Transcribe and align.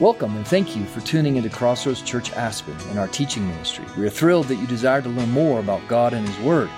Welcome 0.00 0.36
and 0.36 0.46
thank 0.46 0.76
you 0.76 0.84
for 0.84 1.00
tuning 1.00 1.34
into 1.34 1.50
Crossroads 1.50 2.02
Church 2.02 2.30
Aspen 2.34 2.76
and 2.90 3.00
our 3.00 3.08
teaching 3.08 3.48
ministry. 3.48 3.84
We 3.96 4.06
are 4.06 4.10
thrilled 4.10 4.46
that 4.46 4.54
you 4.54 4.66
desire 4.68 5.02
to 5.02 5.08
learn 5.08 5.32
more 5.32 5.58
about 5.58 5.88
God 5.88 6.14
and 6.14 6.24
His 6.28 6.38
Word. 6.38 6.70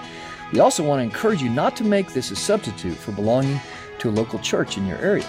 We 0.55 0.61
also 0.61 0.83
want 0.83 1.01
to 1.01 1.05
encourage 1.05 1.43
you 1.43 1.51
not 1.51 1.77
to 1.77 1.85
make 1.85 2.15
this 2.15 2.31
a 2.31 2.37
substitute 2.37 2.97
for 2.97 3.13
belonging 3.13 3.61
to 3.99 4.09
a 4.09 4.11
local 4.11 4.39
church 4.39 4.79
in 4.79 4.87
your 4.87 4.97
area. 5.01 5.27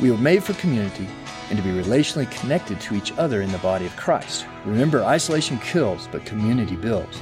We 0.00 0.12
were 0.12 0.18
made 0.18 0.44
for 0.44 0.52
community 0.54 1.08
and 1.50 1.58
to 1.58 1.64
be 1.64 1.70
relationally 1.70 2.30
connected 2.30 2.80
to 2.82 2.94
each 2.94 3.10
other 3.18 3.42
in 3.42 3.50
the 3.50 3.58
body 3.58 3.86
of 3.86 3.96
Christ. 3.96 4.46
Remember, 4.64 5.02
isolation 5.02 5.58
kills, 5.58 6.08
but 6.12 6.24
community 6.24 6.76
builds. 6.76 7.20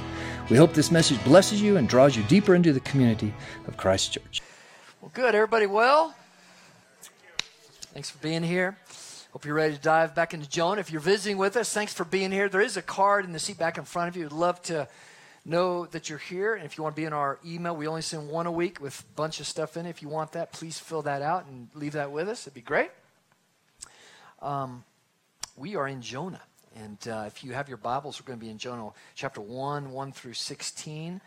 We 0.51 0.55
hope 0.55 0.75
this 0.75 0.91
message 0.91 1.21
blesses 1.23 1.63
you 1.63 1.77
and 1.77 1.89
draws 1.89 2.15
you 2.15 2.21
deeper 2.25 2.53
into 2.53 2.73
the 2.73 2.79
community 2.81 3.33
of 3.67 3.75
Christ 3.75 4.13
Church. 4.13 4.43
Well, 5.01 5.09
good. 5.15 5.33
Everybody 5.33 5.65
well? 5.65 6.13
Thanks 7.93 8.11
for 8.11 8.19
being 8.19 8.43
here. 8.43 8.77
Hope 9.31 9.45
you're 9.45 9.55
ready 9.55 9.75
to 9.75 9.79
dive 9.79 10.13
back 10.13 10.33
into 10.33 10.49
Jonah. 10.49 10.81
If 10.81 10.91
you're 10.91 10.99
visiting 10.99 11.37
with 11.37 11.55
us, 11.55 11.73
thanks 11.73 11.93
for 11.93 12.03
being 12.03 12.33
here. 12.33 12.49
There 12.49 12.59
is 12.59 12.75
a 12.75 12.81
card 12.81 13.23
in 13.23 13.31
the 13.31 13.39
seat 13.39 13.57
back 13.57 13.77
in 13.77 13.85
front 13.85 14.09
of 14.09 14.17
you. 14.17 14.23
We'd 14.23 14.33
love 14.33 14.61
to 14.63 14.89
know 15.45 15.85
that 15.85 16.09
you're 16.09 16.19
here. 16.19 16.55
And 16.55 16.65
if 16.65 16.77
you 16.77 16.83
want 16.83 16.97
to 16.97 17.01
be 17.01 17.05
in 17.05 17.13
our 17.13 17.39
email, 17.45 17.73
we 17.73 17.87
only 17.87 18.01
send 18.01 18.27
one 18.27 18.45
a 18.45 18.51
week 18.51 18.81
with 18.81 18.99
a 18.99 19.15
bunch 19.15 19.39
of 19.39 19.47
stuff 19.47 19.77
in 19.77 19.85
it. 19.85 19.89
If 19.89 20.01
you 20.01 20.09
want 20.09 20.33
that, 20.33 20.51
please 20.51 20.79
fill 20.79 21.01
that 21.03 21.21
out 21.21 21.45
and 21.45 21.69
leave 21.75 21.93
that 21.93 22.11
with 22.11 22.27
us. 22.27 22.43
It'd 22.45 22.55
be 22.55 22.59
great. 22.59 22.91
Um, 24.41 24.83
we 25.55 25.77
are 25.77 25.87
in 25.87 26.01
Jonah. 26.01 26.41
And 26.75 26.97
uh, 27.07 27.23
if 27.25 27.41
you 27.41 27.53
have 27.53 27.69
your 27.69 27.77
Bibles, 27.77 28.19
we're 28.19 28.27
going 28.27 28.37
to 28.37 28.45
be 28.45 28.51
in 28.51 28.57
Jonah 28.57 28.89
chapter 29.15 29.39
1, 29.39 29.91
1 29.91 30.11
through 30.11 30.33
16 30.33 31.21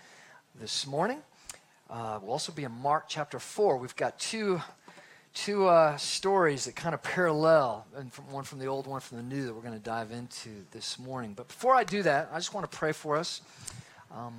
this 0.61 0.87
morning. 0.87 1.23
Uh, 1.89 2.19
we'll 2.21 2.33
also 2.33 2.53
be 2.53 2.65
in 2.65 2.73
Mark 2.73 3.07
chapter 3.09 3.39
4. 3.39 3.79
We've 3.79 3.97
got 3.97 4.19
two 4.19 4.61
two 5.35 5.67
uh, 5.67 5.97
stories 5.97 6.65
that 6.65 6.77
kind 6.77 6.95
of 6.95 7.03
parallel, 7.03 7.85
and 7.97 8.13
from 8.13 8.31
one 8.31 8.45
from 8.45 8.61
the 8.61 8.67
old, 8.67 8.87
one 8.87 9.01
from 9.01 9.19
the 9.19 9.23
new, 9.23 9.47
that 9.47 9.55
we're 9.55 9.63
going 9.63 9.75
to 9.75 9.85
dive 9.85 10.13
into 10.13 10.51
this 10.71 10.99
morning. 10.99 11.35
But 11.35 11.49
before 11.49 11.75
I 11.75 11.85
do 11.85 12.03
that, 12.05 12.31
I 12.33 12.37
just 12.37 12.55
want 12.55 12.71
to 12.71 12.77
pray 12.77 12.93
for 12.93 13.17
us. 13.17 13.43
Um, 14.15 14.35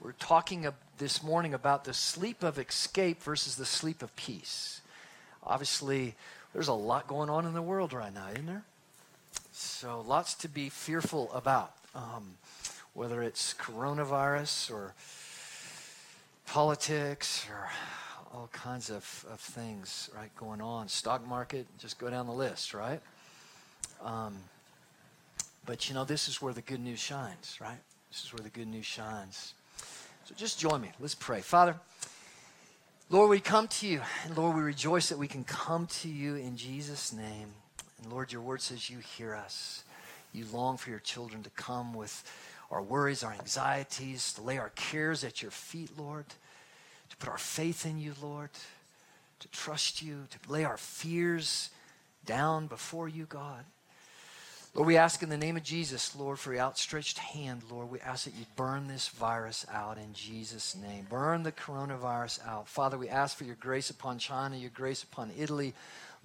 we're 0.00 0.12
talking 0.12 0.66
this 0.98 1.22
morning 1.22 1.54
about 1.54 1.84
the 1.84 1.94
sleep 1.94 2.42
of 2.42 2.58
escape 2.58 3.22
versus 3.22 3.56
the 3.56 3.64
sleep 3.64 4.02
of 4.02 4.14
peace. 4.16 4.80
Obviously, 5.44 6.14
there's 6.52 6.68
a 6.68 6.74
lot 6.74 7.06
going 7.06 7.30
on 7.30 7.46
in 7.46 7.54
the 7.54 7.62
world 7.62 7.92
right 7.92 8.12
now, 8.12 8.28
isn't 8.32 8.46
there? 8.46 8.64
So, 9.52 10.04
lots 10.06 10.34
to 10.34 10.48
be 10.48 10.68
fearful 10.68 11.32
about, 11.32 11.72
um, 11.94 12.34
whether 12.94 13.22
it's 13.22 13.54
coronavirus 13.54 14.72
or 14.72 14.94
politics 16.46 17.46
or 17.48 17.70
all 18.34 18.48
kinds 18.52 18.90
of, 18.90 19.26
of 19.30 19.40
things, 19.40 20.10
right, 20.16 20.34
going 20.36 20.60
on. 20.60 20.88
Stock 20.88 21.26
market, 21.26 21.66
just 21.78 21.98
go 21.98 22.08
down 22.08 22.26
the 22.26 22.32
list, 22.32 22.72
right? 22.72 23.00
Um, 24.02 24.36
but 25.66 25.88
you 25.88 25.94
know, 25.94 26.04
this 26.04 26.28
is 26.28 26.40
where 26.40 26.52
the 26.52 26.62
good 26.62 26.80
news 26.80 26.98
shines, 26.98 27.58
right? 27.60 27.78
This 28.10 28.24
is 28.24 28.32
where 28.32 28.42
the 28.42 28.50
good 28.50 28.68
news 28.68 28.86
shines. 28.86 29.54
So 30.24 30.34
just 30.34 30.58
join 30.58 30.80
me. 30.80 30.90
Let's 30.98 31.14
pray. 31.14 31.40
Father, 31.40 31.76
Lord, 33.10 33.28
we 33.28 33.40
come 33.40 33.68
to 33.68 33.86
you, 33.86 34.00
and 34.24 34.36
Lord, 34.36 34.56
we 34.56 34.62
rejoice 34.62 35.10
that 35.10 35.18
we 35.18 35.28
can 35.28 35.44
come 35.44 35.86
to 35.86 36.08
you 36.08 36.36
in 36.36 36.56
Jesus' 36.56 37.12
name. 37.12 37.48
And 38.02 38.10
Lord, 38.10 38.32
your 38.32 38.40
word 38.40 38.62
says 38.62 38.88
you 38.88 38.98
hear 38.98 39.34
us. 39.34 39.84
You 40.32 40.46
long 40.50 40.78
for 40.78 40.88
your 40.88 40.98
children 41.00 41.42
to 41.42 41.50
come 41.50 41.92
with 41.92 42.24
our 42.70 42.80
worries, 42.80 43.22
our 43.22 43.32
anxieties, 43.32 44.32
to 44.34 44.42
lay 44.42 44.56
our 44.56 44.70
cares 44.70 45.22
at 45.24 45.42
your 45.42 45.50
feet, 45.50 45.90
Lord 45.98 46.24
to 47.12 47.16
put 47.18 47.28
our 47.28 47.38
faith 47.38 47.84
in 47.84 47.98
you, 47.98 48.14
Lord, 48.22 48.48
to 49.40 49.48
trust 49.48 50.00
you, 50.00 50.26
to 50.30 50.50
lay 50.50 50.64
our 50.64 50.78
fears 50.78 51.68
down 52.24 52.68
before 52.68 53.06
you, 53.06 53.26
God. 53.26 53.64
Lord, 54.74 54.86
we 54.86 54.96
ask 54.96 55.22
in 55.22 55.28
the 55.28 55.36
name 55.36 55.58
of 55.58 55.62
Jesus, 55.62 56.16
Lord, 56.16 56.38
for 56.38 56.54
your 56.54 56.62
outstretched 56.62 57.18
hand, 57.18 57.60
Lord, 57.70 57.90
we 57.90 58.00
ask 58.00 58.24
that 58.24 58.34
you 58.34 58.46
burn 58.56 58.88
this 58.88 59.08
virus 59.08 59.66
out 59.70 59.98
in 59.98 60.14
Jesus' 60.14 60.74
name. 60.74 61.06
Burn 61.10 61.42
the 61.42 61.52
coronavirus 61.52 62.46
out. 62.46 62.66
Father, 62.66 62.96
we 62.96 63.10
ask 63.10 63.36
for 63.36 63.44
your 63.44 63.56
grace 63.56 63.90
upon 63.90 64.16
China, 64.16 64.56
your 64.56 64.70
grace 64.70 65.02
upon 65.02 65.30
Italy. 65.38 65.74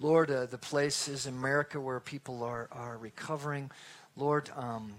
Lord, 0.00 0.30
uh, 0.30 0.46
the 0.46 0.56
places 0.56 1.26
in 1.26 1.34
America 1.34 1.78
where 1.78 2.00
people 2.00 2.42
are, 2.42 2.68
are 2.72 2.96
recovering. 2.96 3.70
Lord, 4.16 4.48
um, 4.56 4.94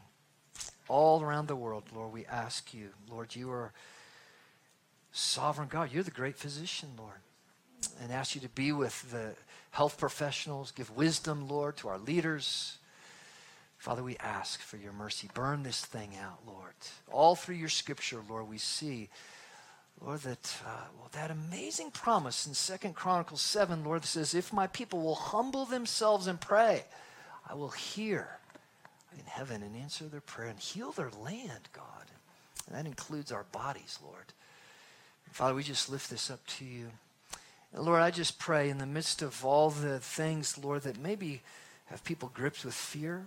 all 0.87 1.23
around 1.23 1.47
the 1.47 1.55
world, 1.55 1.85
Lord, 1.95 2.13
we 2.13 2.27
ask 2.27 2.71
you, 2.75 2.89
Lord, 3.09 3.35
you 3.35 3.49
are 3.49 3.73
sovereign 5.11 5.67
God. 5.69 5.91
You're 5.91 6.03
the 6.03 6.11
great 6.11 6.37
physician, 6.37 6.89
Lord. 6.97 7.19
And 8.01 8.11
ask 8.11 8.35
you 8.35 8.41
to 8.41 8.49
be 8.49 8.71
with 8.71 9.09
the 9.11 9.35
health 9.71 9.97
professionals, 9.97 10.71
give 10.71 10.95
wisdom, 10.95 11.47
Lord, 11.47 11.77
to 11.77 11.89
our 11.89 11.97
leaders. 11.97 12.77
Father, 13.77 14.03
we 14.03 14.17
ask 14.17 14.59
for 14.59 14.77
your 14.77 14.91
mercy. 14.91 15.29
Burn 15.33 15.63
this 15.63 15.83
thing 15.83 16.11
out, 16.21 16.39
Lord. 16.45 16.73
All 17.11 17.35
through 17.35 17.55
your 17.55 17.69
scripture, 17.69 18.21
Lord, 18.27 18.49
we 18.49 18.57
see, 18.57 19.07
Lord, 20.01 20.19
that 20.21 20.57
uh, 20.65 20.87
well, 20.97 21.09
that 21.13 21.31
amazing 21.31 21.91
promise 21.91 22.45
in 22.45 22.53
Second 22.53 22.95
Chronicles 22.95 23.41
7, 23.41 23.85
Lord, 23.85 24.03
says, 24.03 24.33
if 24.33 24.51
my 24.51 24.67
people 24.67 25.01
will 25.01 25.15
humble 25.15 25.65
themselves 25.65 26.27
and 26.27 26.41
pray, 26.41 26.83
I 27.49 27.53
will 27.53 27.69
hear 27.69 28.39
in 29.17 29.25
heaven 29.25 29.63
and 29.63 29.75
answer 29.75 30.05
their 30.05 30.21
prayer 30.21 30.49
and 30.49 30.59
heal 30.59 30.91
their 30.91 31.11
land, 31.21 31.69
God. 31.71 31.85
And 32.67 32.75
that 32.75 32.85
includes 32.85 33.31
our 33.31 33.45
bodies, 33.51 33.97
Lord. 34.03 34.33
Father, 35.31 35.53
we 35.53 35.63
just 35.63 35.89
lift 35.89 36.09
this 36.09 36.29
up 36.29 36.45
to 36.47 36.65
you. 36.65 36.87
And 37.73 37.83
Lord, 37.83 38.01
I 38.01 38.11
just 38.11 38.39
pray 38.39 38.69
in 38.69 38.77
the 38.77 38.85
midst 38.85 39.21
of 39.21 39.45
all 39.45 39.69
the 39.69 39.99
things, 39.99 40.57
Lord, 40.57 40.83
that 40.83 40.97
maybe 40.99 41.41
have 41.85 42.03
people 42.03 42.31
gripped 42.33 42.65
with 42.65 42.73
fear, 42.73 43.25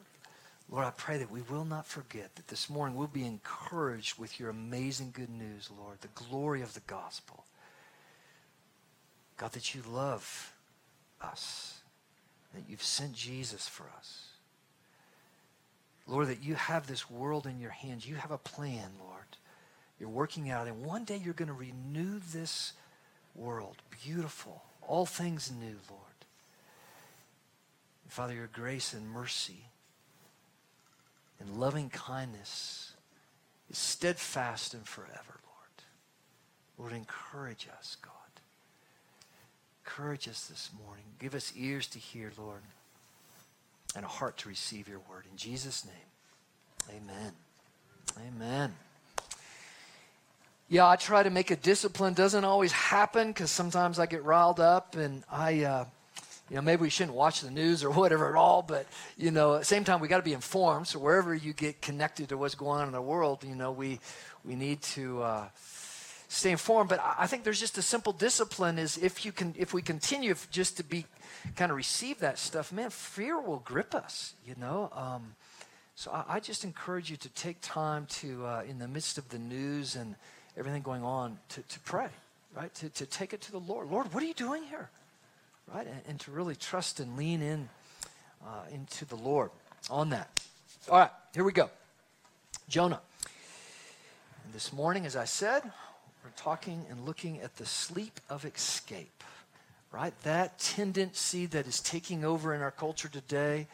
Lord, 0.73 0.87
I 0.87 0.91
pray 0.91 1.19
that 1.19 1.31
we 1.31 1.43
will 1.43 1.67
not 1.67 1.87
forget 1.87 2.35
that 2.37 2.49
this 2.49 2.71
morning 2.71 2.97
we'll 2.97 3.07
be 3.07 3.27
encouraged 3.27 4.19
with 4.19 4.41
your 4.41 4.49
amazing 4.49 5.11
good 5.13 5.29
news, 5.29 5.69
Lord, 5.79 6.01
the 6.01 6.09
glory 6.09 6.63
of 6.63 6.73
the 6.73 6.81
gospel. 6.87 7.45
God, 9.37 9.53
that 9.53 9.75
you 9.75 9.83
love 9.87 10.55
us, 11.21 11.81
that 12.55 12.63
you've 12.69 12.83
sent 12.83 13.13
Jesus 13.13 13.69
for 13.69 13.85
us. 13.99 14.29
Lord, 16.07 16.29
that 16.29 16.43
you 16.43 16.55
have 16.55 16.87
this 16.87 17.11
world 17.11 17.47
in 17.47 17.61
your 17.61 17.71
hands. 17.71 18.09
You 18.09 18.17
have 18.17 18.31
a 18.31 18.39
plan, 18.39 18.93
Lord. 18.99 19.37
You're 20.03 20.11
working 20.11 20.51
out, 20.51 20.67
and 20.67 20.85
one 20.85 21.05
day 21.05 21.21
you're 21.25 21.33
going 21.33 21.47
to 21.47 21.55
renew 21.55 22.19
this 22.33 22.73
world. 23.37 23.77
Beautiful. 24.05 24.65
All 24.81 25.07
things 25.07 25.53
new, 25.53 25.77
Lord. 25.89 26.03
Father, 28.09 28.35
your 28.35 28.49
grace 28.49 28.95
and 28.95 29.09
mercy 29.09 29.67
and 31.39 31.57
loving 31.57 31.89
kindness 31.89 32.95
is 33.71 33.79
steadfast 33.79 34.75
and 34.75 34.85
forever, 34.85 35.39
Lord. 35.47 35.87
Lord, 36.79 36.93
encourage 36.93 37.69
us, 37.79 37.97
God. 38.03 38.13
Encourage 39.87 40.27
us 40.27 40.47
this 40.47 40.71
morning. 40.85 41.05
Give 41.21 41.37
us 41.37 41.53
ears 41.57 41.87
to 41.87 42.01
hear, 42.01 42.33
Lord, 42.37 42.63
and 43.95 44.05
a 44.05 44.09
heart 44.09 44.37
to 44.39 44.49
receive 44.49 44.89
your 44.89 45.01
word. 45.09 45.27
In 45.31 45.37
Jesus' 45.37 45.85
name, 45.85 46.99
amen. 47.01 47.33
Amen. 48.19 48.75
Yeah, 50.73 50.89
I 50.89 50.97
try 50.97 51.23
to 51.23 51.29
make 51.29 51.51
a 51.51 51.57
discipline. 51.57 52.15
Doesn't 52.15 52.47
always 52.47 52.73
happen 52.73 53.29
because 53.29 53.51
sometimes 53.51 53.99
I 53.99 54.07
get 54.07 54.25
riled 54.25 54.59
up 54.59 54.97
and 54.97 55.23
I, 55.31 55.65
uh, 55.65 55.85
you 56.49 56.57
know, 56.57 56.63
maybe 56.63 56.81
we 56.81 56.89
shouldn't 56.89 57.15
watch 57.15 57.43
the 57.43 57.51
news 57.51 57.85
or 57.85 57.91
whatever 58.01 58.31
at 58.31 58.37
all. 58.37 58.63
But 58.63 58.87
you 59.19 59.31
know, 59.31 59.57
at 59.57 59.59
the 59.59 59.65
same 59.67 59.85
time, 59.85 60.01
we 60.01 60.09
got 60.09 60.17
to 60.17 60.23
be 60.23 60.33
informed. 60.33 60.87
So 60.89 60.99
wherever 60.99 61.35
you 61.35 61.53
get 61.53 61.83
connected 61.83 62.31
to 62.31 62.39
what's 62.39 62.55
going 62.55 62.81
on 62.81 62.87
in 62.87 62.95
the 62.95 63.03
world, 63.03 63.45
you 63.45 63.55
know, 63.55 63.71
we 63.71 64.01
we 64.47 64.55
need 64.55 64.81
to 64.97 65.23
uh, 65.23 65.49
stay 66.29 66.53
informed. 66.53 66.89
But 66.89 67.05
I 67.19 67.27
think 67.27 67.45
there's 67.45 67.61
just 67.61 67.77
a 67.77 67.83
simple 67.83 68.15
discipline: 68.15 68.79
is 68.79 68.97
if 68.97 69.27
you 69.27 69.33
can, 69.33 69.55
if 69.59 69.75
we 69.75 69.83
continue 69.83 70.35
just 70.51 70.79
to 70.79 70.85
be 70.85 71.05
kind 71.55 71.71
of 71.71 71.77
receive 71.77 72.21
that 72.21 72.39
stuff, 72.39 72.73
man, 72.73 72.89
fear 72.89 73.39
will 73.39 73.59
grip 73.59 73.95
us. 73.95 74.33
You 74.47 74.55
know. 74.59 74.89
Um, 74.95 75.35
so 75.95 76.11
I, 76.11 76.37
I, 76.37 76.41
just 76.41 76.65
encourage 76.65 77.11
you 77.11 77.19
to 77.19 77.29
take 77.29 77.61
time 77.61 78.07
to, 78.07 78.47
uh, 78.47 78.63
in 78.67 78.79
the 78.79 78.89
midst 78.89 79.19
of 79.19 79.29
the 79.29 79.39
news 79.39 79.95
and 79.95 80.17
everything 80.57 80.83
going 80.83 81.03
on 81.03 81.39
to, 81.51 81.63
to 81.63 81.81
pray, 81.81 82.09
right? 82.55 82.75
To, 82.77 82.89
to 82.91 83.07
take 83.07 83.33
it 83.33 83.41
to 83.43 83.53
the 83.53 83.59
Lord. 83.59 83.91
Lord, 83.91 84.13
what 84.13 84.23
are 84.23 84.27
you 84.27 84.35
doing 84.35 84.63
here? 84.65 84.91
Right? 85.73 85.87
And, 85.87 86.01
and 86.09 86.21
to 86.21 86.31
really 86.31 86.57
trust 86.57 87.01
and 87.01 87.17
lean 87.17 87.43
in 87.43 87.69
uh, 88.45 88.65
into 88.73 89.05
the 89.05 89.17
Lord 89.17 89.51
on 89.91 90.11
that. 90.11 90.29
All 90.91 90.99
right, 90.99 91.11
here 91.35 91.45
we 91.45 91.53
go. 91.53 91.71
Jonah. 92.69 93.01
And 94.45 94.55
this 94.55 94.73
morning, 94.73 95.07
as 95.07 95.17
I 95.17 95.25
said, 95.25 95.63
we're 96.25 96.31
talking 96.37 96.85
and 96.91 97.05
looking 97.05 97.41
at 97.41 97.57
the 97.57 97.67
sleep 97.67 98.21
of 98.29 98.45
escape, 98.45 99.23
right? 99.93 100.13
That 100.23 100.59
tendency 100.59 101.47
that 101.47 101.67
is 101.67 101.81
taking 101.81 102.25
over 102.25 102.55
in 102.55 102.61
our 102.61 102.71
culture 102.71 103.09
today, 103.09 103.69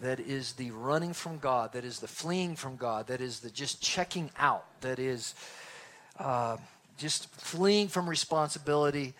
that 0.00 0.18
is 0.20 0.54
the 0.54 0.70
running 0.70 1.12
from 1.12 1.38
God, 1.38 1.72
that 1.72 1.84
is 1.84 2.00
the 2.00 2.08
fleeing 2.08 2.56
from 2.56 2.76
God, 2.76 3.06
that 3.08 3.20
is 3.20 3.40
the 3.40 3.50
just 3.50 3.82
checking 3.82 4.30
out, 4.38 4.64
that 4.80 4.98
is 4.98 5.34
uh, 6.20 6.56
just 6.98 7.30
fleeing 7.30 7.88
from 7.88 8.08
responsibility. 8.08 9.14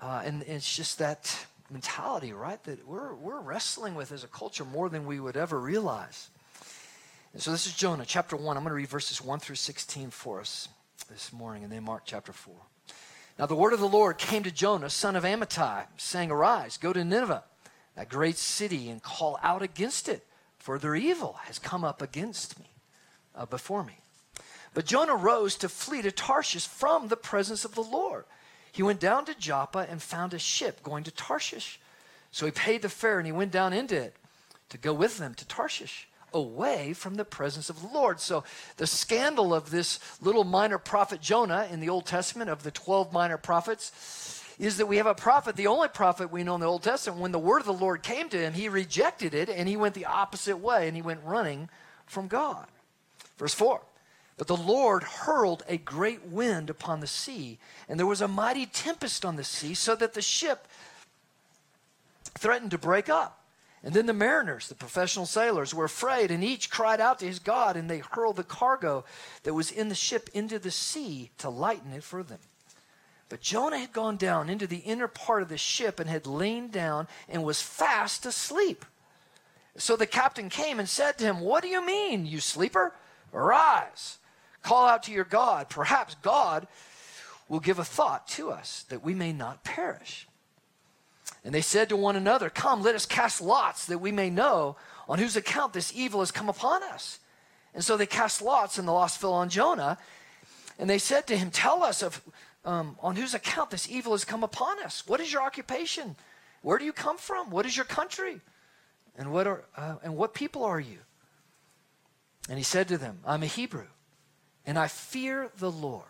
Uh, 0.00 0.22
and, 0.24 0.42
and, 0.42 0.52
it's 0.52 0.76
just 0.76 0.98
that 0.98 1.46
mentality, 1.70 2.32
right, 2.32 2.62
that 2.64 2.86
we're, 2.86 3.14
we're 3.14 3.40
wrestling 3.40 3.94
with 3.94 4.12
as 4.12 4.22
a 4.22 4.28
culture 4.28 4.64
more 4.64 4.88
than 4.88 5.06
we 5.06 5.18
would 5.18 5.36
ever 5.36 5.58
realize. 5.58 6.28
And 7.32 7.42
so 7.42 7.50
this 7.50 7.66
is 7.66 7.74
Jonah, 7.74 8.04
chapter 8.06 8.36
1. 8.36 8.56
I'm 8.56 8.62
going 8.62 8.70
to 8.70 8.76
read 8.76 8.88
verses 8.88 9.22
1 9.22 9.40
through 9.40 9.56
16 9.56 10.10
for 10.10 10.40
us 10.40 10.68
this 11.10 11.32
morning, 11.32 11.64
and 11.64 11.72
then 11.72 11.82
Mark 11.82 12.02
chapter 12.04 12.32
4. 12.32 12.54
Now 13.38 13.46
the 13.46 13.54
word 13.54 13.72
of 13.72 13.80
the 13.80 13.88
Lord 13.88 14.18
came 14.18 14.42
to 14.42 14.50
Jonah, 14.50 14.90
son 14.90 15.16
of 15.16 15.24
Amittai, 15.24 15.86
saying, 15.96 16.30
Arise, 16.30 16.76
go 16.76 16.92
to 16.92 17.04
Nineveh, 17.04 17.44
that 17.94 18.08
great 18.08 18.36
city, 18.36 18.88
and 18.88 19.02
call 19.02 19.38
out 19.42 19.62
against 19.62 20.08
it, 20.08 20.26
for 20.58 20.78
their 20.78 20.94
evil 20.94 21.38
has 21.44 21.58
come 21.58 21.84
up 21.84 22.00
against 22.00 22.58
me, 22.58 22.66
uh, 23.34 23.46
before 23.46 23.82
me. 23.82 23.98
But 24.76 24.84
Jonah 24.84 25.16
rose 25.16 25.56
to 25.56 25.70
flee 25.70 26.02
to 26.02 26.12
Tarshish 26.12 26.66
from 26.66 27.08
the 27.08 27.16
presence 27.16 27.64
of 27.64 27.74
the 27.74 27.80
Lord. 27.80 28.26
He 28.70 28.82
went 28.82 29.00
down 29.00 29.24
to 29.24 29.34
Joppa 29.34 29.86
and 29.88 30.02
found 30.02 30.34
a 30.34 30.38
ship 30.38 30.82
going 30.82 31.02
to 31.04 31.10
Tarshish. 31.10 31.80
So 32.30 32.44
he 32.44 32.52
paid 32.52 32.82
the 32.82 32.90
fare 32.90 33.16
and 33.16 33.24
he 33.24 33.32
went 33.32 33.52
down 33.52 33.72
into 33.72 33.96
it 33.96 34.14
to 34.68 34.76
go 34.76 34.92
with 34.92 35.16
them 35.16 35.32
to 35.32 35.48
Tarshish, 35.48 36.08
away 36.34 36.92
from 36.92 37.14
the 37.14 37.24
presence 37.24 37.70
of 37.70 37.80
the 37.80 37.88
Lord. 37.88 38.20
So 38.20 38.44
the 38.76 38.86
scandal 38.86 39.54
of 39.54 39.70
this 39.70 39.98
little 40.20 40.44
minor 40.44 40.76
prophet 40.76 41.22
Jonah 41.22 41.66
in 41.72 41.80
the 41.80 41.88
Old 41.88 42.04
Testament, 42.04 42.50
of 42.50 42.62
the 42.62 42.70
12 42.70 43.14
minor 43.14 43.38
prophets, 43.38 44.44
is 44.58 44.76
that 44.76 44.88
we 44.88 44.98
have 44.98 45.06
a 45.06 45.14
prophet, 45.14 45.56
the 45.56 45.68
only 45.68 45.88
prophet 45.88 46.30
we 46.30 46.44
know 46.44 46.56
in 46.56 46.60
the 46.60 46.66
Old 46.66 46.82
Testament, 46.82 47.22
when 47.22 47.32
the 47.32 47.38
word 47.38 47.60
of 47.60 47.66
the 47.66 47.72
Lord 47.72 48.02
came 48.02 48.28
to 48.28 48.38
him, 48.38 48.52
he 48.52 48.68
rejected 48.68 49.32
it 49.32 49.48
and 49.48 49.70
he 49.70 49.76
went 49.78 49.94
the 49.94 50.04
opposite 50.04 50.58
way 50.58 50.86
and 50.86 50.94
he 50.94 51.02
went 51.02 51.24
running 51.24 51.70
from 52.04 52.28
God. 52.28 52.66
Verse 53.38 53.54
4 53.54 53.80
but 54.36 54.46
the 54.46 54.56
Lord 54.56 55.02
hurled 55.02 55.64
a 55.66 55.78
great 55.78 56.26
wind 56.26 56.68
upon 56.68 57.00
the 57.00 57.06
sea, 57.06 57.58
and 57.88 57.98
there 57.98 58.06
was 58.06 58.20
a 58.20 58.28
mighty 58.28 58.66
tempest 58.66 59.24
on 59.24 59.36
the 59.36 59.44
sea, 59.44 59.72
so 59.72 59.94
that 59.96 60.12
the 60.12 60.20
ship 60.20 60.68
threatened 62.34 62.70
to 62.72 62.78
break 62.78 63.08
up. 63.08 63.42
And 63.82 63.94
then 63.94 64.06
the 64.06 64.12
mariners, 64.12 64.68
the 64.68 64.74
professional 64.74 65.26
sailors, 65.26 65.72
were 65.72 65.84
afraid, 65.84 66.30
and 66.30 66.44
each 66.44 66.70
cried 66.70 67.00
out 67.00 67.18
to 67.20 67.26
his 67.26 67.38
God, 67.38 67.76
and 67.76 67.88
they 67.88 67.98
hurled 67.98 68.36
the 68.36 68.44
cargo 68.44 69.04
that 69.44 69.54
was 69.54 69.70
in 69.70 69.88
the 69.88 69.94
ship 69.94 70.28
into 70.34 70.58
the 70.58 70.70
sea 70.70 71.30
to 71.38 71.48
lighten 71.48 71.92
it 71.92 72.02
for 72.02 72.22
them. 72.22 72.40
But 73.28 73.40
Jonah 73.40 73.78
had 73.78 73.92
gone 73.92 74.16
down 74.16 74.50
into 74.50 74.66
the 74.66 74.78
inner 74.78 75.08
part 75.08 75.42
of 75.42 75.48
the 75.48 75.58
ship 75.58 75.98
and 75.98 76.10
had 76.10 76.26
lain 76.26 76.68
down 76.68 77.08
and 77.28 77.42
was 77.42 77.62
fast 77.62 78.26
asleep. 78.26 78.84
So 79.76 79.96
the 79.96 80.06
captain 80.06 80.48
came 80.48 80.78
and 80.78 80.88
said 80.88 81.18
to 81.18 81.24
him, 81.24 81.40
What 81.40 81.62
do 81.62 81.68
you 81.68 81.84
mean, 81.84 82.26
you 82.26 82.40
sleeper? 82.40 82.94
Arise 83.32 84.18
Call 84.66 84.88
out 84.88 85.04
to 85.04 85.12
your 85.12 85.22
God. 85.22 85.68
Perhaps 85.68 86.16
God 86.22 86.66
will 87.48 87.60
give 87.60 87.78
a 87.78 87.84
thought 87.84 88.26
to 88.26 88.50
us 88.50 88.84
that 88.88 89.04
we 89.04 89.14
may 89.14 89.32
not 89.32 89.62
perish. 89.62 90.26
And 91.44 91.54
they 91.54 91.60
said 91.60 91.88
to 91.90 91.96
one 91.96 92.16
another, 92.16 92.50
Come, 92.50 92.82
let 92.82 92.96
us 92.96 93.06
cast 93.06 93.40
lots 93.40 93.86
that 93.86 94.00
we 94.00 94.10
may 94.10 94.28
know 94.28 94.74
on 95.08 95.20
whose 95.20 95.36
account 95.36 95.72
this 95.72 95.92
evil 95.94 96.18
has 96.18 96.32
come 96.32 96.48
upon 96.48 96.82
us. 96.82 97.20
And 97.74 97.84
so 97.84 97.96
they 97.96 98.06
cast 98.06 98.42
lots, 98.42 98.76
and 98.76 98.88
the 98.88 98.92
loss 98.92 99.16
fell 99.16 99.34
on 99.34 99.50
Jonah. 99.50 99.98
And 100.80 100.90
they 100.90 100.98
said 100.98 101.28
to 101.28 101.36
him, 101.36 101.52
Tell 101.52 101.84
us 101.84 102.02
of, 102.02 102.20
um, 102.64 102.96
on 102.98 103.14
whose 103.14 103.34
account 103.34 103.70
this 103.70 103.88
evil 103.88 104.14
has 104.14 104.24
come 104.24 104.42
upon 104.42 104.82
us. 104.82 105.06
What 105.06 105.20
is 105.20 105.32
your 105.32 105.42
occupation? 105.42 106.16
Where 106.62 106.76
do 106.76 106.84
you 106.84 106.92
come 106.92 107.18
from? 107.18 107.50
What 107.50 107.66
is 107.66 107.76
your 107.76 107.86
country? 107.86 108.40
And 109.16 109.32
what, 109.32 109.46
are, 109.46 109.62
uh, 109.76 109.94
and 110.02 110.16
what 110.16 110.34
people 110.34 110.64
are 110.64 110.80
you? 110.80 110.98
And 112.48 112.58
he 112.58 112.64
said 112.64 112.88
to 112.88 112.98
them, 112.98 113.20
I'm 113.24 113.44
a 113.44 113.46
Hebrew 113.46 113.86
and 114.66 114.78
I 114.78 114.88
fear 114.88 115.50
the 115.58 115.70
Lord. 115.70 116.02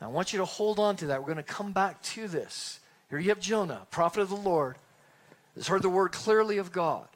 Now, 0.00 0.08
I 0.08 0.10
want 0.10 0.32
you 0.32 0.38
to 0.38 0.44
hold 0.44 0.78
on 0.78 0.96
to 0.96 1.06
that. 1.08 1.20
We're 1.20 1.32
going 1.32 1.36
to 1.36 1.42
come 1.42 1.72
back 1.72 2.02
to 2.02 2.26
this. 2.26 2.80
Here 3.10 3.18
you 3.18 3.28
have 3.28 3.40
Jonah, 3.40 3.86
prophet 3.90 4.22
of 4.22 4.30
the 4.30 4.34
Lord, 4.34 4.76
has 5.54 5.68
heard 5.68 5.82
the 5.82 5.88
word 5.88 6.12
clearly 6.12 6.58
of 6.58 6.72
God, 6.72 7.06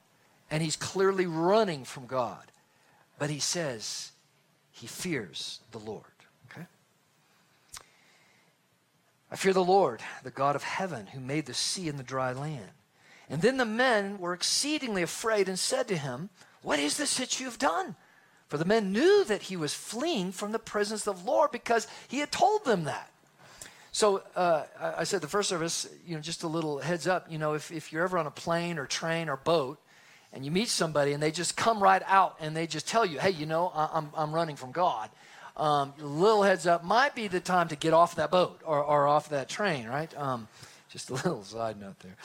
and 0.50 0.62
he's 0.62 0.76
clearly 0.76 1.26
running 1.26 1.84
from 1.84 2.06
God. 2.06 2.52
But 3.18 3.30
he 3.30 3.40
says 3.40 4.12
he 4.70 4.86
fears 4.86 5.60
the 5.72 5.78
Lord. 5.78 6.04
Okay? 6.50 6.66
I 9.32 9.36
fear 9.36 9.52
the 9.52 9.64
Lord, 9.64 10.02
the 10.22 10.30
God 10.30 10.54
of 10.54 10.62
heaven, 10.62 11.08
who 11.08 11.20
made 11.20 11.46
the 11.46 11.54
sea 11.54 11.88
and 11.88 11.98
the 11.98 12.04
dry 12.04 12.32
land. 12.32 12.70
And 13.28 13.42
then 13.42 13.56
the 13.56 13.66
men 13.66 14.18
were 14.18 14.32
exceedingly 14.32 15.02
afraid 15.02 15.48
and 15.48 15.58
said 15.58 15.88
to 15.88 15.96
him, 15.96 16.30
What 16.62 16.78
is 16.78 16.96
this 16.96 17.16
that 17.16 17.40
you 17.40 17.46
have 17.46 17.58
done? 17.58 17.96
For 18.48 18.56
the 18.56 18.64
men 18.64 18.92
knew 18.92 19.24
that 19.24 19.42
he 19.42 19.56
was 19.56 19.74
fleeing 19.74 20.32
from 20.32 20.52
the 20.52 20.58
presence 20.58 21.06
of 21.06 21.24
the 21.24 21.30
Lord 21.30 21.50
because 21.50 21.86
he 22.08 22.18
had 22.18 22.32
told 22.32 22.64
them 22.64 22.84
that. 22.84 23.10
So 23.92 24.22
uh, 24.36 24.64
I 24.78 25.04
said 25.04 25.20
the 25.20 25.28
first 25.28 25.48
service, 25.48 25.88
you 26.06 26.14
know, 26.14 26.20
just 26.20 26.42
a 26.42 26.48
little 26.48 26.78
heads 26.78 27.06
up, 27.06 27.30
you 27.30 27.38
know, 27.38 27.54
if, 27.54 27.70
if 27.70 27.92
you're 27.92 28.04
ever 28.04 28.16
on 28.16 28.26
a 28.26 28.30
plane 28.30 28.78
or 28.78 28.86
train 28.86 29.28
or 29.28 29.36
boat 29.36 29.78
and 30.32 30.44
you 30.44 30.50
meet 30.50 30.68
somebody 30.68 31.12
and 31.12 31.22
they 31.22 31.30
just 31.30 31.56
come 31.56 31.82
right 31.82 32.02
out 32.06 32.36
and 32.40 32.56
they 32.56 32.66
just 32.66 32.86
tell 32.86 33.04
you, 33.04 33.18
hey, 33.18 33.30
you 33.30 33.46
know, 33.46 33.72
I, 33.74 33.98
am 33.98 34.10
I'm 34.14 34.32
running 34.32 34.56
from 34.56 34.72
God. 34.72 35.10
Um, 35.56 35.92
little 35.98 36.42
heads 36.42 36.66
up 36.66 36.84
might 36.84 37.14
be 37.14 37.28
the 37.28 37.40
time 37.40 37.68
to 37.68 37.76
get 37.76 37.92
off 37.92 38.14
that 38.16 38.30
boat 38.30 38.60
or, 38.64 38.82
or 38.82 39.08
off 39.08 39.30
that 39.30 39.48
train, 39.48 39.86
right? 39.88 40.16
Um, 40.16 40.48
just 40.88 41.10
a 41.10 41.14
little 41.14 41.42
side 41.42 41.80
note 41.80 41.98
there. 42.00 42.16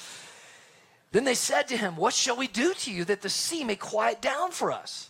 Then 1.11 1.23
they 1.23 1.35
said 1.35 1.67
to 1.69 1.77
him, 1.77 1.95
What 1.95 2.13
shall 2.13 2.35
we 2.35 2.47
do 2.47 2.73
to 2.73 2.91
you 2.91 3.05
that 3.05 3.21
the 3.21 3.29
sea 3.29 3.63
may 3.63 3.75
quiet 3.75 4.21
down 4.21 4.51
for 4.51 4.71
us? 4.71 5.09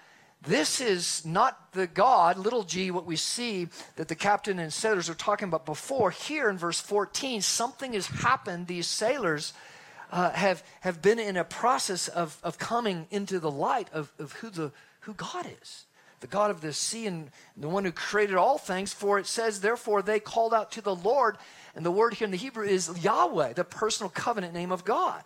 this 0.43 0.81
is 0.81 1.23
not 1.23 1.71
the 1.73 1.85
God, 1.85 2.37
little 2.37 2.63
g, 2.63 2.89
what 2.89 3.05
we 3.05 3.15
see 3.15 3.67
that 3.95 4.07
the 4.07 4.15
captain 4.15 4.57
and 4.57 4.73
sailors 4.73 5.09
are 5.09 5.13
talking 5.15 5.47
about 5.47 5.65
before. 5.65 6.09
Here 6.09 6.49
in 6.49 6.57
verse 6.57 6.79
14, 6.79 7.41
something 7.41 7.93
has 7.93 8.07
happened. 8.07 8.65
These 8.65 8.87
sailors 8.87 9.53
uh, 10.11 10.31
have, 10.31 10.63
have 10.81 11.01
been 11.01 11.19
in 11.19 11.37
a 11.37 11.43
process 11.43 12.07
of, 12.07 12.37
of 12.43 12.57
coming 12.57 13.05
into 13.11 13.39
the 13.39 13.51
light 13.51 13.87
of, 13.93 14.11
of 14.17 14.33
who, 14.33 14.49
the, 14.49 14.71
who 15.01 15.13
God 15.13 15.45
is 15.61 15.85
the 16.21 16.27
God 16.27 16.51
of 16.51 16.61
the 16.61 16.71
sea 16.71 17.07
and 17.07 17.31
the 17.57 17.67
one 17.67 17.83
who 17.83 17.91
created 17.91 18.35
all 18.35 18.59
things. 18.59 18.93
For 18.93 19.17
it 19.19 19.25
says, 19.25 19.59
therefore, 19.59 20.03
they 20.03 20.19
called 20.19 20.53
out 20.53 20.71
to 20.73 20.81
the 20.81 20.95
Lord. 20.95 21.37
And 21.75 21.83
the 21.85 21.91
word 21.91 22.13
here 22.13 22.25
in 22.25 22.31
the 22.31 22.37
Hebrew 22.37 22.63
is 22.63 23.03
Yahweh, 23.03 23.53
the 23.53 23.63
personal 23.63 24.09
covenant 24.09 24.53
name 24.53 24.71
of 24.71 24.85
God. 24.85 25.23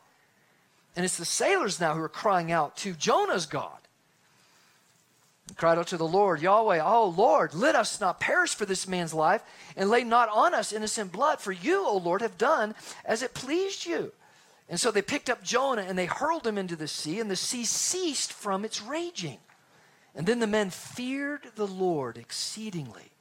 And 0.96 1.04
it's 1.04 1.18
the 1.18 1.26
sailors 1.26 1.82
now 1.82 1.96
who 1.96 2.02
are 2.02 2.10
crying 2.10 2.50
out 2.50 2.78
to 2.78 2.94
Jonah's 2.94 3.46
God 3.46 3.78
cried 5.56 5.78
out 5.78 5.88
to 5.88 5.98
the 5.98 6.08
Lord, 6.08 6.42
Yahweh, 6.42 6.82
Oh 6.84 7.14
Lord, 7.16 7.54
let 7.54 7.76
us 7.76 8.02
not 8.02 8.20
perish 8.20 8.56
for 8.56 8.66
this 8.66 8.88
man's 8.88 9.14
life, 9.14 9.44
and 9.76 9.90
lay 9.90 10.04
not 10.04 10.30
on 10.30 10.54
us 10.54 10.74
innocent 10.74 11.12
blood, 11.12 11.40
for 11.40 11.52
you, 11.52 11.86
O 11.86 11.98
Lord, 11.98 12.22
have 12.22 12.38
done 12.38 12.76
as 13.06 13.22
it 13.22 13.34
pleased 13.34 13.86
you. 13.86 14.12
And 14.68 14.80
so 14.80 14.90
they 14.90 15.04
picked 15.04 15.30
up 15.30 15.44
Jonah 15.44 15.84
and 15.84 15.98
they 15.98 16.08
hurled 16.08 16.48
him 16.48 16.58
into 16.58 16.76
the 16.76 16.88
sea, 16.88 17.20
and 17.20 17.30
the 17.30 17.36
sea 17.36 17.66
ceased 17.66 18.34
from 18.34 18.66
its 18.66 18.82
raging. 18.82 19.38
And 20.16 20.26
then 20.26 20.40
the 20.40 20.48
men 20.48 20.70
feared 20.70 21.52
the 21.56 21.68
Lord 21.68 22.18
exceedingly, 22.18 23.12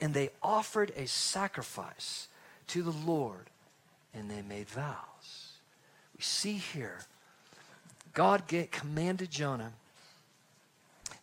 and 0.00 0.14
they 0.14 0.30
offered 0.42 0.92
a 0.96 1.06
sacrifice 1.06 2.28
to 2.68 2.82
the 2.82 2.92
Lord, 2.92 3.50
and 4.14 4.30
they 4.30 4.42
made 4.42 4.68
vows. 4.68 5.52
We 6.16 6.22
see 6.22 6.54
here, 6.54 7.00
God 8.14 8.44
commanded 8.70 9.30
Jonah 9.30 9.72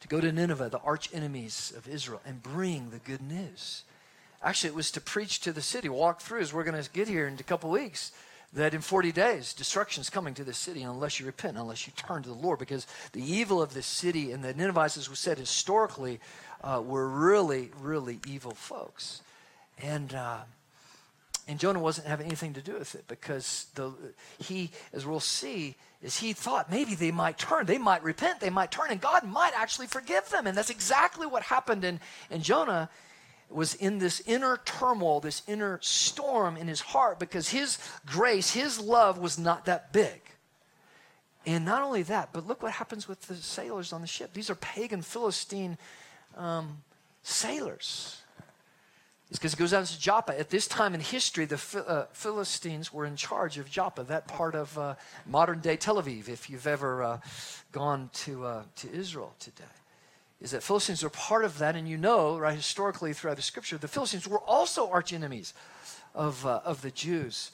to 0.05 0.09
go 0.09 0.21
to 0.21 0.31
Nineveh, 0.31 0.69
the 0.69 0.79
arch 0.81 1.09
enemies 1.13 1.73
of 1.75 1.87
Israel, 1.87 2.21
and 2.25 2.43
bring 2.43 2.91
the 2.91 2.99
good 2.99 3.21
news. 3.21 3.83
Actually, 4.43 4.69
it 4.69 4.75
was 4.75 4.91
to 4.91 5.01
preach 5.01 5.39
to 5.41 5.51
the 5.51 5.63
city, 5.63 5.89
walk 5.89 6.21
through, 6.21 6.41
as 6.41 6.53
we're 6.53 6.63
going 6.63 6.81
to 6.81 6.89
get 6.91 7.07
here 7.07 7.27
in 7.27 7.33
a 7.39 7.43
couple 7.43 7.71
weeks, 7.71 8.11
that 8.53 8.75
in 8.75 8.81
40 8.81 9.11
days, 9.11 9.53
destruction 9.53 10.01
is 10.01 10.11
coming 10.11 10.35
to 10.35 10.43
this 10.43 10.59
city 10.59 10.83
unless 10.83 11.19
you 11.19 11.25
repent, 11.25 11.57
unless 11.57 11.87
you 11.87 11.93
turn 11.93 12.21
to 12.21 12.29
the 12.29 12.35
Lord, 12.35 12.59
because 12.59 12.85
the 13.13 13.23
evil 13.23 13.59
of 13.59 13.73
this 13.73 13.87
city 13.87 14.31
and 14.31 14.43
the 14.43 14.53
Ninevites, 14.53 14.95
as 14.95 15.09
we 15.09 15.15
said 15.15 15.39
historically, 15.39 16.19
uh, 16.63 16.83
were 16.85 17.07
really, 17.07 17.71
really 17.81 18.19
evil 18.27 18.51
folks. 18.51 19.23
And 19.81 20.13
uh, 20.13 20.41
and 21.47 21.59
Jonah 21.59 21.79
wasn't 21.79 22.07
having 22.07 22.25
anything 22.25 22.53
to 22.53 22.61
do 22.61 22.73
with 22.73 22.95
it 22.95 23.07
because 23.07 23.67
the, 23.75 23.91
he, 24.39 24.71
as 24.93 25.05
we'll 25.05 25.19
see, 25.19 25.75
is 26.05 26.19
he 26.19 26.33
thought 26.33 26.69
maybe 26.69 26.93
they 26.93 27.09
might 27.09 27.39
turn, 27.39 27.65
they 27.65 27.79
might 27.79 28.03
repent, 28.03 28.39
they 28.39 28.51
might 28.51 28.71
turn, 28.71 28.91
and 28.91 29.01
God 29.01 29.23
might 29.23 29.53
actually 29.55 29.87
forgive 29.87 30.29
them. 30.29 30.45
And 30.45 30.55
that's 30.55 30.69
exactly 30.69 31.25
what 31.25 31.41
happened. 31.41 31.83
And, 31.83 31.99
and 32.29 32.43
Jonah 32.43 32.91
was 33.49 33.73
in 33.73 33.97
this 33.97 34.21
inner 34.27 34.59
turmoil, 34.65 35.19
this 35.19 35.41
inner 35.47 35.79
storm 35.81 36.57
in 36.57 36.67
his 36.67 36.79
heart 36.79 37.17
because 37.17 37.49
his 37.49 37.79
grace, 38.05 38.51
his 38.51 38.79
love 38.79 39.17
was 39.17 39.39
not 39.39 39.65
that 39.65 39.91
big. 39.91 40.21
And 41.43 41.65
not 41.65 41.81
only 41.81 42.03
that, 42.03 42.29
but 42.31 42.45
look 42.45 42.61
what 42.61 42.73
happens 42.73 43.07
with 43.07 43.21
the 43.23 43.35
sailors 43.35 43.91
on 43.91 44.01
the 44.01 44.07
ship. 44.07 44.31
These 44.33 44.51
are 44.51 44.55
pagan 44.55 45.01
Philistine 45.01 45.75
um, 46.37 46.83
sailors. 47.23 48.21
It's 49.29 49.39
because 49.39 49.53
it 49.53 49.57
goes 49.57 49.71
down 49.71 49.85
to 49.85 49.99
Joppa. 49.99 50.39
At 50.39 50.49
this 50.49 50.67
time 50.67 50.93
in 50.93 51.01
history, 51.01 51.45
the 51.45 51.83
uh, 51.87 52.05
Philistines 52.13 52.93
were 52.93 53.05
in 53.05 53.15
charge 53.15 53.57
of 53.57 53.69
Joppa, 53.69 54.03
that 54.03 54.27
part 54.27 54.53
of 54.53 54.77
uh, 54.77 54.95
modern 55.25 55.59
day 55.59 55.77
Tel 55.77 56.01
Aviv, 56.01 56.29
if 56.29 56.49
you've 56.49 56.67
ever 56.67 57.03
uh, 57.03 57.19
gone 57.71 58.09
to, 58.13 58.45
uh, 58.45 58.63
to 58.77 58.91
Israel 58.93 59.33
today. 59.39 59.63
Is 60.41 60.51
that 60.51 60.61
Philistines 60.61 61.01
were 61.01 61.09
part 61.09 61.43
of 61.43 61.57
that, 61.57 61.75
and 61.75 61.87
you 61.87 61.97
know, 61.97 62.37
right, 62.37 62.55
historically 62.55 63.13
throughout 63.13 63.37
the 63.37 63.41
scripture, 63.41 63.77
the 63.77 63.87
Philistines 63.87 64.27
were 64.27 64.41
also 64.41 64.89
arch 64.89 65.11
enemies 65.11 65.53
of, 66.13 66.45
uh, 66.45 66.61
of 66.63 66.81
the 66.81 66.91
Jews. 66.91 67.51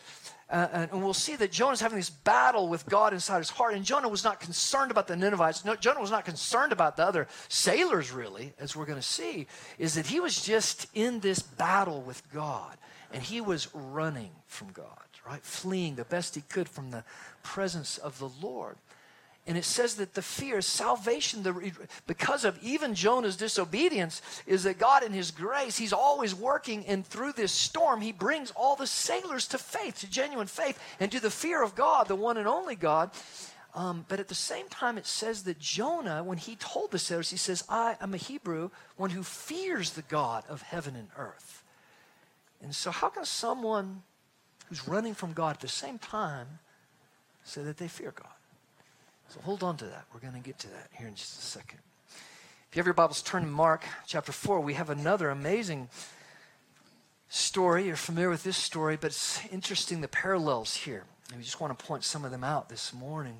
Uh, 0.51 0.67
and, 0.74 0.91
and, 0.91 1.01
we'll 1.01 1.13
see 1.13 1.38
that 1.38 1.50
Jonah's 1.50 1.79
having 1.79 1.98
this 1.98 2.10
battle 2.10 2.67
with 2.67 2.86
God 2.86 3.13
inside 3.13 3.38
his 3.38 3.50
heart. 3.50 3.74
And 3.74 3.86
Jonah 3.86 4.10
was 4.10 4.25
not 4.25 4.41
concerned 4.41 4.91
about 4.91 5.08
the 5.08 5.15
Ninevites. 5.15 5.63
No, 5.63 5.77
Jonah 5.77 6.01
was 6.01 6.12
not 6.12 6.25
concerned 6.25 6.74
about 6.74 6.98
the 6.98 7.05
other 7.05 7.29
sailors, 7.48 8.12
really, 8.12 8.53
as 8.60 8.75
we're 8.75 8.86
going 8.86 9.00
to 9.00 9.01
see, 9.01 9.48
is 9.79 9.96
that 9.96 10.08
he 10.08 10.20
was 10.20 10.41
just 10.41 10.88
in 10.93 11.22
this 11.22 11.41
battle 11.41 12.01
with 12.01 12.22
God. 12.34 12.77
And 13.13 13.24
he 13.24 13.39
was 13.39 13.74
running 13.74 14.31
from 14.46 14.72
God, 14.74 15.08
right? 15.25 15.41
Fleeing 15.41 15.96
the 15.96 16.05
best 16.05 16.36
he 16.36 16.41
could 16.41 16.67
from 16.67 16.91
the 16.91 17.05
presence 17.43 17.98
of 17.98 18.20
the 18.20 18.29
Lord. 18.46 18.75
And 19.48 19.58
it 19.58 19.66
says 19.66 19.96
that 19.96 20.14
the 20.14 20.22
fear, 20.22 20.62
salvation, 20.62 21.42
the, 21.42 21.72
because 22.06 22.46
of 22.46 22.62
even 22.62 22.94
Jonah's 22.94 23.36
disobedience, 23.36 24.22
is 24.46 24.64
that 24.64 24.78
God, 24.78 25.04
in 25.04 25.14
His 25.14 25.32
grace, 25.32 25.78
He's 25.78 25.94
always 25.94 26.36
working, 26.36 26.86
and 26.86 27.06
through 27.06 27.34
this 27.34 27.52
storm, 27.52 28.02
He 28.02 28.12
brings 28.12 28.52
all 28.52 28.76
the 28.76 28.86
sailors 28.86 29.48
to 29.48 29.58
faith, 29.58 30.00
to 30.02 30.10
genuine 30.10 30.48
faith, 30.48 30.80
and 31.00 31.12
to 31.12 31.20
the 31.20 31.32
fear 31.32 31.64
of 31.64 31.74
God, 31.74 32.08
the 32.08 32.16
one 32.16 32.38
and 32.38 32.48
only 32.48 32.76
God. 32.76 33.10
Um, 33.74 34.06
but 34.08 34.20
at 34.20 34.28
the 34.28 34.36
same 34.36 34.68
time, 34.68 34.98
it 34.98 35.08
says 35.08 35.44
that 35.44 35.58
Jonah, 35.58 36.24
when 36.24 36.38
he 36.38 36.58
told 36.58 36.92
the 36.92 37.00
sailors, 37.00 37.30
he 37.30 37.38
says, 37.38 37.64
I 37.70 37.96
am 38.02 38.14
a 38.14 38.18
Hebrew, 38.18 38.70
one 38.98 39.12
who 39.12 39.24
fears 39.24 39.92
the 39.92 40.02
God 40.04 40.44
of 40.50 40.62
heaven 40.62 40.96
and 40.96 41.08
earth. 41.18 41.64
And 42.62 42.76
so, 42.76 42.92
how 42.92 43.08
can 43.10 43.24
someone 43.24 44.04
who's 44.68 44.88
running 44.88 45.14
from 45.14 45.32
God 45.32 45.56
at 45.56 45.62
the 45.62 45.70
same 45.70 45.98
time 45.98 46.60
say 47.44 47.64
that 47.64 47.78
they 47.78 47.88
fear 47.88 48.12
God? 48.14 48.28
So 49.34 49.40
hold 49.46 49.64
on 49.64 49.78
to 49.78 49.86
that. 49.86 50.04
We're 50.14 50.20
going 50.20 50.34
to 50.34 50.42
get 50.42 50.60
to 50.60 50.68
that 50.72 50.90
here 50.92 51.08
in 51.08 51.16
just 51.16 51.40
a 51.40 51.42
second. 51.42 51.80
If 52.70 52.76
you 52.76 52.82
have 52.82 52.86
your 52.86 52.94
Bibles, 52.94 53.22
turn 53.22 53.44
to 53.44 53.48
Mark 53.48 53.86
chapter 54.06 54.34
4. 54.34 54.60
We 54.60 54.74
have 54.74 54.90
another 54.90 55.30
amazing 55.30 55.88
story. 57.30 57.86
You're 57.86 57.96
familiar 57.96 58.30
with 58.30 58.44
this 58.44 58.58
story, 58.58 58.98
but 59.00 59.08
it's 59.08 59.40
interesting 59.46 60.02
the 60.02 60.10
parallels 60.10 60.76
here. 60.76 61.06
And 61.30 61.38
we 61.38 61.46
just 61.46 61.62
want 61.62 61.78
to 61.78 61.86
point 61.86 62.04
some 62.04 62.26
of 62.26 62.32
them 62.32 62.44
out 62.44 62.68
this 62.68 62.94
morning. 62.94 63.38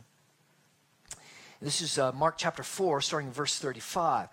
This 1.62 1.82
is 1.82 2.00
uh, 2.00 2.12
Mark 2.14 2.36
chapter 2.38 2.64
4, 2.64 3.02
starting 3.02 3.28
in 3.28 3.34
verse 3.34 3.60
35 3.60 4.30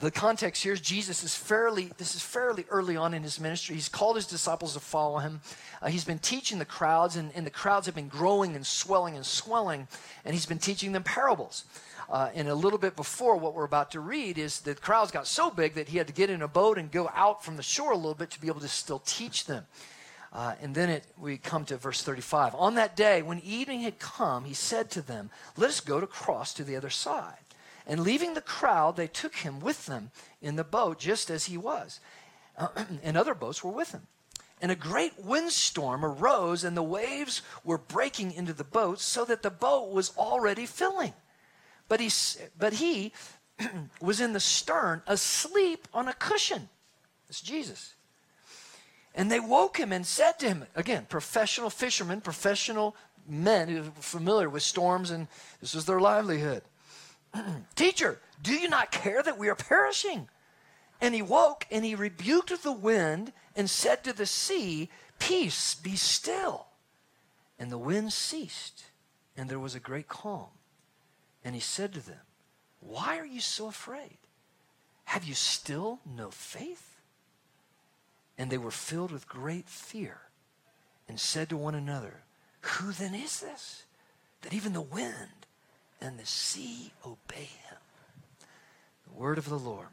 the 0.00 0.10
context 0.10 0.62
here 0.62 0.72
is 0.72 0.80
Jesus 0.80 1.22
is 1.22 1.34
fairly, 1.34 1.92
this 1.98 2.14
is 2.14 2.22
fairly 2.22 2.64
early 2.70 2.96
on 2.96 3.12
in 3.12 3.22
his 3.22 3.38
ministry. 3.38 3.74
He's 3.74 3.88
called 3.88 4.16
his 4.16 4.26
disciples 4.26 4.72
to 4.72 4.80
follow 4.80 5.18
him. 5.18 5.40
Uh, 5.82 5.88
he's 5.88 6.04
been 6.04 6.18
teaching 6.18 6.58
the 6.58 6.64
crowds, 6.64 7.16
and, 7.16 7.30
and 7.34 7.44
the 7.44 7.50
crowds 7.50 7.86
have 7.86 7.94
been 7.94 8.08
growing 8.08 8.56
and 8.56 8.66
swelling 8.66 9.16
and 9.16 9.26
swelling, 9.26 9.86
and 10.24 10.34
he's 10.34 10.46
been 10.46 10.58
teaching 10.58 10.92
them 10.92 11.02
parables. 11.02 11.64
Uh, 12.10 12.30
and 12.34 12.48
a 12.48 12.54
little 12.54 12.78
bit 12.78 12.96
before 12.96 13.36
what 13.36 13.54
we're 13.54 13.64
about 13.64 13.90
to 13.90 14.00
read 14.00 14.38
is 14.38 14.60
the 14.60 14.74
crowds 14.74 15.10
got 15.10 15.26
so 15.26 15.50
big 15.50 15.74
that 15.74 15.88
he 15.88 15.98
had 15.98 16.06
to 16.06 16.12
get 16.12 16.30
in 16.30 16.42
a 16.42 16.48
boat 16.48 16.78
and 16.78 16.90
go 16.90 17.10
out 17.14 17.44
from 17.44 17.56
the 17.56 17.62
shore 17.62 17.92
a 17.92 17.96
little 17.96 18.14
bit 18.14 18.30
to 18.30 18.40
be 18.40 18.48
able 18.48 18.60
to 18.60 18.68
still 18.68 19.00
teach 19.00 19.44
them. 19.44 19.66
Uh, 20.32 20.54
and 20.62 20.74
then 20.74 20.88
it, 20.88 21.04
we 21.18 21.36
come 21.36 21.64
to 21.66 21.76
verse 21.76 22.02
35. 22.02 22.54
On 22.54 22.74
that 22.76 22.96
day, 22.96 23.20
when 23.20 23.38
evening 23.40 23.80
had 23.80 23.98
come, 23.98 24.44
he 24.44 24.54
said 24.54 24.90
to 24.90 25.02
them, 25.02 25.30
Let 25.56 25.68
us 25.68 25.80
go 25.80 26.00
to 26.00 26.06
cross 26.06 26.54
to 26.54 26.64
the 26.64 26.76
other 26.76 26.90
side. 26.90 27.36
And 27.86 28.00
leaving 28.00 28.34
the 28.34 28.40
crowd, 28.40 28.96
they 28.96 29.08
took 29.08 29.36
him 29.36 29.60
with 29.60 29.86
them 29.86 30.10
in 30.40 30.56
the 30.56 30.64
boat, 30.64 30.98
just 30.98 31.30
as 31.30 31.46
he 31.46 31.58
was. 31.58 32.00
and 33.02 33.16
other 33.16 33.34
boats 33.34 33.62
were 33.62 33.72
with 33.72 33.92
him. 33.92 34.06
And 34.62 34.70
a 34.70 34.76
great 34.76 35.18
windstorm 35.18 36.04
arose, 36.04 36.64
and 36.64 36.76
the 36.76 36.82
waves 36.82 37.42
were 37.64 37.78
breaking 37.78 38.32
into 38.32 38.52
the 38.52 38.64
boat, 38.64 39.00
so 39.00 39.24
that 39.24 39.42
the 39.42 39.50
boat 39.50 39.90
was 39.90 40.16
already 40.16 40.66
filling. 40.66 41.12
But 41.88 42.00
he, 42.00 42.10
but 42.56 42.74
he 42.74 43.12
was 44.00 44.20
in 44.20 44.32
the 44.32 44.40
stern, 44.40 45.02
asleep 45.06 45.88
on 45.92 46.08
a 46.08 46.14
cushion. 46.14 46.68
It's 47.28 47.40
Jesus. 47.40 47.94
And 49.14 49.30
they 49.30 49.40
woke 49.40 49.76
him 49.76 49.92
and 49.92 50.06
said 50.06 50.38
to 50.38 50.48
him, 50.48 50.66
again, 50.74 51.06
professional 51.08 51.70
fishermen, 51.70 52.20
professional 52.20 52.96
men 53.28 53.68
who 53.68 53.82
were 53.82 53.90
familiar 54.00 54.48
with 54.48 54.62
storms, 54.62 55.10
and 55.10 55.28
this 55.60 55.74
was 55.74 55.84
their 55.84 56.00
livelihood. 56.00 56.62
Teacher, 57.74 58.20
do 58.42 58.52
you 58.52 58.68
not 58.68 58.90
care 58.90 59.22
that 59.22 59.38
we 59.38 59.48
are 59.48 59.54
perishing? 59.54 60.28
And 61.00 61.14
he 61.14 61.22
woke 61.22 61.66
and 61.70 61.84
he 61.84 61.94
rebuked 61.94 62.62
the 62.62 62.72
wind 62.72 63.32
and 63.56 63.68
said 63.68 64.04
to 64.04 64.12
the 64.12 64.26
sea, 64.26 64.88
Peace, 65.18 65.74
be 65.74 65.96
still. 65.96 66.66
And 67.58 67.70
the 67.70 67.78
wind 67.78 68.12
ceased, 68.12 68.84
and 69.36 69.48
there 69.48 69.58
was 69.58 69.74
a 69.74 69.80
great 69.80 70.08
calm. 70.08 70.48
And 71.44 71.54
he 71.54 71.60
said 71.60 71.92
to 71.94 72.00
them, 72.00 72.20
Why 72.80 73.18
are 73.18 73.26
you 73.26 73.40
so 73.40 73.68
afraid? 73.68 74.18
Have 75.04 75.24
you 75.24 75.34
still 75.34 76.00
no 76.06 76.30
faith? 76.30 76.91
And 78.42 78.50
they 78.50 78.58
were 78.58 78.72
filled 78.72 79.12
with 79.12 79.28
great 79.28 79.68
fear 79.68 80.18
and 81.08 81.20
said 81.20 81.48
to 81.50 81.56
one 81.56 81.76
another, 81.76 82.24
Who 82.62 82.90
then 82.90 83.14
is 83.14 83.38
this? 83.38 83.84
That 84.40 84.52
even 84.52 84.72
the 84.72 84.80
wind 84.80 85.46
and 86.00 86.18
the 86.18 86.26
sea 86.26 86.90
obey 87.06 87.44
him. 87.44 87.78
The 89.06 89.12
word 89.12 89.38
of 89.38 89.48
the 89.48 89.60
Lord. 89.60 89.86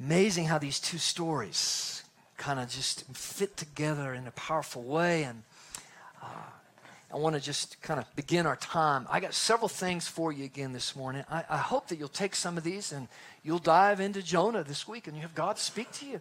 Amazing 0.00 0.46
how 0.46 0.58
these 0.58 0.80
two 0.80 0.98
stories 0.98 2.02
kind 2.36 2.58
of 2.58 2.68
just 2.68 3.04
fit 3.12 3.56
together 3.56 4.14
in 4.14 4.26
a 4.26 4.32
powerful 4.32 4.82
way. 4.82 5.22
And 5.22 5.44
uh, 6.20 6.26
I 7.12 7.16
want 7.16 7.36
to 7.36 7.40
just 7.40 7.80
kind 7.82 8.00
of 8.00 8.16
begin 8.16 8.46
our 8.46 8.56
time. 8.56 9.06
I 9.10 9.20
got 9.20 9.34
several 9.34 9.68
things 9.68 10.08
for 10.08 10.32
you 10.32 10.44
again 10.44 10.72
this 10.72 10.96
morning. 10.96 11.24
I, 11.30 11.44
I 11.48 11.58
hope 11.58 11.88
that 11.88 11.98
you'll 11.98 12.08
take 12.08 12.34
some 12.34 12.56
of 12.56 12.64
these 12.64 12.92
and 12.92 13.08
you'll 13.42 13.58
dive 13.58 14.00
into 14.00 14.22
Jonah 14.22 14.64
this 14.64 14.88
week 14.88 15.06
and 15.06 15.14
you 15.16 15.22
have 15.22 15.34
God 15.34 15.58
speak 15.58 15.92
to 15.92 16.06
you. 16.06 16.20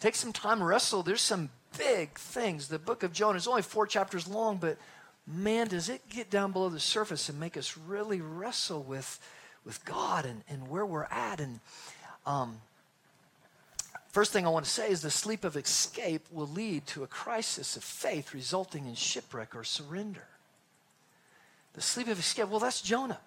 Take 0.00 0.14
some 0.14 0.32
time, 0.32 0.62
wrestle. 0.62 1.02
There's 1.02 1.20
some 1.20 1.50
big 1.76 2.18
things. 2.18 2.68
The 2.68 2.78
book 2.78 3.02
of 3.02 3.12
Jonah 3.12 3.36
is 3.36 3.46
only 3.46 3.62
four 3.62 3.86
chapters 3.86 4.26
long, 4.26 4.56
but 4.56 4.78
man, 5.26 5.68
does 5.68 5.88
it 5.88 6.02
get 6.08 6.30
down 6.30 6.52
below 6.52 6.68
the 6.68 6.80
surface 6.80 7.28
and 7.28 7.38
make 7.38 7.56
us 7.56 7.76
really 7.76 8.20
wrestle 8.20 8.82
with, 8.82 9.20
with 9.64 9.84
God 9.84 10.24
and, 10.26 10.42
and 10.48 10.68
where 10.68 10.84
we're 10.84 11.04
at. 11.04 11.40
And 11.40 11.60
um, 12.26 12.56
first 14.12 14.32
thing 14.32 14.46
I 14.46 14.50
want 14.50 14.64
to 14.64 14.70
say 14.70 14.90
is 14.90 15.02
the 15.02 15.10
sleep 15.10 15.44
of 15.44 15.56
escape 15.56 16.26
will 16.30 16.48
lead 16.48 16.86
to 16.88 17.02
a 17.02 17.06
crisis 17.06 17.76
of 17.76 17.84
faith 17.84 18.34
resulting 18.34 18.86
in 18.86 18.94
shipwreck 18.94 19.54
or 19.54 19.64
surrender. 19.64 20.26
The 21.74 21.80
sleep 21.80 22.08
of 22.08 22.18
escape, 22.18 22.48
well, 22.48 22.60
that's 22.60 22.82
Jonah. 22.82 23.20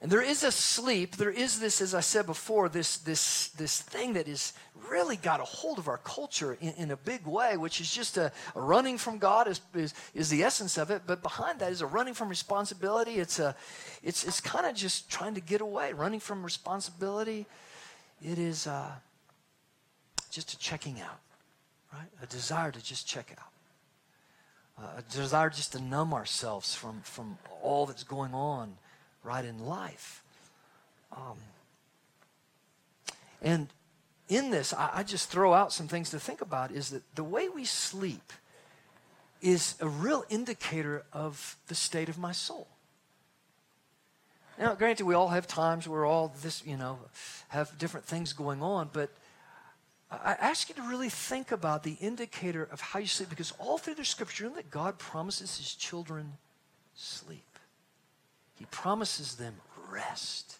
And 0.00 0.12
there 0.12 0.20
is 0.20 0.42
a 0.42 0.52
sleep, 0.52 1.16
there 1.16 1.30
is 1.30 1.60
this, 1.60 1.80
as 1.80 1.94
I 1.94 2.00
said 2.00 2.26
before, 2.26 2.68
this, 2.68 2.98
this, 2.98 3.48
this 3.48 3.80
thing 3.80 4.12
that 4.14 4.28
is 4.28 4.52
really 4.90 5.16
got 5.16 5.40
a 5.40 5.44
hold 5.44 5.78
of 5.78 5.88
our 5.88 5.96
culture 5.98 6.58
in, 6.60 6.74
in 6.74 6.90
a 6.90 6.96
big 6.96 7.24
way, 7.26 7.56
which 7.56 7.80
is 7.80 7.90
just 7.90 8.18
a, 8.18 8.30
a 8.54 8.60
running 8.60 8.98
from 8.98 9.16
God 9.16 9.48
is, 9.48 9.62
is, 9.74 9.94
is, 10.12 10.28
the 10.28 10.42
essence 10.42 10.76
of 10.76 10.90
it. 10.90 11.02
But 11.06 11.22
behind 11.22 11.60
that 11.60 11.72
is 11.72 11.80
a 11.80 11.86
running 11.86 12.12
from 12.12 12.28
responsibility. 12.28 13.12
It's, 13.12 13.38
a, 13.38 13.56
it's, 14.02 14.24
it's 14.24 14.40
kind 14.40 14.66
of 14.66 14.74
just 14.74 15.08
trying 15.10 15.34
to 15.36 15.40
get 15.40 15.62
away, 15.62 15.94
running 15.94 16.20
from 16.20 16.42
responsibility. 16.42 17.46
It 18.22 18.38
is 18.38 18.66
uh, 18.66 18.90
just 20.34 20.52
a 20.52 20.58
checking 20.58 21.00
out, 21.00 21.20
right? 21.92 22.08
A 22.22 22.26
desire 22.26 22.72
to 22.72 22.84
just 22.84 23.06
check 23.06 23.36
out. 23.38 23.52
Uh, 24.76 24.98
a 24.98 25.02
desire 25.02 25.48
just 25.48 25.72
to 25.72 25.80
numb 25.80 26.12
ourselves 26.12 26.74
from, 26.74 27.00
from 27.02 27.38
all 27.62 27.86
that's 27.86 28.02
going 28.02 28.34
on 28.34 28.74
right 29.22 29.44
in 29.44 29.64
life. 29.64 30.24
Um, 31.12 31.38
and 33.40 33.68
in 34.28 34.50
this, 34.50 34.74
I, 34.74 34.90
I 34.94 35.02
just 35.04 35.30
throw 35.30 35.54
out 35.54 35.72
some 35.72 35.86
things 35.86 36.10
to 36.10 36.18
think 36.18 36.40
about 36.40 36.72
is 36.72 36.90
that 36.90 37.02
the 37.14 37.22
way 37.22 37.48
we 37.48 37.64
sleep 37.64 38.32
is 39.40 39.76
a 39.80 39.86
real 39.86 40.24
indicator 40.28 41.04
of 41.12 41.56
the 41.68 41.76
state 41.76 42.08
of 42.08 42.18
my 42.18 42.32
soul. 42.32 42.66
Now, 44.58 44.74
granted, 44.74 45.04
we 45.04 45.14
all 45.14 45.28
have 45.28 45.46
times 45.46 45.86
where 45.86 46.04
all 46.04 46.32
this, 46.42 46.64
you 46.66 46.76
know, 46.76 46.98
have 47.48 47.76
different 47.78 48.06
things 48.06 48.32
going 48.32 48.62
on, 48.62 48.90
but 48.92 49.10
I 50.22 50.36
ask 50.40 50.68
you 50.68 50.74
to 50.76 50.82
really 50.82 51.08
think 51.08 51.52
about 51.52 51.82
the 51.82 51.96
indicator 52.00 52.68
of 52.70 52.80
how 52.80 52.98
you 52.98 53.06
sleep 53.06 53.30
because 53.30 53.52
all 53.58 53.78
through 53.78 53.94
the 53.94 54.04
scripture, 54.04 54.44
you 54.44 54.50
know 54.50 54.56
that 54.56 54.70
God 54.70 54.98
promises 54.98 55.56
his 55.56 55.74
children 55.74 56.34
sleep. 56.94 57.58
He 58.56 58.66
promises 58.66 59.36
them 59.36 59.54
rest. 59.90 60.58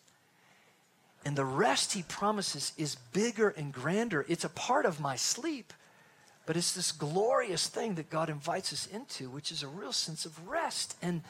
And 1.25 1.37
the 1.37 1.45
rest 1.45 1.93
he 1.93 2.03
promises 2.03 2.73
is 2.77 2.97
bigger 3.13 3.51
and 3.51 3.73
grander. 3.73 4.27
It's 4.29 4.45
a 4.45 4.51
part 4.51 4.85
of 4.87 5.01
my 5.01 5.17
sleep, 5.17 5.73
But 6.47 6.57
it's 6.57 6.73
this 6.73 6.93
glorious 6.93 7.69
thing 7.69 7.95
that 7.95 8.11
God 8.11 8.29
invites 8.29 8.73
us 8.73 8.87
into, 8.87 9.31
which 9.31 9.51
is 9.51 9.63
a 9.63 9.69
real 9.69 9.93
sense 9.93 10.27
of 10.27 10.49
rest 10.49 10.97
and, 11.01 11.23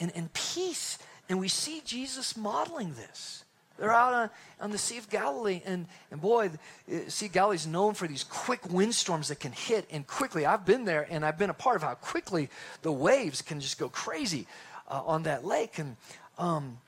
and, 0.00 0.10
and 0.14 0.32
peace. 0.32 0.98
And 1.28 1.38
we 1.38 1.48
see 1.48 1.82
Jesus 1.84 2.36
modeling 2.36 2.94
this. 2.94 3.44
They're 3.82 3.90
out 3.90 4.14
on, 4.14 4.30
on 4.60 4.70
the 4.70 4.78
Sea 4.78 4.98
of 4.98 5.10
Galilee, 5.10 5.60
and, 5.64 5.86
and 6.12 6.20
boy, 6.20 6.52
the 6.86 7.10
Sea 7.10 7.26
of 7.26 7.32
Galilee 7.32 7.56
is 7.56 7.66
known 7.66 7.94
for 7.94 8.06
these 8.06 8.22
quick 8.22 8.70
windstorms 8.70 9.26
that 9.26 9.40
can 9.40 9.50
hit 9.50 9.88
and 9.90 10.06
quickly. 10.06 10.46
I've 10.46 10.64
been 10.64 10.84
there, 10.84 11.04
and 11.10 11.24
I've 11.24 11.36
been 11.36 11.50
a 11.50 11.54
part 11.54 11.74
of 11.74 11.82
how 11.82 11.94
quickly 11.94 12.48
the 12.82 12.92
waves 12.92 13.42
can 13.42 13.58
just 13.58 13.80
go 13.80 13.88
crazy 13.88 14.46
uh, 14.86 15.02
on 15.04 15.24
that 15.24 15.44
lake. 15.44 15.80
And 15.80 15.96
um, 16.38 16.78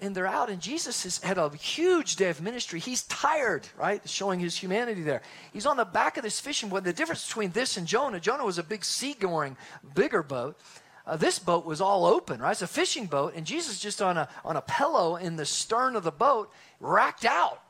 and 0.00 0.14
they're 0.14 0.28
out, 0.28 0.48
and 0.48 0.60
Jesus 0.60 1.02
has 1.02 1.18
had 1.18 1.38
a 1.38 1.50
huge 1.56 2.14
day 2.14 2.28
of 2.28 2.40
ministry. 2.40 2.78
He's 2.78 3.02
tired, 3.02 3.66
right? 3.76 4.00
Showing 4.08 4.38
his 4.38 4.56
humanity 4.56 5.02
there. 5.02 5.22
He's 5.52 5.66
on 5.66 5.76
the 5.76 5.84
back 5.84 6.16
of 6.18 6.22
this 6.22 6.38
fishing 6.38 6.68
boat. 6.68 6.84
The 6.84 6.92
difference 6.92 7.26
between 7.26 7.50
this 7.50 7.78
and 7.78 7.84
Jonah, 7.84 8.20
Jonah 8.20 8.44
was 8.44 8.58
a 8.58 8.62
big 8.62 8.84
seagoing, 8.84 9.56
bigger 9.94 10.22
boat. 10.22 10.56
Uh, 11.06 11.16
this 11.16 11.38
boat 11.38 11.64
was 11.64 11.80
all 11.80 12.04
open, 12.04 12.40
right? 12.40 12.50
It's 12.50 12.62
a 12.62 12.66
fishing 12.66 13.06
boat, 13.06 13.34
and 13.36 13.46
Jesus 13.46 13.78
just 13.78 14.02
on 14.02 14.16
a 14.16 14.28
on 14.44 14.56
a 14.56 14.60
pillow 14.60 15.16
in 15.16 15.36
the 15.36 15.46
stern 15.46 15.94
of 15.94 16.02
the 16.02 16.10
boat, 16.10 16.50
racked 16.80 17.24
out, 17.24 17.62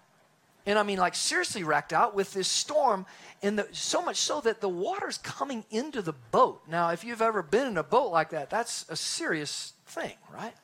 and 0.65 0.79
I 0.79 0.83
mean 0.83 0.99
like 0.99 1.15
seriously 1.15 1.63
racked 1.63 1.93
out 1.93 2.15
with 2.15 2.33
this 2.33 2.49
storm, 2.49 3.05
and 3.43 3.59
the, 3.59 3.69
so 3.73 4.01
much 4.01 4.17
so 4.17 4.41
that 4.41 4.63
the 4.63 4.69
water's 4.71 5.19
coming 5.19 5.65
into 5.71 6.01
the 6.01 6.15
boat. 6.31 6.63
Now, 6.67 6.91
if 6.91 7.05
you've 7.05 7.21
ever 7.21 7.43
been 7.43 7.67
in 7.67 7.77
a 7.77 7.83
boat 7.83 8.11
like 8.11 8.31
that, 8.31 8.49
that's 8.49 8.87
a 8.89 8.97
serious 8.97 9.75
thing, 9.87 10.15
right? 10.33 10.55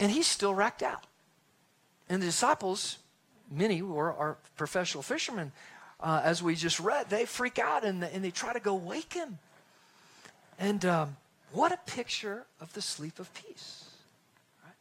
And 0.00 0.10
he's 0.10 0.26
still 0.26 0.54
racked 0.54 0.82
out. 0.82 1.04
And 2.08 2.22
the 2.22 2.26
disciples, 2.26 2.98
many 3.50 3.82
were 3.82 4.12
our 4.12 4.36
professional 4.56 5.02
fishermen, 5.02 5.52
uh, 6.00 6.20
as 6.24 6.42
we 6.42 6.54
just 6.54 6.80
read, 6.80 7.08
they 7.10 7.24
freak 7.24 7.58
out 7.58 7.84
and, 7.84 8.02
and 8.02 8.24
they 8.24 8.30
try 8.30 8.52
to 8.52 8.60
go 8.60 8.74
wake 8.74 9.12
him. 9.12 9.38
And 10.58 10.84
um, 10.84 11.16
what 11.52 11.72
a 11.72 11.78
picture 11.86 12.46
of 12.60 12.72
the 12.72 12.82
sleep 12.82 13.18
of 13.18 13.32
peace. 13.34 13.84
Right? 14.64 14.74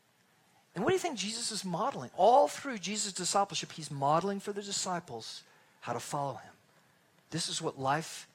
And 0.75 0.84
what 0.84 0.92
do 0.92 0.96
you 0.96 1.00
think 1.00 1.18
Jesus 1.18 1.51
is 1.51 1.66
modeling? 1.66 2.10
All 2.18 2.48
through 2.48 2.78
Jesus' 2.78 3.13
discipleship, 3.13 3.72
he's 3.72 3.92
modeling 3.92 4.40
for 4.40 4.54
the 4.54 4.62
disciples 4.62 5.44
how 5.82 5.94
to 5.94 6.00
follow 6.00 6.34
him. 6.34 6.54
This 7.32 7.50
is 7.50 7.62
what 7.62 7.80
life 7.80 8.28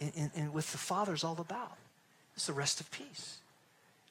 in, 0.00 0.12
in, 0.16 0.30
in 0.34 0.52
with 0.52 0.70
the 0.72 0.78
Father 0.78 1.14
is 1.14 1.24
all 1.24 1.36
about. 1.38 1.76
It's 2.34 2.46
the 2.46 2.52
rest 2.52 2.80
of 2.80 2.90
peace. 2.90 3.38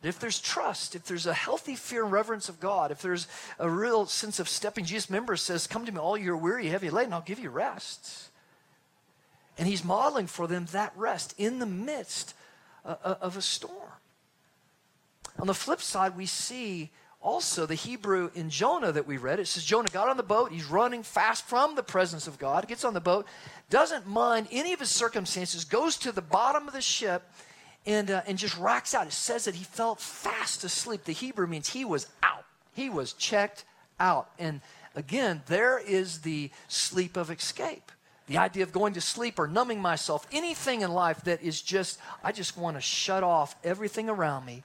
If 0.01 0.19
there's 0.19 0.39
trust, 0.39 0.95
if 0.95 1.05
there's 1.05 1.25
a 1.25 1.33
healthy 1.33 1.75
fear 1.75 2.03
and 2.03 2.12
reverence 2.12 2.48
of 2.48 2.59
God, 2.59 2.91
if 2.91 3.01
there's 3.01 3.27
a 3.57 3.69
real 3.69 4.05
sense 4.05 4.39
of 4.39 4.48
stepping, 4.48 4.86
Jesus' 4.86 5.09
member 5.09 5.36
says, 5.36 5.67
Come 5.67 5.86
to 5.86 5.91
me, 5.91 6.00
all 6.00 6.17
you're 6.17 6.38
weary, 6.38 6.67
heavy 6.67 6.89
laden, 6.89 7.12
I'll 7.12 7.21
give 7.21 7.39
you 7.39 7.50
rest. 7.50 8.29
And 9.57 9.67
he's 9.67 9.83
modeling 9.83 10.27
for 10.27 10.48
them 10.48 10.67
that 10.71 10.93
rest 10.95 11.36
in 11.38 11.59
the 11.59 11.65
midst 11.65 12.33
of 12.86 13.38
a 13.38 13.41
storm. 13.41 13.75
On 15.39 15.48
the 15.48 15.53
flip 15.53 15.81
side, 15.81 16.17
we 16.17 16.25
see 16.25 16.91
also 17.21 17.65
the 17.65 17.75
Hebrew 17.75 18.29
in 18.33 18.50
Jonah 18.50 18.91
that 18.91 19.07
we 19.07 19.17
read. 19.17 19.39
It 19.39 19.48
says 19.48 19.63
Jonah 19.63 19.89
got 19.89 20.09
on 20.09 20.17
the 20.17 20.24
boat. 20.24 20.51
He's 20.51 20.65
running 20.65 21.03
fast 21.03 21.45
from 21.45 21.75
the 21.75 21.83
presence 21.83 22.27
of 22.27 22.38
God, 22.38 22.67
gets 22.67 22.86
on 22.86 22.93
the 22.93 23.01
boat, 23.01 23.25
doesn't 23.69 24.07
mind 24.07 24.48
any 24.51 24.74
of 24.74 24.79
his 24.79 24.89
circumstances, 24.89 25.65
goes 25.65 25.98
to 25.98 26.12
the 26.12 26.21
bottom 26.21 26.67
of 26.67 26.74
the 26.74 26.81
ship 26.81 27.24
and, 27.86 28.09
uh, 28.09 28.21
and 28.25 28.38
just 28.38 28.57
rocks 28.57 28.93
out. 28.93 29.07
It 29.07 29.13
says 29.13 29.45
that 29.45 29.55
he 29.55 29.63
fell 29.63 29.95
fast 29.95 30.63
asleep. 30.63 31.03
The 31.03 31.12
Hebrew 31.12 31.48
means 31.48 31.69
he 31.69 31.86
was 31.86 32.07
out, 32.24 32.45
he 32.74 32.89
was 32.89 33.13
checked 33.13 33.65
out. 34.00 34.29
And 34.39 34.62
again, 34.95 35.41
there 35.48 35.77
is 35.77 36.19
the 36.19 36.51
sleep 36.67 37.17
of 37.17 37.29
escape. 37.29 37.91
The 38.29 38.38
idea 38.38 38.62
of 38.62 38.71
going 38.71 38.93
to 38.93 39.01
sleep 39.01 39.39
or 39.39 39.48
numbing 39.48 39.81
myself, 39.81 40.27
anything 40.31 40.81
in 40.81 40.91
life 40.91 41.24
that 41.24 41.41
is 41.41 41.63
just, 41.63 42.00
I 42.24 42.31
just 42.31 42.55
want 42.55 42.77
to 42.77 42.81
shut 42.81 43.24
off 43.24 43.55
everything 43.63 44.07
around 44.07 44.45
me, 44.45 44.62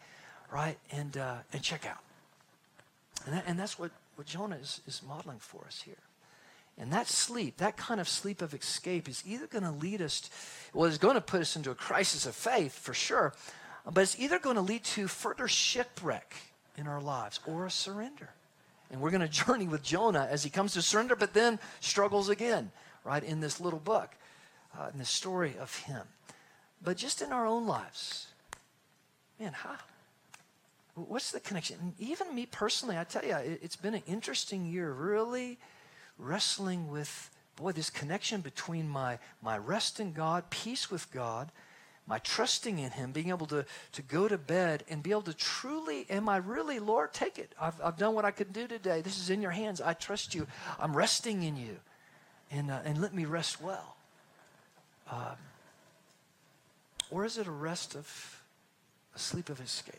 right? 0.52 0.76
And, 0.92 1.16
uh, 1.16 1.36
and 1.50 1.62
check 1.62 1.86
out. 1.86 1.96
And, 3.24 3.34
that, 3.34 3.44
and 3.46 3.58
that's 3.58 3.78
what, 3.78 3.90
what 4.16 4.26
Jonah 4.26 4.56
is, 4.56 4.82
is 4.86 5.00
modeling 5.08 5.38
for 5.38 5.64
us 5.66 5.80
here. 5.82 5.94
And 6.76 6.92
that 6.92 7.06
sleep, 7.06 7.56
that 7.56 7.78
kind 7.78 8.02
of 8.02 8.08
sleep 8.08 8.42
of 8.42 8.52
escape, 8.52 9.08
is 9.08 9.22
either 9.26 9.46
going 9.46 9.64
to 9.64 9.70
lead 9.70 10.02
us, 10.02 10.20
to, 10.20 10.30
well, 10.74 10.86
it's 10.86 10.98
going 10.98 11.14
to 11.14 11.22
put 11.22 11.40
us 11.40 11.56
into 11.56 11.70
a 11.70 11.74
crisis 11.74 12.26
of 12.26 12.34
faith 12.34 12.78
for 12.78 12.92
sure, 12.92 13.32
but 13.90 14.02
it's 14.02 14.20
either 14.20 14.38
going 14.38 14.56
to 14.56 14.62
lead 14.62 14.84
to 14.84 15.08
further 15.08 15.48
shipwreck 15.48 16.34
in 16.76 16.86
our 16.86 17.00
lives 17.00 17.40
or 17.46 17.64
a 17.64 17.70
surrender. 17.70 18.28
And 18.90 19.00
we're 19.00 19.10
going 19.10 19.20
to 19.26 19.28
journey 19.28 19.68
with 19.68 19.82
Jonah 19.82 20.28
as 20.30 20.44
he 20.44 20.50
comes 20.50 20.74
to 20.74 20.82
surrender, 20.82 21.16
but 21.16 21.32
then 21.32 21.58
struggles 21.80 22.28
again, 22.28 22.70
right, 23.04 23.22
in 23.22 23.40
this 23.40 23.60
little 23.60 23.78
book, 23.78 24.14
uh, 24.78 24.88
in 24.92 24.98
the 24.98 25.04
story 25.04 25.54
of 25.60 25.76
him. 25.76 26.02
But 26.82 26.96
just 26.96 27.22
in 27.22 27.32
our 27.32 27.46
own 27.46 27.66
lives, 27.66 28.28
man, 29.38 29.52
how? 29.52 29.76
What's 30.94 31.32
the 31.32 31.40
connection? 31.40 31.78
And 31.80 31.94
even 31.98 32.34
me 32.34 32.46
personally, 32.46 32.96
I 32.98 33.04
tell 33.04 33.24
you, 33.24 33.34
it, 33.36 33.60
it's 33.62 33.76
been 33.76 33.94
an 33.94 34.02
interesting 34.06 34.66
year, 34.66 34.92
really 34.92 35.58
wrestling 36.18 36.88
with, 36.90 37.30
boy, 37.56 37.72
this 37.72 37.90
connection 37.90 38.40
between 38.40 38.88
my, 38.88 39.18
my 39.42 39.58
rest 39.58 39.98
in 39.98 40.12
God, 40.12 40.50
peace 40.50 40.90
with 40.90 41.10
God, 41.10 41.50
my 42.06 42.18
trusting 42.18 42.78
in 42.78 42.90
Him, 42.90 43.12
being 43.12 43.30
able 43.30 43.46
to, 43.46 43.64
to 43.92 44.02
go 44.02 44.28
to 44.28 44.38
bed 44.38 44.84
and 44.88 45.02
be 45.02 45.10
able 45.10 45.22
to 45.22 45.34
truly, 45.34 46.06
am 46.10 46.28
I 46.28 46.36
really, 46.36 46.78
Lord, 46.78 47.12
take 47.12 47.38
it. 47.38 47.52
I've, 47.60 47.80
I've 47.82 47.96
done 47.96 48.14
what 48.14 48.24
I 48.24 48.30
could 48.30 48.52
do 48.52 48.68
today. 48.68 49.00
This 49.00 49.18
is 49.18 49.30
in 49.30 49.40
your 49.40 49.50
hands. 49.50 49.80
I 49.80 49.94
trust 49.94 50.34
you. 50.34 50.46
I'm 50.78 50.94
resting 50.96 51.42
in 51.42 51.56
you. 51.56 51.78
And, 52.54 52.70
uh, 52.70 52.78
and 52.84 53.00
let 53.00 53.12
me 53.12 53.24
rest 53.24 53.60
well. 53.60 53.96
Um, 55.10 55.36
or 57.10 57.24
is 57.24 57.36
it 57.36 57.48
a 57.48 57.50
rest 57.50 57.96
of 57.96 58.40
a 59.14 59.18
sleep 59.18 59.48
of 59.48 59.60
escape? 59.60 59.96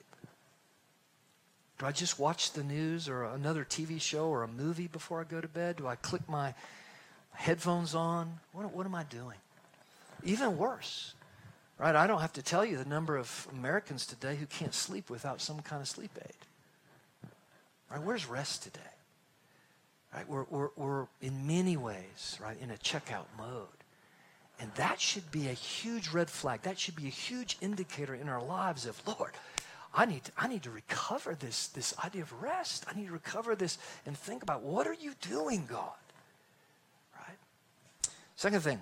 Do 1.78 1.86
I 1.86 1.92
just 1.92 2.18
watch 2.18 2.54
the 2.54 2.64
news 2.64 3.10
or 3.10 3.26
another 3.26 3.66
TV 3.66 4.00
show 4.00 4.28
or 4.28 4.44
a 4.44 4.48
movie 4.48 4.88
before 4.88 5.20
I 5.20 5.26
go 5.26 5.42
to 5.42 5.48
bed? 5.50 5.76
Do 5.76 5.88
I 5.88 5.96
click 5.96 6.22
my 6.30 6.54
headphones 7.34 7.94
on? 7.94 8.40
What, 8.54 8.74
what 8.74 8.86
am 8.86 8.96
I 8.96 9.04
doing? 9.04 9.38
Even 10.24 10.58
worse, 10.58 11.14
right? 11.78 11.94
I 11.94 12.08
don't 12.08 12.22
have 12.22 12.34
to 12.34 12.42
tell 12.42 12.64
you 12.64 12.78
the 12.78 12.90
number 12.90 13.18
of 13.18 13.50
Americans 13.52 14.06
today 14.06 14.38
who 14.38 14.46
can't 14.46 14.74
sleep 14.74 15.10
without 15.10 15.42
some 15.42 15.60
kind 15.60 15.82
of 15.82 15.90
sleep 15.90 16.12
aid. 16.24 17.30
Right? 17.92 18.02
Where's 18.02 18.26
rest 18.26 18.64
today? 18.64 18.95
Right? 20.16 20.30
We're, 20.30 20.46
we're, 20.50 20.70
we're 20.78 21.08
in 21.22 21.46
many 21.46 21.76
ways, 21.76 22.40
right, 22.42 22.56
in 22.62 22.72
a 22.72 22.76
checkout 22.76 23.26
mode. 23.38 23.68
And 24.62 24.72
that 24.76 25.02
should 25.02 25.30
be 25.30 25.50
a 25.50 25.54
huge 25.54 26.10
red 26.12 26.30
flag. 26.30 26.62
That 26.62 26.80
should 26.80 26.96
be 26.96 27.08
a 27.08 27.12
huge 27.12 27.58
indicator 27.60 28.16
in 28.16 28.30
our 28.30 28.42
lives 28.42 28.86
of, 28.86 29.02
Lord, 29.06 29.32
I 29.94 30.06
need 30.06 30.24
to, 30.24 30.32
I 30.38 30.48
need 30.48 30.64
to 30.64 30.72
recover 30.72 31.36
this, 31.36 31.68
this 31.68 31.94
idea 32.04 32.22
of 32.22 32.42
rest. 32.42 32.86
I 32.90 32.98
need 32.98 33.08
to 33.08 33.12
recover 33.12 33.56
this 33.56 33.78
and 34.06 34.18
think 34.18 34.42
about 34.42 34.62
what 34.62 34.88
are 34.88 34.94
you 34.94 35.14
doing, 35.20 35.66
God? 35.70 35.92
Right? 37.18 37.38
Second 38.38 38.62
thing, 38.62 38.82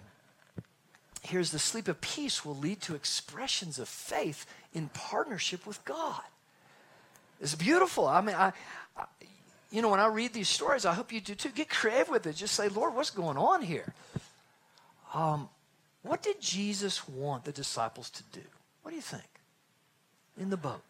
here's 1.23 1.49
the 1.49 1.59
sleep 1.59 1.87
of 1.87 1.99
peace 1.99 2.45
will 2.45 2.57
lead 2.57 2.79
to 2.81 2.93
expressions 2.93 3.79
of 3.79 3.87
faith 3.87 4.45
in 4.71 4.89
partnership 4.89 5.65
with 5.65 5.83
God. 5.83 6.21
It's 7.41 7.55
beautiful. 7.55 8.07
I 8.07 8.21
mean, 8.21 8.35
I, 8.35 8.53
I 8.95 9.05
you 9.73 9.81
know, 9.81 9.89
when 9.89 9.99
I 9.99 10.05
read 10.05 10.33
these 10.33 10.49
stories, 10.49 10.85
I 10.85 10.93
hope 10.93 11.11
you 11.11 11.19
do 11.19 11.33
too. 11.33 11.49
Get 11.49 11.67
creative 11.67 12.09
with 12.09 12.27
it. 12.27 12.35
Just 12.35 12.53
say, 12.53 12.69
Lord, 12.69 12.93
what's 12.93 13.09
going 13.09 13.37
on 13.37 13.63
here? 13.63 13.95
Um, 15.15 15.49
what 16.03 16.21
did 16.21 16.39
Jesus 16.39 17.07
want 17.09 17.43
the 17.43 17.51
disciples 17.51 18.11
to 18.11 18.23
do? 18.31 18.45
What 18.83 18.91
do 18.91 18.95
you 18.95 19.01
think? 19.01 19.23
In 20.37 20.51
the 20.51 20.57
boat. 20.57 20.83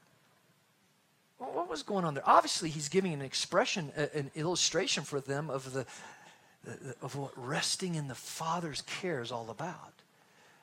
What 1.38 1.70
was 1.70 1.82
going 1.82 2.04
on 2.04 2.14
there? 2.14 2.28
Obviously, 2.28 2.70
he's 2.70 2.90
giving 2.90 3.14
an 3.14 3.22
expression, 3.22 3.92
an 3.96 4.32
illustration 4.36 5.04
for 5.06 5.22
them 5.22 5.50
of 5.50 5.72
the, 5.72 5.86
of 7.02 7.16
what 7.16 7.32
resting 7.38 7.96
in 7.96 8.10
the 8.10 8.16
Father's 8.16 8.82
care 8.82 9.22
is 9.22 9.32
all 9.32 9.50
about. 9.50 9.94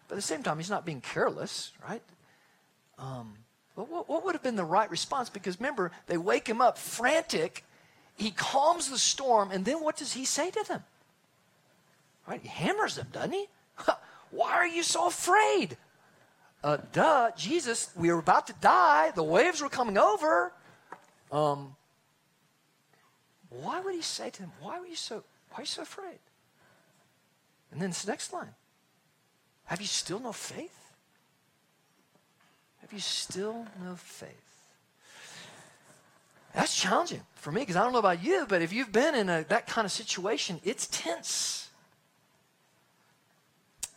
But 0.09 0.15
at 0.15 0.17
the 0.17 0.23
same 0.23 0.43
time, 0.43 0.59
he's 0.59 0.71
not 0.71 0.85
being 0.85 1.01
careless, 1.01 1.73
right? 1.89 2.03
Um, 2.99 3.33
but 3.77 3.89
what, 3.89 4.11
what 4.11 4.25
would 4.27 4.35
have 4.35 4.43
been 4.43 4.57
the 4.57 4.65
right 4.65 4.91
response? 4.91 5.31
Because 5.31 5.59
remember, 5.59 5.91
they 6.07 6.19
wake 6.19 6.47
him 6.47 6.61
up 6.61 6.77
frantic. 6.77 7.65
He 8.21 8.33
calms 8.33 8.91
the 8.91 8.99
storm, 8.99 9.51
and 9.51 9.65
then 9.65 9.83
what 9.83 9.97
does 9.97 10.13
he 10.13 10.27
say 10.27 10.51
to 10.51 10.65
them? 10.69 10.85
Right? 12.27 12.39
He 12.43 12.49
hammers 12.49 12.97
them, 12.97 13.07
doesn't 13.11 13.33
he? 13.33 13.47
Why 14.31 14.53
are 14.53 14.67
you 14.67 14.83
so 14.83 15.07
afraid? 15.07 15.79
Uh, 16.63 16.77
duh, 16.93 17.31
Jesus, 17.35 17.89
we 17.97 18.13
were 18.13 18.19
about 18.19 18.47
to 18.49 18.53
die. 18.61 19.11
The 19.13 19.23
waves 19.23 19.63
were 19.63 19.71
coming 19.71 19.97
over. 19.97 20.53
Um, 21.33 21.77
why 23.49 23.81
would 23.81 23.95
he 23.95 24.03
say 24.03 24.29
to 24.29 24.43
them, 24.43 24.53
why 24.61 24.79
were 24.79 24.87
you 24.87 24.97
so, 24.97 25.25
why 25.51 25.59
are 25.59 25.63
you 25.63 25.67
so 25.67 25.81
afraid? 25.81 26.19
And 27.73 27.81
then 27.81 27.89
this 27.89 28.07
next 28.07 28.35
line, 28.35 28.55
have 29.65 29.81
you 29.81 29.87
still 29.87 30.21
no 30.21 30.33
faith? 30.33 30.93
Have 32.83 32.93
you 32.93 33.01
still 33.01 33.67
no 33.83 33.97
faith? 33.97 34.50
That's 36.55 36.75
challenging 36.75 37.23
for 37.37 37.53
me 37.53 37.61
because 37.63 37.77
I 37.77 37.83
don't 37.83 37.93
know 37.93 37.99
about 37.99 38.23
you, 38.23 38.45
but 38.49 38.63
if 38.63 38.73
you've 38.73 38.93
been 38.93 39.15
in 39.15 39.29
a, 39.29 39.45
that 39.49 39.67
kind 39.67 39.85
of 39.85 39.93
situation, 39.93 40.61
it's 40.65 40.87
tense. 40.89 41.71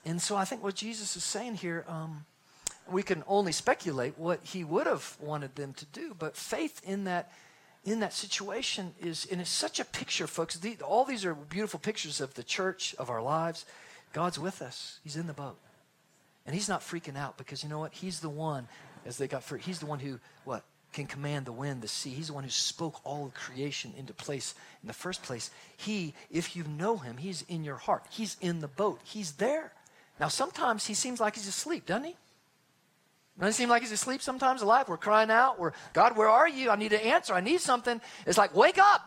and 0.06 0.22
so 0.22 0.36
I 0.36 0.46
think 0.46 0.64
what 0.64 0.76
Jesus 0.76 1.16
is 1.16 1.24
saying 1.24 1.56
here, 1.56 1.84
um, 1.88 2.26
we 2.90 3.02
can 3.02 3.24
only 3.28 3.52
speculate 3.52 4.18
what 4.18 4.42
he 4.44 4.64
would 4.64 4.88
have 4.88 5.18
wanted 5.20 5.56
them 5.56 5.74
to 5.74 5.86
do, 5.86 6.16
but 6.18 6.36
faith 6.36 6.82
in 6.86 7.06
that 7.06 7.32
in 7.86 8.00
that 8.00 8.14
situation 8.14 8.94
is, 9.02 9.28
and 9.30 9.42
it's 9.42 9.50
such 9.50 9.80
a 9.80 9.86
picture, 9.86 10.26
folks. 10.26 10.56
The, 10.56 10.78
all 10.82 11.04
these 11.04 11.26
are 11.26 11.36
beautiful 11.36 11.80
pictures 11.80 12.22
of 12.22 12.34
the 12.34 12.44
church, 12.44 12.96
of 12.98 13.10
our 13.10 13.22
lives. 13.22 13.66
God's 14.14 14.40
with 14.40 14.62
us. 14.62 15.00
He's 15.04 15.18
in 15.18 15.28
the 15.28 15.34
boat. 15.34 15.58
And 16.46 16.56
he's 16.56 16.70
not 16.70 16.82
freaking 16.82 17.18
out 17.18 17.38
because 17.38 17.64
you 17.64 17.70
know 17.70 17.80
what? 17.80 17.94
He's 17.94 18.20
the 18.20 18.30
one, 18.30 18.68
as 19.06 19.18
they 19.18 19.28
got 19.28 19.44
free, 19.44 19.60
he's 19.60 19.80
the 19.80 19.86
one 19.86 20.00
who, 20.00 20.20
what? 20.46 20.64
Can 20.94 21.08
command 21.08 21.48
the 21.48 21.52
wind, 21.52 21.82
the 21.82 21.88
sea. 21.88 22.12
He's 22.12 22.28
the 22.28 22.34
one 22.34 22.44
who 22.44 22.52
spoke 22.52 23.02
all 23.04 23.26
of 23.26 23.34
creation 23.34 23.94
into 23.98 24.14
place 24.14 24.54
in 24.84 24.88
the 24.88 24.94
first 24.94 25.24
place. 25.24 25.50
He, 25.76 26.14
if 26.30 26.56
you 26.56 26.64
know 26.64 26.98
him, 26.98 27.18
he's 27.18 27.44
in 27.50 27.64
your 27.64 27.78
heart. 27.78 28.06
He's 28.12 28.38
in 28.42 28.60
the 28.60 28.68
boat. 28.68 29.00
He's 29.04 29.34
there. 29.34 29.74
Now, 30.20 30.28
sometimes 30.28 30.86
he 30.86 30.94
seems 30.94 31.20
like 31.20 31.34
he's 31.34 31.48
asleep, 31.48 31.88
doesn't 31.88 32.04
he? 32.04 32.16
Doesn't 33.40 33.54
seem 33.54 33.70
like 33.70 33.82
he's 33.82 33.92
asleep 33.92 34.22
sometimes 34.22 34.62
alive? 34.62 34.88
We're 34.88 34.98
crying 34.98 35.32
out. 35.32 35.60
We're, 35.60 35.72
God, 35.94 36.16
where 36.16 36.30
are 36.30 36.48
you? 36.48 36.70
I 36.70 36.76
need 36.76 36.94
an 36.94 37.02
answer. 37.02 37.34
I 37.34 37.42
need 37.42 37.62
something. 37.62 38.00
It's 38.28 38.38
like, 38.38 38.56
wake 38.56 38.78
up. 38.78 39.02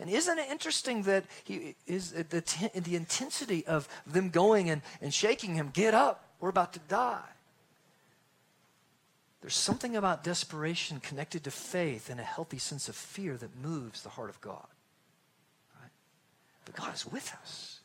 And 0.00 0.08
isn't 0.08 0.38
it 0.38 0.50
interesting 0.50 1.02
that 1.02 1.24
he 1.44 1.76
is 1.86 2.12
the, 2.12 2.42
the 2.74 2.96
intensity 2.96 3.66
of 3.66 3.86
them 4.06 4.30
going 4.30 4.70
and, 4.70 4.80
and 5.02 5.12
shaking 5.12 5.54
him, 5.54 5.70
get 5.72 5.92
up, 5.92 6.24
we're 6.40 6.48
about 6.48 6.72
to 6.72 6.80
die. 6.88 7.20
There's 9.44 9.54
something 9.54 9.94
about 9.94 10.24
desperation 10.24 11.00
connected 11.00 11.44
to 11.44 11.50
faith 11.50 12.08
and 12.08 12.18
a 12.18 12.24
healthy 12.24 12.56
sense 12.56 12.88
of 12.88 12.96
fear 12.96 13.36
that 13.36 13.62
moves 13.62 14.02
the 14.02 14.08
heart 14.08 14.30
of 14.30 14.40
God. 14.40 14.66
Right? 15.78 15.90
But 16.64 16.76
God 16.76 16.94
is 16.94 17.04
with 17.04 17.30
us. 17.42 17.80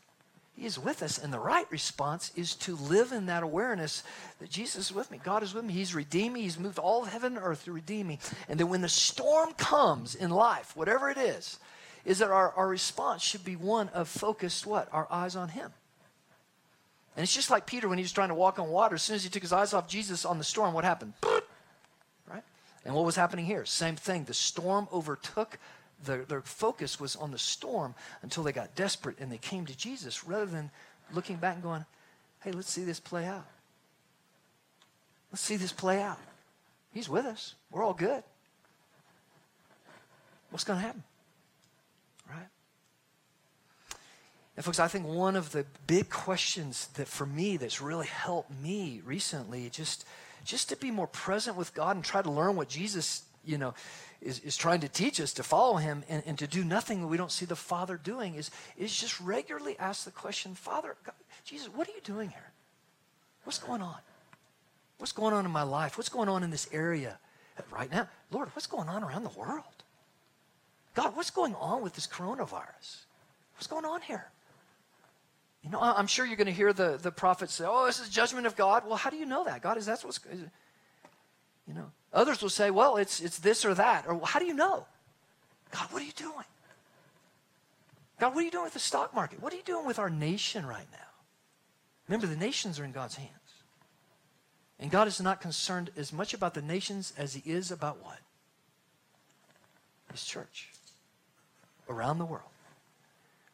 He 0.56 0.65
is 0.65 0.80
with 0.80 1.04
us. 1.04 1.17
And 1.17 1.34
the 1.34 1.39
right 1.39 1.69
response 1.69 2.32
is 2.38 2.56
to 2.56 2.78
live 2.78 3.12
in 3.12 3.26
that 3.26 3.43
awareness 3.43 4.04
that 4.39 4.50
Jesus 4.50 4.86
is 4.86 4.95
with 4.95 5.12
me. 5.12 5.19
God 5.22 5.43
is 5.43 5.54
with 5.54 5.65
me. 5.65 5.74
He's 5.74 5.93
redeemed 5.93 6.36
me. 6.36 6.43
He's 6.43 6.58
moved 6.58 6.80
all 6.80 7.04
of 7.04 7.10
heaven 7.10 7.36
and 7.36 7.45
earth 7.45 7.65
to 7.65 7.74
redeem 7.74 8.08
me. 8.08 8.19
And 8.48 8.58
then 8.58 8.69
when 8.69 8.80
the 8.80 8.88
storm 8.88 9.52
comes 9.52 10.15
in 10.15 10.30
life, 10.30 10.78
whatever 10.78 11.10
it 11.10 11.17
is, 11.17 11.60
is 12.06 12.19
that 12.19 12.32
our, 12.32 12.54
our 12.54 12.69
response 12.69 13.22
should 13.22 13.43
be 13.43 13.58
one 13.58 13.89
of 13.89 14.08
focused 14.08 14.65
what? 14.65 14.88
Our 14.93 15.10
eyes 15.12 15.36
on 15.36 15.50
Him. 15.50 15.74
And 17.17 17.24
it's 17.26 17.36
just 17.36 17.50
like 17.50 17.65
Peter 17.65 17.89
when 17.89 17.98
he 17.98 18.04
was 18.04 18.13
trying 18.13 18.30
to 18.30 18.34
walk 18.34 18.60
on 18.60 18.69
water. 18.69 18.95
As 18.95 19.02
soon 19.02 19.17
as 19.17 19.26
he 19.26 19.30
took 19.30 19.41
his 19.41 19.52
eyes 19.52 19.74
off 19.74 19.89
Jesus 19.89 20.24
on 20.24 20.38
the 20.38 20.43
storm, 20.45 20.74
what 20.74 20.86
happened? 20.86 21.12
And 22.89 22.95
what 22.95 23.06
was 23.06 23.15
happening 23.15 23.45
here? 23.45 23.65
Same 23.65 23.95
thing. 23.95 24.23
The 24.23 24.34
storm 24.34 24.88
overtook 24.91 25.60
their, 26.04 26.25
their 26.25 26.41
focus 26.41 26.99
was 26.99 27.15
on 27.15 27.30
the 27.30 27.38
storm 27.38 27.93
until 28.23 28.41
they 28.41 28.52
got 28.52 28.73
desperate 28.73 29.19
and 29.19 29.32
they 29.32 29.38
came 29.38 29.67
to 29.67 29.78
Jesus 29.78 30.23
rather 30.23 30.47
than 30.47 30.71
looking 31.13 31.36
back 31.36 31.54
and 31.54 31.62
going, 31.62 31.86
hey, 32.41 32.52
let's 32.52 32.71
see 32.71 32.84
this 32.84 32.99
play 32.99 33.28
out. 33.28 33.45
Let's 35.32 35.43
see 35.43 35.56
this 35.56 35.71
play 35.71 36.02
out. 36.02 36.17
He's 36.91 37.08
with 37.08 37.28
us. 37.28 37.54
We're 37.69 37.84
all 37.84 37.93
good. 37.93 38.23
What's 40.49 40.63
going 40.63 40.80
to 40.80 40.86
happen? 40.88 41.04
Right? 42.28 42.47
And 44.56 44.65
folks, 44.65 44.80
I 44.80 44.88
think 44.88 45.06
one 45.06 45.36
of 45.36 45.52
the 45.52 45.63
big 45.86 46.10
questions 46.10 46.88
that 46.95 47.08
for 47.08 47.28
me 47.28 47.56
that's 47.58 47.82
really 47.82 48.08
helped 48.08 48.49
me 48.49 49.04
recently 49.06 49.69
just 49.69 50.06
just 50.45 50.69
to 50.69 50.75
be 50.75 50.91
more 50.91 51.08
present 51.08 51.56
with 51.58 51.73
God 51.73 51.95
and 51.95 52.04
try 52.04 52.21
to 52.21 52.32
learn 52.32 52.56
what 52.56 52.69
Jesus, 52.69 53.23
you 53.45 53.58
know, 53.58 53.73
is, 54.21 54.39
is 54.39 54.58
trying 54.58 54.82
to 54.82 54.89
teach 54.89 55.21
us 55.21 55.34
to 55.34 55.43
follow 55.43 55.78
him 55.78 56.04
and, 56.10 56.23
and 56.25 56.38
to 56.39 56.47
do 56.47 56.63
nothing 56.63 57.02
that 57.02 57.08
we 57.08 57.17
don't 57.17 57.32
see 57.32 57.45
the 57.45 57.56
Father 57.56 57.97
doing 57.97 58.36
is, 58.36 58.52
is 58.78 58.95
just 58.95 59.19
regularly 59.21 59.78
ask 59.80 60.06
the 60.06 60.12
question, 60.12 60.56
Father, 60.56 60.95
God, 61.04 61.15
Jesus, 61.45 61.67
what 61.67 61.88
are 61.88 61.91
you 61.91 62.02
doing 62.04 62.30
here? 62.30 62.52
What's 63.43 63.60
going 63.60 63.82
on? 63.82 63.97
What's 64.97 65.13
going 65.13 65.34
on 65.34 65.45
in 65.45 65.52
my 65.52 65.63
life? 65.63 65.97
What's 65.97 66.10
going 66.10 66.28
on 66.28 66.43
in 66.43 66.52
this 66.52 66.67
area 66.73 67.17
right 67.71 67.91
now? 67.91 68.08
Lord, 68.32 68.49
what's 68.54 68.67
going 68.67 68.89
on 68.89 69.04
around 69.04 69.23
the 69.23 69.39
world? 69.39 69.63
God, 70.93 71.15
what's 71.15 71.32
going 71.32 71.56
on 71.56 71.82
with 71.82 71.93
this 71.93 72.08
coronavirus? 72.08 73.04
What's 73.56 73.67
going 73.67 73.86
on 73.86 74.02
here? 74.02 74.30
You 75.63 75.69
know, 75.69 75.80
I'm 75.82 76.08
sure 76.08 76.26
you're 76.26 76.38
going 76.38 76.48
to 76.48 76.54
hear 76.54 76.72
the, 76.72 76.98
the 77.02 77.12
prophets 77.12 77.54
say, 77.54 77.65
oh, 77.67 77.86
this 77.86 78.00
is 78.00 78.10
judgment 78.10 78.48
of 78.48 78.56
God. 78.56 78.86
Well, 78.86 78.95
how 78.95 79.10
do 79.10 79.17
you 79.17 79.26
know 79.26 79.43
that? 79.43 79.62
God 79.62 79.78
is 79.78 79.86
that's 79.86 80.06
what's, 80.06 80.19
you 81.67 81.74
know, 81.74 81.91
Others 82.13 82.41
will 82.41 82.50
say, 82.50 82.72
well, 82.72 82.98
it's, 82.98 83.19
it's 83.19 83.39
this 83.39 83.65
or 83.65 83.74
that. 83.76 84.08
Or 84.08 84.19
how 84.24 84.39
do 84.39 84.45
you 84.45 84.54
know? 84.54 84.86
God, 85.72 85.91
what 85.91 86.02
are 86.02 86.06
you 86.06 86.12
doing? 86.13 86.45
God, 88.19 88.34
what 88.34 88.41
are 88.41 88.45
you 88.45 88.52
doing 88.52 88.63
with 88.63 88.74
the 88.74 88.80
stock 88.80 89.13
market? 89.13 89.41
What 89.41 89.54
are 89.54 89.56
you 89.56 89.63
doing 89.63 89.86
with 89.86 90.00
our 90.00 90.10
nation 90.10 90.65
right 90.65 90.88
now? 90.91 90.98
Remember, 92.08 92.28
the 92.28 92.36
nations 92.36 92.80
are 92.80 92.84
in 92.84 92.91
God's 92.91 93.15
hands. 93.15 93.30
And 94.80 94.89
God 94.89 95.08
is 95.08 95.22
not 95.22 95.41
concerned 95.41 95.91
as 95.95 96.12
much 96.12 96.34
about 96.34 96.54
the 96.54 96.62
nations 96.62 97.13
as 97.17 97.34
he 97.36 97.50
is 97.50 97.69
about 97.69 98.04
what? 98.04 98.19
His 100.12 100.26
church 100.26 100.69
around 101.88 102.17
the 102.17 102.26
world. 102.26 102.50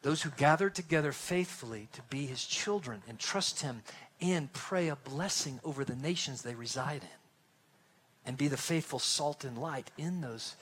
Those 0.05 0.21
who 0.21 0.29
gather 0.29 0.69
together 0.69 1.11
faithfully 1.11 1.87
to 1.93 2.01
be 2.11 2.27
his 2.27 2.45
children 2.45 3.01
and 3.09 3.17
trust 3.17 3.61
him 3.61 3.81
and 4.21 4.53
pray 4.53 4.89
a 4.89 4.95
blessing 4.95 5.59
over 5.63 5.83
the 5.83 5.95
nations 5.95 6.43
they 6.43 6.53
reside 6.53 7.01
in 7.01 8.27
and 8.27 8.37
be 8.37 8.47
the 8.47 8.55
faithful 8.55 8.99
salt 8.99 9.43
and 9.43 9.57
light 9.57 9.89
in 9.97 10.21
those, 10.21 10.57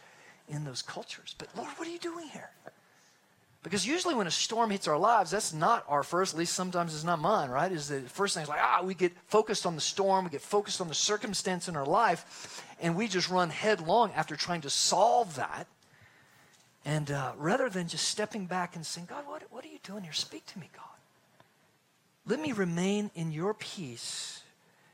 in 0.47 0.63
those 0.63 0.81
cultures. 0.81 1.35
But 1.37 1.49
Lord, 1.57 1.67
what 1.75 1.89
are 1.89 1.91
you 1.91 1.99
doing 1.99 2.29
here? 2.29 2.51
Because 3.63 3.85
usually 3.85 4.15
when 4.15 4.27
a 4.27 4.31
storm 4.31 4.69
hits 4.69 4.87
our 4.87 4.97
lives, 4.97 5.31
that's 5.31 5.51
not 5.51 5.83
our 5.89 6.03
first, 6.03 6.35
at 6.35 6.39
least 6.39 6.53
sometimes 6.53 6.95
it's 6.95 7.03
not 7.03 7.19
mine, 7.19 7.49
right? 7.49 7.69
Is 7.69 7.89
the 7.89 7.99
first 7.99 8.35
thing 8.35 8.43
is 8.43 8.49
like, 8.49 8.61
ah, 8.63 8.81
we 8.81 8.93
get 8.93 9.11
focused 9.27 9.65
on 9.65 9.75
the 9.75 9.81
storm, 9.81 10.23
we 10.23 10.31
get 10.31 10.41
focused 10.41 10.79
on 10.79 10.87
the 10.87 10.95
circumstance 10.95 11.67
in 11.67 11.75
our 11.75 11.85
life, 11.85 12.63
and 12.79 12.95
we 12.95 13.09
just 13.09 13.29
run 13.29 13.49
headlong 13.49 14.13
after 14.15 14.37
trying 14.37 14.61
to 14.61 14.69
solve 14.69 15.35
that. 15.35 15.67
And 16.85 17.11
uh, 17.11 17.31
rather 17.37 17.69
than 17.69 17.87
just 17.87 18.07
stepping 18.07 18.45
back 18.45 18.75
and 18.75 18.85
saying, 18.85 19.07
God, 19.09 19.25
what, 19.25 19.43
what 19.51 19.63
are 19.63 19.69
you 19.69 19.79
doing 19.83 20.03
here? 20.03 20.13
Speak 20.13 20.45
to 20.47 20.59
me, 20.59 20.69
God. 20.73 20.83
Let 22.25 22.39
me 22.39 22.51
remain 22.51 23.11
in 23.15 23.31
your 23.31 23.53
peace 23.53 24.43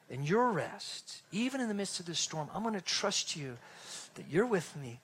and 0.09 0.27
your 0.27 0.51
rest, 0.51 1.21
even 1.31 1.61
in 1.61 1.67
the 1.67 1.73
midst 1.73 1.99
of 1.99 2.05
this 2.05 2.19
storm, 2.19 2.49
I'm 2.53 2.63
going 2.63 2.73
to 2.73 2.81
trust 2.81 3.35
you 3.35 3.57
that 4.15 4.25
you're 4.29 4.45
with 4.45 4.75
me 4.75 4.99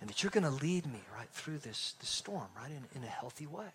and 0.00 0.08
that 0.08 0.22
you're 0.22 0.30
going 0.30 0.44
to 0.44 0.50
lead 0.50 0.86
me 0.86 1.00
right 1.16 1.28
through 1.32 1.58
this, 1.58 1.94
this 2.00 2.10
storm, 2.10 2.46
right, 2.56 2.70
in, 2.70 3.00
in 3.00 3.06
a 3.06 3.10
healthy 3.10 3.46
way. 3.46 3.72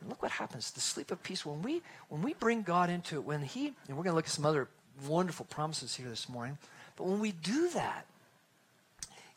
And 0.00 0.08
look 0.08 0.22
what 0.22 0.30
happens, 0.30 0.70
the 0.70 0.80
sleep 0.80 1.10
of 1.10 1.22
peace. 1.22 1.44
When 1.44 1.62
we, 1.62 1.82
when 2.08 2.22
we 2.22 2.34
bring 2.34 2.62
God 2.62 2.88
into 2.88 3.16
it, 3.16 3.24
when 3.24 3.42
He, 3.42 3.72
and 3.88 3.96
we're 3.96 4.04
going 4.04 4.12
to 4.12 4.14
look 4.14 4.26
at 4.26 4.30
some 4.30 4.46
other 4.46 4.68
wonderful 5.06 5.46
promises 5.46 5.94
here 5.96 6.08
this 6.08 6.28
morning, 6.28 6.56
but 6.96 7.06
when 7.06 7.20
we 7.20 7.32
do 7.32 7.68
that, 7.70 8.06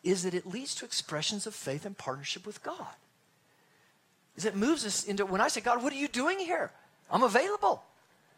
is 0.04 0.24
that 0.24 0.34
it 0.34 0.46
leads 0.46 0.76
to 0.76 0.86
expressions 0.86 1.48
of 1.48 1.56
faith 1.56 1.86
and 1.86 1.98
partnership 1.98 2.46
with 2.46 2.62
God. 2.64 2.96
Is 4.36 4.46
it 4.46 4.56
moves 4.56 4.86
us 4.86 5.06
into, 5.06 5.26
when 5.26 5.42
I 5.42 5.48
say, 5.48 5.62
God, 5.62 5.84
what 5.84 5.94
are 5.94 5.98
you 5.98 6.08
doing 6.08 6.40
here? 6.40 6.72
I'm 7.10 7.24
available. 7.24 7.84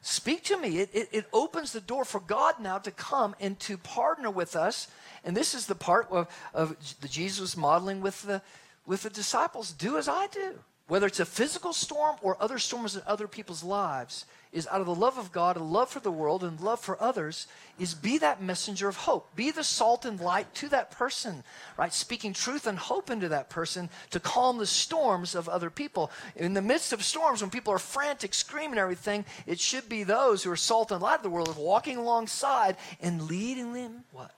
Speak 0.01 0.43
to 0.43 0.57
me. 0.57 0.79
It, 0.79 0.89
it, 0.93 1.09
it, 1.11 1.25
opens 1.33 1.71
the 1.71 1.81
door 1.81 2.05
for 2.05 2.19
God 2.19 2.59
now 2.59 2.77
to 2.77 2.91
come 2.91 3.35
and 3.39 3.59
to 3.61 3.77
partner 3.77 4.29
with 4.29 4.55
us. 4.55 4.87
And 5.23 5.35
this 5.35 5.55
is 5.55 5.65
the 5.65 5.73
part 5.73 6.07
of, 6.11 6.27
of 6.53 6.75
the 7.01 7.07
Jesus 7.07 7.57
modeling 7.57 8.01
with 8.01 8.21
the, 8.21 8.41
with 8.85 9.01
the 9.01 9.09
disciples. 9.09 9.71
Do 9.71 9.97
as 9.97 10.07
I 10.07 10.27
do. 10.27 10.59
Whether 10.87 11.07
it's 11.07 11.19
a 11.19 11.25
physical 11.25 11.73
storm 11.73 12.17
or 12.21 12.37
other 12.39 12.59
storms 12.59 12.95
in 12.95 13.01
other 13.07 13.27
people's 13.27 13.63
lives, 13.63 14.25
is 14.55 14.67
out 14.67 14.79
of 14.79 14.85
the 14.85 14.95
love 14.95 15.17
of 15.17 15.33
God, 15.33 15.57
a 15.57 15.63
love 15.63 15.89
for 15.89 15.99
the 15.99 16.11
world, 16.11 16.41
and 16.43 16.59
love 16.61 16.79
for 16.79 17.01
others, 17.01 17.47
is 17.77 17.93
be 17.93 18.17
that 18.19 18.41
messenger 18.41 18.87
of 18.87 18.95
hope. 18.95 19.35
Be 19.35 19.51
the 19.51 19.65
salt 19.65 20.05
and 20.05 20.19
light 20.19 20.53
to 20.55 20.69
that 20.69 20.91
person, 20.91 21.43
right? 21.75 21.91
Speaking 21.91 22.31
truth 22.31 22.65
and 22.65 22.77
hope 22.77 23.09
into 23.09 23.27
that 23.29 23.49
person 23.49 23.89
to 24.11 24.19
calm 24.19 24.57
the 24.57 24.65
storms 24.65 25.35
of 25.35 25.49
other 25.49 25.69
people. 25.69 26.09
In 26.37 26.53
the 26.53 26.61
midst 26.61 26.93
of 26.93 27.03
storms, 27.03 27.41
when 27.41 27.49
people 27.49 27.73
are 27.73 27.79
frantic, 27.79 28.33
screaming 28.33 28.79
everything, 28.79 29.25
it 29.45 29.59
should 29.59 29.89
be 29.89 30.03
those 30.03 30.43
who 30.43 30.51
are 30.51 30.55
salt 30.55 30.91
and 30.91 31.01
light 31.01 31.17
of 31.17 31.23
the 31.23 31.29
world 31.29 31.57
walking 31.57 31.97
alongside 31.97 32.77
and 33.01 33.23
leading 33.23 33.73
them, 33.73 34.05
what? 34.13 34.31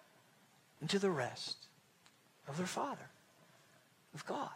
Into 0.81 0.97
the 0.97 1.11
rest 1.11 1.57
of 2.47 2.57
their 2.57 2.65
Father, 2.65 3.09
of 4.15 4.25
God. 4.25 4.49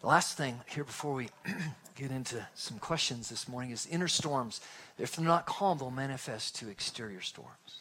The 0.00 0.06
last 0.06 0.36
thing 0.36 0.60
here 0.68 0.84
before 0.84 1.14
we 1.14 1.28
get 1.96 2.12
into 2.12 2.46
some 2.54 2.78
questions 2.78 3.28
this 3.28 3.48
morning 3.48 3.72
is 3.72 3.84
inner 3.86 4.06
storms. 4.06 4.60
If 4.96 5.16
they're 5.16 5.24
not 5.24 5.44
calm, 5.44 5.78
they'll 5.78 5.90
manifest 5.90 6.54
to 6.56 6.68
exterior 6.68 7.20
storms. 7.20 7.80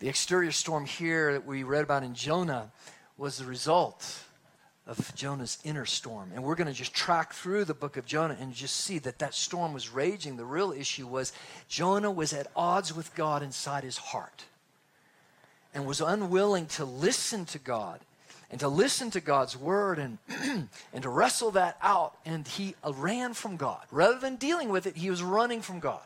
The 0.00 0.08
exterior 0.08 0.52
storm 0.52 0.86
here 0.86 1.34
that 1.34 1.44
we 1.44 1.64
read 1.64 1.84
about 1.84 2.02
in 2.02 2.14
Jonah 2.14 2.72
was 3.18 3.36
the 3.36 3.44
result 3.44 4.24
of 4.86 5.14
Jonah's 5.14 5.58
inner 5.64 5.84
storm. 5.84 6.30
And 6.34 6.42
we're 6.42 6.54
going 6.54 6.66
to 6.66 6.72
just 6.72 6.94
track 6.94 7.34
through 7.34 7.66
the 7.66 7.74
book 7.74 7.98
of 7.98 8.06
Jonah 8.06 8.36
and 8.40 8.54
just 8.54 8.76
see 8.78 8.98
that 9.00 9.18
that 9.18 9.34
storm 9.34 9.74
was 9.74 9.90
raging. 9.90 10.38
The 10.38 10.46
real 10.46 10.72
issue 10.72 11.06
was 11.06 11.34
Jonah 11.68 12.10
was 12.10 12.32
at 12.32 12.46
odds 12.56 12.94
with 12.94 13.14
God 13.14 13.42
inside 13.42 13.84
his 13.84 13.98
heart 13.98 14.46
and 15.74 15.84
was 15.84 16.00
unwilling 16.00 16.66
to 16.66 16.86
listen 16.86 17.44
to 17.44 17.58
God 17.58 18.00
and 18.52 18.60
to 18.60 18.68
listen 18.68 19.10
to 19.10 19.20
God's 19.20 19.56
word 19.56 19.98
and, 19.98 20.18
and 20.92 21.02
to 21.02 21.08
wrestle 21.08 21.50
that 21.52 21.78
out. 21.82 22.18
And 22.26 22.46
he 22.46 22.76
ran 22.86 23.32
from 23.32 23.56
God. 23.56 23.80
Rather 23.90 24.18
than 24.18 24.36
dealing 24.36 24.68
with 24.68 24.86
it, 24.86 24.94
he 24.94 25.08
was 25.08 25.22
running 25.22 25.62
from 25.62 25.80
God. 25.80 26.02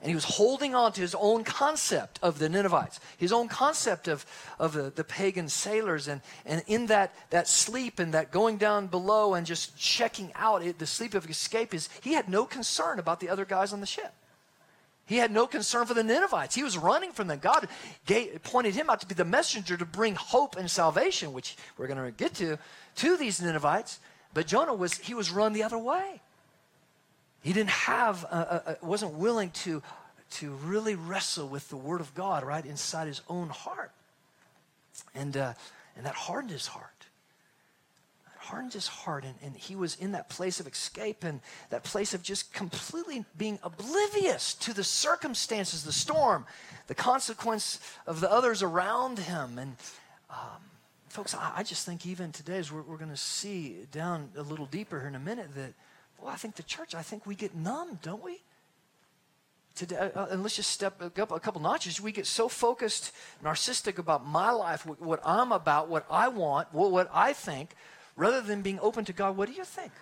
And 0.00 0.08
he 0.08 0.14
was 0.14 0.24
holding 0.24 0.76
on 0.76 0.92
to 0.92 1.00
his 1.00 1.16
own 1.16 1.42
concept 1.42 2.20
of 2.22 2.38
the 2.38 2.48
Ninevites, 2.48 3.00
his 3.16 3.32
own 3.32 3.48
concept 3.48 4.06
of, 4.06 4.24
of 4.56 4.72
the, 4.72 4.92
the 4.94 5.02
pagan 5.02 5.48
sailors. 5.48 6.06
And, 6.06 6.20
and 6.46 6.62
in 6.68 6.86
that, 6.86 7.12
that 7.30 7.48
sleep 7.48 7.98
and 7.98 8.14
that 8.14 8.30
going 8.30 8.58
down 8.58 8.86
below 8.86 9.34
and 9.34 9.44
just 9.44 9.76
checking 9.76 10.30
out 10.36 10.62
it, 10.62 10.78
the 10.78 10.86
sleep 10.86 11.14
of 11.14 11.28
escape, 11.28 11.74
is 11.74 11.88
he 12.00 12.12
had 12.12 12.28
no 12.28 12.44
concern 12.44 13.00
about 13.00 13.18
the 13.18 13.28
other 13.28 13.44
guys 13.44 13.72
on 13.72 13.80
the 13.80 13.86
ship. 13.86 14.14
He 15.08 15.16
had 15.16 15.30
no 15.30 15.46
concern 15.46 15.86
for 15.86 15.94
the 15.94 16.04
Ninevites. 16.04 16.54
He 16.54 16.62
was 16.62 16.76
running 16.76 17.12
from 17.12 17.28
them. 17.28 17.38
God 17.38 17.66
gave, 18.04 18.42
pointed 18.42 18.74
him 18.74 18.90
out 18.90 19.00
to 19.00 19.06
be 19.06 19.14
the 19.14 19.24
messenger 19.24 19.74
to 19.74 19.86
bring 19.86 20.14
hope 20.14 20.56
and 20.56 20.70
salvation, 20.70 21.32
which 21.32 21.56
we're 21.78 21.86
going 21.86 22.04
to 22.04 22.10
get 22.10 22.34
to, 22.34 22.58
to 22.96 23.16
these 23.16 23.40
Ninevites. 23.40 24.00
But 24.34 24.46
Jonah 24.46 24.74
was, 24.74 24.98
he 24.98 25.14
was 25.14 25.30
run 25.30 25.54
the 25.54 25.62
other 25.62 25.78
way. 25.78 26.20
He 27.42 27.54
didn't 27.54 27.70
have, 27.70 28.22
a, 28.24 28.76
a, 28.82 28.86
wasn't 28.86 29.14
willing 29.14 29.50
to, 29.62 29.82
to 30.32 30.50
really 30.50 30.94
wrestle 30.94 31.48
with 31.48 31.70
the 31.70 31.78
word 31.78 32.02
of 32.02 32.14
God 32.14 32.44
right 32.44 32.66
inside 32.66 33.06
his 33.06 33.22
own 33.30 33.48
heart. 33.48 33.92
And, 35.14 35.34
uh, 35.38 35.54
and 35.96 36.04
that 36.04 36.16
hardened 36.16 36.50
his 36.50 36.66
heart 36.66 36.97
hardened 38.48 38.72
his 38.72 38.88
heart 38.88 39.24
and, 39.24 39.34
and 39.42 39.54
he 39.54 39.76
was 39.76 39.94
in 39.96 40.12
that 40.12 40.28
place 40.30 40.58
of 40.58 40.66
escape 40.66 41.22
and 41.22 41.40
that 41.68 41.84
place 41.84 42.14
of 42.14 42.22
just 42.22 42.52
completely 42.52 43.24
being 43.36 43.58
oblivious 43.62 44.54
to 44.54 44.72
the 44.72 44.84
circumstances, 44.84 45.84
the 45.84 45.92
storm, 45.92 46.46
the 46.86 46.94
consequence 46.94 47.78
of 48.06 48.20
the 48.20 48.30
others 48.30 48.62
around 48.62 49.18
him. 49.18 49.58
And 49.58 49.76
um, 50.30 50.62
folks, 51.08 51.34
I, 51.34 51.52
I, 51.56 51.62
just 51.62 51.84
think 51.84 52.06
even 52.06 52.32
today, 52.32 52.56
as 52.56 52.72
we're, 52.72 52.82
we're 52.82 52.96
going 52.96 53.10
to 53.10 53.16
see 53.16 53.86
down 53.92 54.30
a 54.34 54.42
little 54.42 54.66
deeper 54.66 54.98
here 54.98 55.08
in 55.08 55.14
a 55.14 55.20
minute, 55.20 55.54
that, 55.54 55.74
well, 56.18 56.32
I 56.32 56.36
think 56.36 56.56
the 56.56 56.62
church, 56.62 56.94
I 56.94 57.02
think 57.02 57.26
we 57.26 57.34
get 57.34 57.54
numb, 57.54 57.98
don't 58.02 58.24
we? 58.24 58.40
Today, 59.74 60.10
uh, 60.14 60.26
and 60.30 60.42
let's 60.42 60.56
just 60.56 60.70
step 60.70 61.02
up 61.02 61.30
a 61.30 61.38
couple 61.38 61.60
notches. 61.60 62.00
We 62.00 62.12
get 62.12 62.26
so 62.26 62.48
focused, 62.48 63.12
narcissistic 63.44 63.98
about 63.98 64.26
my 64.26 64.50
life, 64.50 64.86
what, 64.86 65.00
what 65.02 65.20
I'm 65.22 65.52
about, 65.52 65.88
what 65.88 66.06
I 66.10 66.28
want, 66.28 66.72
what, 66.72 66.90
what 66.90 67.10
I 67.12 67.34
think, 67.34 67.74
rather 68.18 68.42
than 68.42 68.60
being 68.60 68.78
open 68.80 69.06
to 69.06 69.12
God, 69.14 69.36
what 69.36 69.48
do 69.48 69.54
you 69.54 69.64
think? 69.64 69.92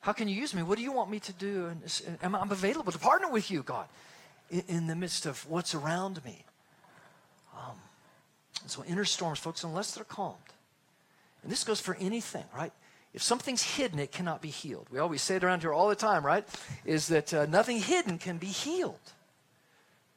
How 0.00 0.12
can 0.12 0.26
you 0.26 0.34
use 0.34 0.54
me? 0.54 0.62
What 0.62 0.78
do 0.78 0.82
you 0.82 0.92
want 0.92 1.10
me 1.10 1.20
to 1.20 1.32
do? 1.32 1.66
And 1.66 1.82
am 2.22 2.34
I'm 2.34 2.50
available 2.50 2.90
to 2.90 2.98
partner 2.98 3.30
with 3.30 3.50
you, 3.50 3.62
God, 3.62 3.86
in, 4.50 4.64
in 4.68 4.86
the 4.86 4.96
midst 4.96 5.26
of 5.26 5.48
what's 5.48 5.74
around 5.74 6.24
me. 6.24 6.44
Um, 7.56 7.76
so 8.66 8.84
inner 8.84 9.04
storms, 9.04 9.38
folks, 9.38 9.62
unless 9.62 9.94
they're 9.94 10.04
calmed, 10.04 10.38
and 11.42 11.52
this 11.52 11.62
goes 11.62 11.80
for 11.80 11.94
anything, 12.00 12.44
right? 12.56 12.72
If 13.12 13.22
something's 13.22 13.62
hidden, 13.62 13.98
it 13.98 14.10
cannot 14.10 14.42
be 14.42 14.48
healed. 14.48 14.88
We 14.90 14.98
always 14.98 15.22
say 15.22 15.36
it 15.36 15.44
around 15.44 15.60
here 15.60 15.72
all 15.72 15.88
the 15.88 15.94
time, 15.94 16.26
right? 16.26 16.44
Is 16.84 17.06
that 17.08 17.32
uh, 17.32 17.46
nothing 17.46 17.78
hidden 17.78 18.18
can 18.18 18.38
be 18.38 18.48
healed. 18.48 19.12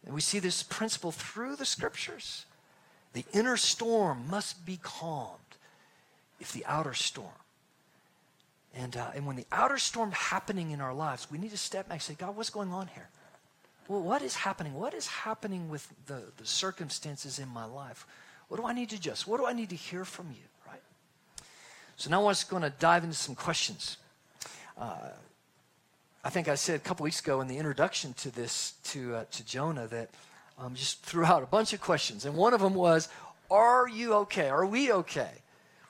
And 0.06 0.16
we 0.16 0.22
see 0.22 0.40
this 0.40 0.64
principle 0.64 1.12
through 1.12 1.58
the 1.58 1.66
scriptures. 1.66 2.46
The 3.14 3.26
inner 3.34 3.58
storm 3.58 4.26
must 4.30 4.66
be 4.66 4.80
calmed 4.82 5.47
if 6.40 6.52
the 6.52 6.66
outer 6.66 6.94
storm. 6.94 7.32
And, 8.76 8.96
uh, 8.96 9.12
and 9.16 9.26
when 9.26 9.36
the 9.36 9.46
outer 9.52 9.78
storm 9.78 10.12
happening 10.12 10.72
in 10.72 10.82
our 10.82 10.94
lives, 10.94 11.28
we 11.32 11.38
need 11.38 11.52
to 11.52 11.58
step 11.58 11.88
back 11.88 11.96
and 11.96 12.02
say, 12.02 12.14
God, 12.14 12.36
what's 12.36 12.50
going 12.50 12.72
on 12.72 12.88
here? 12.88 13.10
Well, 13.88 14.02
what 14.02 14.22
is 14.22 14.36
happening? 14.36 14.74
What 14.74 14.94
is 14.94 15.08
happening 15.08 15.70
with 15.70 15.88
the, 16.06 16.22
the 16.38 16.46
circumstances 16.46 17.40
in 17.40 17.48
my 17.48 17.66
life? 17.66 18.06
What 18.50 18.60
do 18.60 18.68
I 18.68 18.74
need 18.74 18.90
to 18.90 18.98
adjust? 18.98 19.28
What 19.28 19.40
do 19.40 19.46
I 19.46 19.54
need 19.54 19.70
to 19.70 19.76
hear 19.76 20.06
from 20.06 20.28
you, 20.28 20.44
right? 20.68 20.82
So 21.96 22.10
now 22.10 22.26
I'm 22.26 22.32
just 22.32 22.50
going 22.50 22.64
to 22.64 22.70
dive 22.70 23.04
into 23.04 23.16
some 23.16 23.36
questions. 23.36 23.98
Uh, 24.78 25.10
I 26.24 26.30
think 26.30 26.48
I 26.48 26.56
said 26.56 26.76
a 26.76 26.80
couple 26.80 27.06
weeks 27.06 27.22
ago 27.22 27.42
in 27.42 27.48
the 27.48 27.58
introduction 27.58 28.14
to 28.16 28.30
this, 28.30 28.74
to, 28.86 29.16
uh, 29.16 29.24
to 29.32 29.46
Jonah, 29.46 29.88
that 29.88 30.10
um, 30.60 30.76
just 30.76 31.02
threw 31.02 31.24
out 31.24 31.42
a 31.42 31.48
bunch 31.48 31.74
of 31.74 31.82
questions. 31.82 32.26
And 32.26 32.36
one 32.36 32.54
of 32.54 32.62
them 32.62 32.74
was, 32.74 33.08
Are 33.50 33.88
you 33.88 34.14
okay? 34.14 34.50
Are 34.50 34.66
we 34.66 34.92
okay? 34.92 35.32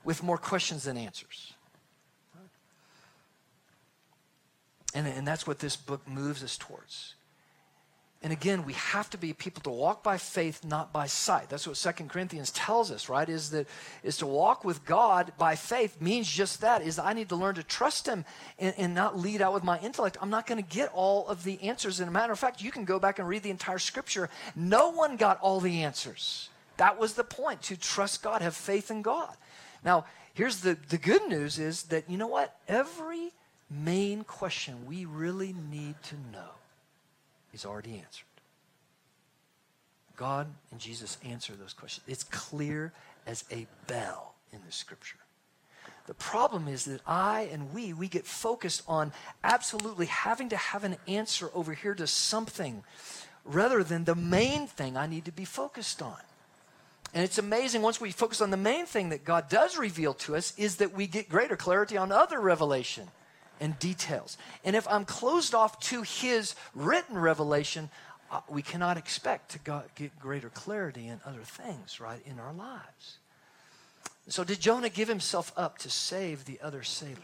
With 0.08 0.24
more 0.24 0.38
questions 0.38 0.86
than 0.86 0.96
answers. 0.96 1.52
And, 4.96 5.06
and 5.06 5.28
that's 5.28 5.46
what 5.46 5.60
this 5.60 5.76
book 5.76 6.08
moves 6.08 6.42
us 6.46 6.58
towards. 6.58 7.16
And 8.24 8.32
again, 8.32 8.66
we 8.66 8.72
have 8.72 9.10
to 9.10 9.18
be 9.18 9.34
people 9.34 9.62
to 9.64 9.70
walk 9.70 10.04
by 10.04 10.18
faith, 10.18 10.64
not 10.64 10.94
by 10.94 11.08
sight. 11.08 11.50
That's 11.50 11.68
what 11.68 11.76
Second 11.76 12.10
Corinthians 12.10 12.52
tells 12.52 12.90
us, 12.90 13.10
right? 13.10 13.28
Is 13.28 13.50
that 13.50 13.68
is 14.02 14.16
to 14.20 14.26
walk 14.26 14.64
with 14.64 14.86
God 14.86 15.34
by 15.38 15.58
faith 15.58 16.02
means 16.02 16.32
just 16.32 16.62
that, 16.62 16.82
is 16.82 16.98
I 17.00 17.12
need 17.12 17.28
to 17.28 17.36
learn 17.36 17.56
to 17.56 17.64
trust 17.64 18.08
him 18.08 18.24
and, 18.58 18.74
and 18.78 18.96
not 18.96 19.20
lead 19.20 19.42
out 19.42 19.54
with 19.54 19.66
my 19.66 19.78
intellect. 19.82 20.16
I'm 20.22 20.30
not 20.30 20.48
going 20.48 20.64
to 20.64 20.70
get 20.70 20.90
all 20.94 21.28
of 21.28 21.44
the 21.44 21.62
answers. 21.62 22.00
And 22.00 22.08
a 22.08 22.14
matter 22.14 22.32
of 22.32 22.40
fact, 22.40 22.62
you 22.62 22.72
can 22.72 22.86
go 22.86 22.98
back 22.98 23.20
and 23.20 23.28
read 23.28 23.44
the 23.44 23.50
entire 23.50 23.78
scripture. 23.78 24.30
No 24.56 24.90
one 24.90 25.18
got 25.18 25.38
all 25.42 25.60
the 25.60 25.84
answers. 25.84 26.48
That 26.78 26.98
was 26.98 27.16
the 27.16 27.26
point, 27.26 27.62
to 27.64 27.76
trust 27.76 28.24
God, 28.24 28.42
have 28.42 28.56
faith 28.56 28.90
in 28.90 29.02
God. 29.02 29.36
Now, 29.84 30.06
here's 30.34 30.62
the, 30.62 30.78
the 30.90 30.98
good 30.98 31.28
news 31.28 31.60
is 31.60 31.84
that, 31.84 32.10
you 32.10 32.18
know 32.18 32.28
what? 32.28 32.56
Every 32.68 33.32
main 33.70 34.24
question 34.24 34.86
we 34.88 35.06
really 35.06 35.54
need 35.72 35.96
to 36.04 36.16
know 36.32 36.52
is 37.54 37.66
already 37.66 37.96
answered. 37.96 38.26
God 40.16 40.48
and 40.72 40.80
Jesus 40.80 41.18
answer 41.24 41.54
those 41.54 41.74
questions. 41.74 42.04
It's 42.08 42.24
clear 42.24 42.92
as 43.26 43.44
a 43.52 43.68
bell 43.86 44.34
in 44.52 44.60
the 44.66 44.72
scripture. 44.72 45.18
The 46.08 46.14
problem 46.14 46.68
is 46.68 46.86
that 46.86 47.02
I 47.06 47.50
and 47.52 47.74
we, 47.74 47.94
we 47.94 48.08
get 48.08 48.26
focused 48.26 48.82
on 48.88 49.12
absolutely 49.44 50.06
having 50.06 50.50
to 50.50 50.58
have 50.58 50.84
an 50.84 50.96
answer 51.08 51.52
over 51.54 51.74
here 51.74 51.94
to 51.96 52.08
something 52.08 52.84
rather 53.44 53.84
than 53.84 54.06
the 54.06 54.16
main 54.16 54.68
thing 54.68 54.98
I 54.98 55.06
need 55.06 55.26
to 55.26 55.32
be 55.32 55.46
focused 55.46 56.02
on. 56.02 56.18
And 57.14 57.24
it's 57.24 57.38
amazing 57.38 57.82
once 57.82 58.02
we 58.02 58.12
focus 58.12 58.42
on 58.42 58.52
the 58.52 58.58
main 58.58 58.86
thing 58.86 59.10
that 59.10 59.24
God 59.24 59.50
does 59.50 59.78
reveal 59.78 60.14
to 60.16 60.36
us 60.36 60.54
is 60.58 60.78
that 60.78 60.94
we 60.94 61.08
get 61.08 61.30
greater 61.30 61.56
clarity 61.56 61.98
on 61.98 62.12
other 62.12 62.40
revelation 62.40 63.08
and 63.60 63.78
details. 63.80 64.38
And 64.64 64.76
if 64.76 64.88
I'm 64.88 65.06
closed 65.06 65.56
off 65.56 65.80
to 65.82 66.04
his 66.04 66.56
written 66.76 67.18
revelation, 67.18 67.90
uh, 68.30 68.42
we 68.50 68.62
cannot 68.62 68.98
expect 68.98 69.52
to 69.52 69.82
get 69.96 70.20
greater 70.20 70.50
clarity 70.50 71.08
in 71.08 71.20
other 71.26 71.44
things, 71.44 72.00
right, 72.00 72.22
in 72.26 72.40
our 72.40 72.54
lives. 72.54 73.18
So, 74.30 74.44
did 74.44 74.60
Jonah 74.60 74.90
give 74.90 75.08
himself 75.08 75.54
up 75.56 75.78
to 75.80 75.90
save 75.90 76.44
the 76.44 76.60
other 76.62 76.84
sailors? 76.84 77.18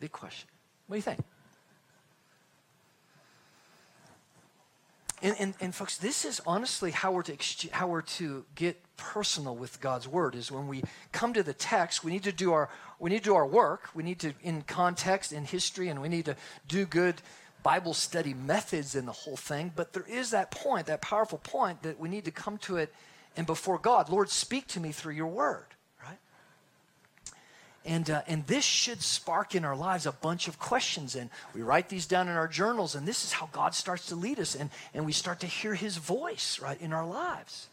Big 0.00 0.12
question. 0.12 0.48
What 0.86 0.94
do 0.94 0.98
you 0.98 1.02
think? 1.02 1.20
And, 5.20 5.36
and, 5.38 5.54
and, 5.60 5.74
folks, 5.74 5.96
this 5.96 6.24
is 6.24 6.40
honestly 6.46 6.90
how 6.90 7.12
we're, 7.12 7.22
to 7.22 7.32
ex- 7.32 7.66
how 7.72 7.88
we're 7.88 8.02
to 8.02 8.44
get 8.54 8.80
personal 8.96 9.56
with 9.56 9.80
God's 9.80 10.06
word 10.06 10.34
is 10.34 10.52
when 10.52 10.68
we 10.68 10.82
come 11.12 11.32
to 11.34 11.42
the 11.42 11.54
text, 11.54 12.04
we 12.04 12.12
need 12.12 12.22
to 12.24 12.32
do 12.32 12.52
our, 12.52 12.68
we 12.98 13.10
need 13.10 13.18
to 13.18 13.24
do 13.24 13.34
our 13.34 13.46
work. 13.46 13.88
We 13.94 14.02
need 14.02 14.20
to, 14.20 14.32
in 14.42 14.62
context, 14.62 15.32
in 15.32 15.44
history, 15.44 15.88
and 15.88 16.00
we 16.00 16.08
need 16.08 16.26
to 16.26 16.36
do 16.68 16.86
good 16.86 17.20
Bible 17.62 17.94
study 17.94 18.32
methods 18.32 18.94
in 18.94 19.06
the 19.06 19.12
whole 19.12 19.36
thing. 19.36 19.72
But 19.74 19.92
there 19.92 20.06
is 20.08 20.30
that 20.30 20.50
point, 20.50 20.86
that 20.86 21.02
powerful 21.02 21.38
point 21.38 21.82
that 21.82 21.98
we 21.98 22.08
need 22.08 22.24
to 22.26 22.30
come 22.30 22.58
to 22.58 22.76
it 22.76 22.92
and 23.38 23.46
before 23.46 23.78
God, 23.78 24.08
Lord, 24.08 24.30
speak 24.30 24.66
to 24.68 24.80
me 24.80 24.90
through 24.90 25.14
your 25.14 25.28
word. 25.28 25.66
And, 27.84 28.10
uh, 28.10 28.22
and 28.26 28.46
this 28.46 28.64
should 28.64 29.02
spark 29.02 29.54
in 29.54 29.64
our 29.64 29.76
lives 29.76 30.04
a 30.04 30.12
bunch 30.12 30.48
of 30.48 30.58
questions. 30.58 31.14
And 31.14 31.30
we 31.54 31.62
write 31.62 31.88
these 31.88 32.06
down 32.06 32.28
in 32.28 32.34
our 32.34 32.48
journals, 32.48 32.94
and 32.94 33.06
this 33.06 33.24
is 33.24 33.32
how 33.32 33.48
God 33.52 33.74
starts 33.74 34.06
to 34.06 34.14
lead 34.14 34.38
us. 34.38 34.54
And, 34.54 34.70
and 34.92 35.06
we 35.06 35.12
start 35.12 35.40
to 35.40 35.46
hear 35.46 35.74
his 35.74 35.96
voice, 35.96 36.60
right, 36.60 36.80
in 36.80 36.92
our 36.92 37.06
lives. 37.06 37.68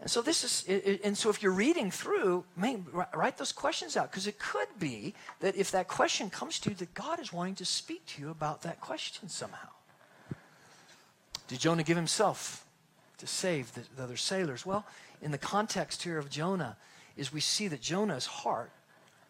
And 0.00 0.10
so 0.10 0.20
this 0.20 0.42
is, 0.42 1.00
and 1.04 1.16
so 1.16 1.30
if 1.30 1.44
you're 1.44 1.52
reading 1.52 1.92
through, 1.92 2.44
man, 2.56 2.84
write 3.14 3.38
those 3.38 3.52
questions 3.52 3.96
out 3.96 4.10
because 4.10 4.26
it 4.26 4.36
could 4.40 4.66
be 4.80 5.14
that 5.38 5.54
if 5.54 5.70
that 5.70 5.86
question 5.86 6.28
comes 6.28 6.58
to 6.60 6.70
you, 6.70 6.76
that 6.76 6.92
God 6.92 7.20
is 7.20 7.32
wanting 7.32 7.54
to 7.56 7.64
speak 7.64 8.04
to 8.06 8.22
you 8.22 8.30
about 8.30 8.62
that 8.62 8.80
question 8.80 9.28
somehow. 9.28 9.68
Did 11.46 11.60
Jonah 11.60 11.84
give 11.84 11.96
himself 11.96 12.66
to 13.18 13.28
save 13.28 13.72
the, 13.74 13.82
the 13.96 14.02
other 14.02 14.16
sailors? 14.16 14.66
Well, 14.66 14.84
in 15.20 15.30
the 15.30 15.38
context 15.38 16.02
here 16.02 16.18
of 16.18 16.28
Jonah, 16.28 16.76
is 17.16 17.32
we 17.32 17.40
see 17.40 17.68
that 17.68 17.80
Jonah's 17.80 18.26
heart 18.26 18.72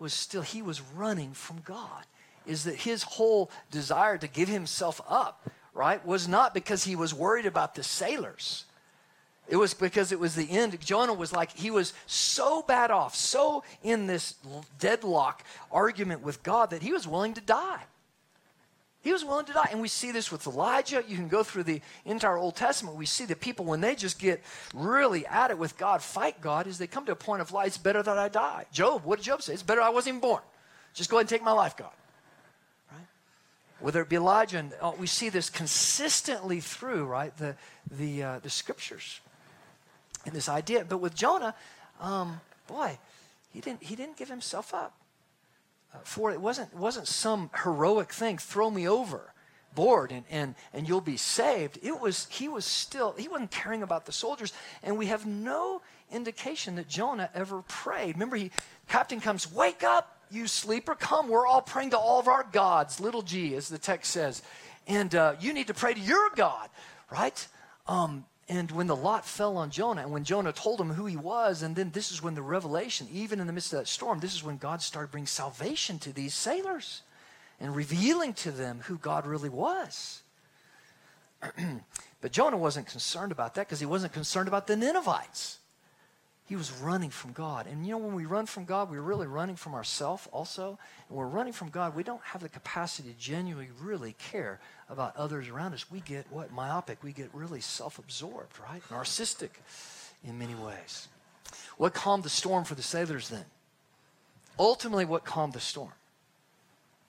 was 0.02 0.12
still, 0.12 0.42
he 0.42 0.60
was 0.60 0.82
running 0.82 1.32
from 1.32 1.60
God. 1.64 2.04
Is 2.44 2.64
that 2.64 2.74
his 2.74 3.04
whole 3.04 3.50
desire 3.70 4.18
to 4.18 4.26
give 4.26 4.48
himself 4.48 5.00
up, 5.08 5.48
right, 5.72 6.04
was 6.04 6.26
not 6.26 6.52
because 6.52 6.84
he 6.84 6.96
was 6.96 7.14
worried 7.14 7.46
about 7.46 7.76
the 7.76 7.84
sailors. 7.84 8.64
It 9.48 9.56
was 9.56 9.74
because 9.74 10.12
it 10.12 10.18
was 10.18 10.34
the 10.34 10.50
end. 10.50 10.78
Jonah 10.80 11.14
was 11.14 11.32
like, 11.32 11.52
he 11.52 11.70
was 11.70 11.92
so 12.06 12.62
bad 12.62 12.90
off, 12.90 13.14
so 13.14 13.62
in 13.82 14.08
this 14.08 14.34
deadlock 14.78 15.44
argument 15.70 16.22
with 16.22 16.42
God 16.42 16.70
that 16.70 16.82
he 16.82 16.92
was 16.92 17.06
willing 17.06 17.34
to 17.34 17.40
die. 17.40 17.82
He 19.02 19.12
was 19.12 19.24
willing 19.24 19.46
to 19.46 19.52
die. 19.52 19.68
And 19.72 19.80
we 19.80 19.88
see 19.88 20.12
this 20.12 20.30
with 20.30 20.46
Elijah. 20.46 21.02
You 21.06 21.16
can 21.16 21.28
go 21.28 21.42
through 21.42 21.64
the 21.64 21.80
entire 22.04 22.36
Old 22.36 22.54
Testament. 22.54 22.96
We 22.96 23.06
see 23.06 23.24
that 23.26 23.40
people, 23.40 23.64
when 23.64 23.80
they 23.80 23.96
just 23.96 24.18
get 24.18 24.40
really 24.72 25.26
at 25.26 25.50
it 25.50 25.58
with 25.58 25.76
God, 25.76 26.02
fight 26.02 26.40
God, 26.40 26.68
is 26.68 26.78
they 26.78 26.86
come 26.86 27.04
to 27.06 27.12
a 27.12 27.16
point 27.16 27.42
of 27.42 27.52
life, 27.52 27.66
it's 27.66 27.78
better 27.78 28.02
that 28.02 28.16
I 28.16 28.28
die. 28.28 28.66
Job, 28.72 29.04
what 29.04 29.18
did 29.18 29.24
Job 29.24 29.42
say? 29.42 29.54
It's 29.54 29.62
better 29.62 29.80
I 29.80 29.90
wasn't 29.90 30.14
even 30.16 30.20
born. 30.20 30.42
Just 30.94 31.10
go 31.10 31.16
ahead 31.16 31.24
and 31.24 31.28
take 31.28 31.42
my 31.42 31.50
life, 31.50 31.76
God. 31.76 31.90
Right? 32.92 33.06
Whether 33.80 34.02
it 34.02 34.08
be 34.08 34.16
Elijah, 34.16 34.58
and 34.58 34.72
oh, 34.80 34.94
we 34.96 35.08
see 35.08 35.30
this 35.30 35.50
consistently 35.50 36.60
through, 36.60 37.06
right, 37.06 37.36
the, 37.38 37.56
the, 37.90 38.22
uh, 38.22 38.38
the 38.38 38.50
scriptures. 38.50 39.20
And 40.24 40.32
this 40.32 40.48
idea. 40.48 40.84
But 40.88 40.98
with 40.98 41.16
Jonah, 41.16 41.56
um, 42.00 42.40
boy, 42.68 42.98
he 43.52 43.60
didn't, 43.60 43.82
he 43.82 43.96
didn't 43.96 44.16
give 44.16 44.28
himself 44.28 44.72
up 44.72 44.94
uh, 44.94 45.01
for 46.04 46.30
it. 46.30 46.40
wasn't, 46.40 46.72
it 46.72 46.78
wasn't 46.78 47.06
some 47.08 47.50
heroic 47.62 48.12
thing, 48.12 48.38
throw 48.38 48.70
me 48.70 48.88
over 48.88 49.32
board 49.74 50.12
and, 50.12 50.24
and, 50.30 50.54
and 50.72 50.88
you'll 50.88 51.00
be 51.00 51.16
saved. 51.16 51.78
It 51.82 51.98
was, 51.98 52.26
he 52.30 52.48
was 52.48 52.64
still, 52.64 53.14
he 53.16 53.28
wasn't 53.28 53.50
caring 53.50 53.82
about 53.82 54.06
the 54.06 54.12
soldiers. 54.12 54.52
And 54.82 54.98
we 54.98 55.06
have 55.06 55.26
no 55.26 55.82
indication 56.10 56.76
that 56.76 56.88
Jonah 56.88 57.30
ever 57.34 57.62
prayed. 57.62 58.16
Remember, 58.16 58.36
he, 58.36 58.50
captain 58.88 59.20
comes, 59.20 59.50
wake 59.52 59.82
up, 59.82 60.18
you 60.30 60.46
sleeper, 60.46 60.94
come. 60.94 61.28
We're 61.28 61.46
all 61.46 61.62
praying 61.62 61.90
to 61.90 61.98
all 61.98 62.18
of 62.18 62.28
our 62.28 62.46
gods, 62.52 63.00
little 63.00 63.22
g, 63.22 63.54
as 63.54 63.68
the 63.68 63.78
text 63.78 64.12
says. 64.12 64.42
And 64.86 65.14
uh, 65.14 65.34
you 65.40 65.52
need 65.52 65.68
to 65.68 65.74
pray 65.74 65.94
to 65.94 66.00
your 66.00 66.30
God, 66.34 66.68
right? 67.10 67.46
Um, 67.86 68.24
and 68.48 68.70
when 68.72 68.86
the 68.88 68.96
lot 68.96 69.24
fell 69.24 69.56
on 69.56 69.70
Jonah, 69.70 70.02
and 70.02 70.10
when 70.10 70.24
Jonah 70.24 70.52
told 70.52 70.80
him 70.80 70.90
who 70.90 71.06
he 71.06 71.16
was, 71.16 71.62
and 71.62 71.76
then 71.76 71.90
this 71.90 72.10
is 72.10 72.22
when 72.22 72.34
the 72.34 72.42
revelation, 72.42 73.06
even 73.12 73.40
in 73.40 73.46
the 73.46 73.52
midst 73.52 73.72
of 73.72 73.78
that 73.78 73.88
storm, 73.88 74.20
this 74.20 74.34
is 74.34 74.42
when 74.42 74.56
God 74.56 74.82
started 74.82 75.10
bringing 75.10 75.26
salvation 75.26 75.98
to 76.00 76.12
these 76.12 76.34
sailors 76.34 77.02
and 77.60 77.74
revealing 77.74 78.34
to 78.34 78.50
them 78.50 78.80
who 78.86 78.98
God 78.98 79.26
really 79.26 79.48
was. 79.48 80.22
but 82.20 82.32
Jonah 82.32 82.56
wasn't 82.56 82.86
concerned 82.88 83.30
about 83.32 83.54
that 83.54 83.66
because 83.66 83.80
he 83.80 83.86
wasn't 83.86 84.12
concerned 84.12 84.48
about 84.48 84.66
the 84.66 84.76
Ninevites. 84.76 85.58
He 86.46 86.56
was 86.56 86.72
running 86.72 87.10
from 87.10 87.32
God. 87.32 87.66
And 87.66 87.86
you 87.86 87.92
know, 87.92 87.98
when 87.98 88.14
we 88.14 88.26
run 88.26 88.46
from 88.46 88.64
God, 88.64 88.90
we're 88.90 89.00
really 89.00 89.26
running 89.26 89.56
from 89.56 89.74
ourselves 89.74 90.28
also. 90.32 90.78
And 91.08 91.16
we're 91.16 91.26
running 91.26 91.52
from 91.52 91.70
God, 91.70 91.94
we 91.94 92.02
don't 92.02 92.22
have 92.22 92.42
the 92.42 92.48
capacity 92.48 93.10
to 93.10 93.18
genuinely 93.18 93.70
really 93.80 94.14
care 94.18 94.60
about 94.90 95.16
others 95.16 95.48
around 95.48 95.72
us. 95.72 95.90
We 95.90 96.00
get 96.00 96.26
what? 96.30 96.52
Myopic. 96.52 97.02
We 97.02 97.12
get 97.12 97.30
really 97.32 97.60
self 97.60 97.98
absorbed, 97.98 98.58
right? 98.60 98.82
Narcissistic 98.90 99.50
in 100.24 100.38
many 100.38 100.54
ways. 100.54 101.08
What 101.76 101.94
calmed 101.94 102.24
the 102.24 102.30
storm 102.30 102.64
for 102.64 102.74
the 102.74 102.82
sailors 102.82 103.28
then? 103.28 103.44
Ultimately, 104.58 105.04
what 105.04 105.24
calmed 105.24 105.54
the 105.54 105.60
storm? 105.60 105.92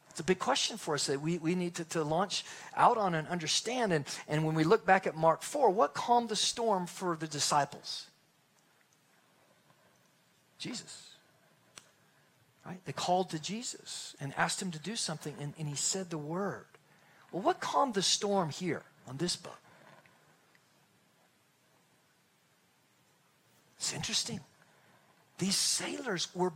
It's 0.10 0.19
a 0.19 0.24
big 0.24 0.39
question 0.39 0.78
for 0.78 0.93
us 0.93 1.08
that 1.08 1.19
we, 1.19 1.39
we 1.39 1.56
need 1.56 1.74
to, 1.76 1.86
to 1.86 2.04
launch 2.04 2.46
out 2.76 2.98
on 2.98 3.15
and 3.15 3.28
understand. 3.28 3.91
And, 3.91 4.06
and 4.28 4.46
when 4.46 4.54
we 4.54 4.63
look 4.63 4.86
back 4.86 5.08
at 5.08 5.15
Mark 5.15 5.41
4, 5.41 5.72
what 5.72 5.96
calmed 5.96 6.30
the 6.30 6.36
storm 6.36 6.86
for 6.86 7.15
the 7.15 7.26
disciples? 7.26 8.06
Jesus. 10.58 11.10
Right? 12.66 12.80
They 12.86 12.94
called 12.94 13.30
to 13.32 13.39
Jesus 13.39 14.16
and 14.22 14.34
asked 14.38 14.62
him 14.62 14.72
to 14.72 14.80
do 14.80 14.96
something, 14.96 15.36
and, 15.39 15.54
and 15.60 15.68
he 15.68 15.76
said 15.76 16.10
the 16.10 16.18
word. 16.18 16.66
Well, 17.32 17.42
what 17.42 17.60
calmed 17.60 17.94
the 17.94 18.02
storm 18.02 18.50
here 18.50 18.84
on 19.08 19.18
this 19.18 19.36
boat? 19.36 19.54
It's 23.78 23.94
interesting. 23.94 24.39
These 25.39 25.56
sailors 25.56 26.28
were, 26.36 26.54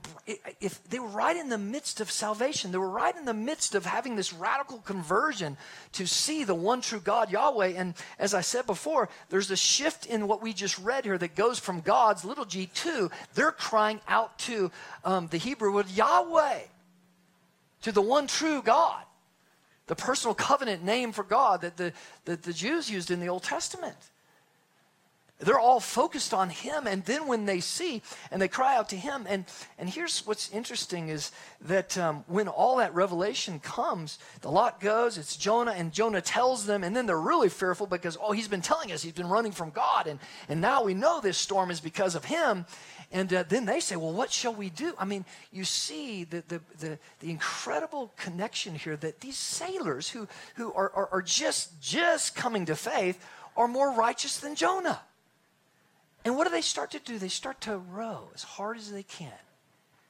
if 0.61 0.83
they 0.83 0.99
were 0.99 1.07
right 1.07 1.35
in 1.35 1.49
the 1.49 1.57
midst 1.57 1.99
of 1.99 2.11
salvation, 2.11 2.71
they 2.71 2.77
were 2.77 2.89
right 2.89 3.15
in 3.15 3.25
the 3.25 3.33
midst 3.33 3.73
of 3.73 3.87
having 3.87 4.15
this 4.15 4.31
radical 4.31 4.77
conversion 4.77 5.57
to 5.93 6.05
see 6.05 6.43
the 6.43 6.53
one 6.53 6.81
true 6.81 6.99
God, 6.99 7.31
Yahweh. 7.31 7.73
And 7.75 7.95
as 8.19 8.35
I 8.35 8.41
said 8.41 8.67
before, 8.67 9.09
there's 9.29 9.49
a 9.49 9.57
shift 9.57 10.05
in 10.05 10.27
what 10.27 10.43
we 10.43 10.53
just 10.53 10.77
read 10.77 11.05
here 11.05 11.17
that 11.17 11.35
goes 11.35 11.57
from 11.57 11.81
God's 11.81 12.23
little 12.23 12.45
g 12.45 12.67
to 12.67 13.09
they're 13.33 13.51
crying 13.51 13.99
out 14.07 14.37
to 14.39 14.71
um, 15.03 15.27
the 15.27 15.37
Hebrew 15.37 15.73
word 15.73 15.89
Yahweh, 15.89 16.59
to 17.81 17.91
the 17.91 18.01
one 18.01 18.27
true 18.27 18.61
God, 18.61 19.03
the 19.87 19.95
personal 19.95 20.35
covenant 20.35 20.83
name 20.83 21.13
for 21.13 21.23
God 21.23 21.61
that 21.61 21.77
the, 21.77 21.93
that 22.25 22.43
the 22.43 22.53
Jews 22.53 22.91
used 22.91 23.09
in 23.09 23.21
the 23.21 23.29
Old 23.29 23.43
Testament. 23.43 23.97
They're 25.39 25.59
all 25.59 25.79
focused 25.79 26.33
on 26.33 26.49
him. 26.49 26.87
And 26.87 27.05
then 27.05 27.27
when 27.27 27.45
they 27.45 27.59
see 27.59 28.01
and 28.31 28.41
they 28.41 28.47
cry 28.47 28.75
out 28.75 28.89
to 28.89 28.95
him, 28.95 29.25
and, 29.29 29.45
and 29.77 29.87
here's 29.87 30.25
what's 30.25 30.49
interesting 30.51 31.09
is 31.09 31.31
that 31.61 31.95
um, 31.97 32.23
when 32.27 32.47
all 32.47 32.77
that 32.77 32.95
revelation 32.95 33.59
comes, 33.59 34.17
the 34.41 34.49
lot 34.49 34.79
goes, 34.79 35.17
it's 35.19 35.37
Jonah, 35.37 35.73
and 35.77 35.93
Jonah 35.93 36.21
tells 36.21 36.65
them, 36.65 36.83
and 36.83 36.95
then 36.95 37.05
they're 37.05 37.19
really 37.19 37.49
fearful 37.49 37.85
because, 37.85 38.17
oh, 38.19 38.31
he's 38.31 38.47
been 38.47 38.61
telling 38.61 38.91
us 38.91 39.03
he's 39.03 39.13
been 39.13 39.29
running 39.29 39.51
from 39.51 39.69
God, 39.69 40.07
and, 40.07 40.19
and 40.49 40.59
now 40.59 40.83
we 40.83 40.95
know 40.95 41.21
this 41.21 41.37
storm 41.37 41.69
is 41.69 41.79
because 41.79 42.15
of 42.15 42.25
him. 42.25 42.65
And 43.11 43.31
uh, 43.31 43.43
then 43.47 43.65
they 43.65 43.79
say, 43.79 43.95
well, 43.95 44.11
what 44.11 44.31
shall 44.31 44.53
we 44.53 44.69
do? 44.69 44.93
I 44.97 45.05
mean, 45.05 45.23
you 45.51 45.63
see 45.63 46.23
the, 46.23 46.43
the, 46.47 46.61
the, 46.79 46.99
the 47.19 47.29
incredible 47.29 48.11
connection 48.17 48.75
here 48.75 48.97
that 48.97 49.21
these 49.21 49.37
sailors 49.37 50.09
who, 50.09 50.27
who 50.55 50.73
are, 50.73 50.91
are, 50.93 51.09
are 51.11 51.21
just, 51.21 51.79
just 51.79 52.35
coming 52.35 52.65
to 52.65 52.75
faith 52.75 53.23
are 53.55 53.67
more 53.67 53.93
righteous 53.93 54.39
than 54.39 54.55
Jonah. 54.55 54.99
And 56.27 56.35
what 56.35 56.43
do 56.43 56.51
they 56.51 56.59
start 56.59 56.91
to 56.91 56.99
do? 56.99 57.17
They 57.17 57.29
start 57.29 57.61
to 57.61 57.77
row 57.77 58.27
as 58.35 58.43
hard 58.43 58.75
as 58.75 58.91
they 58.91 59.03
can. 59.03 59.31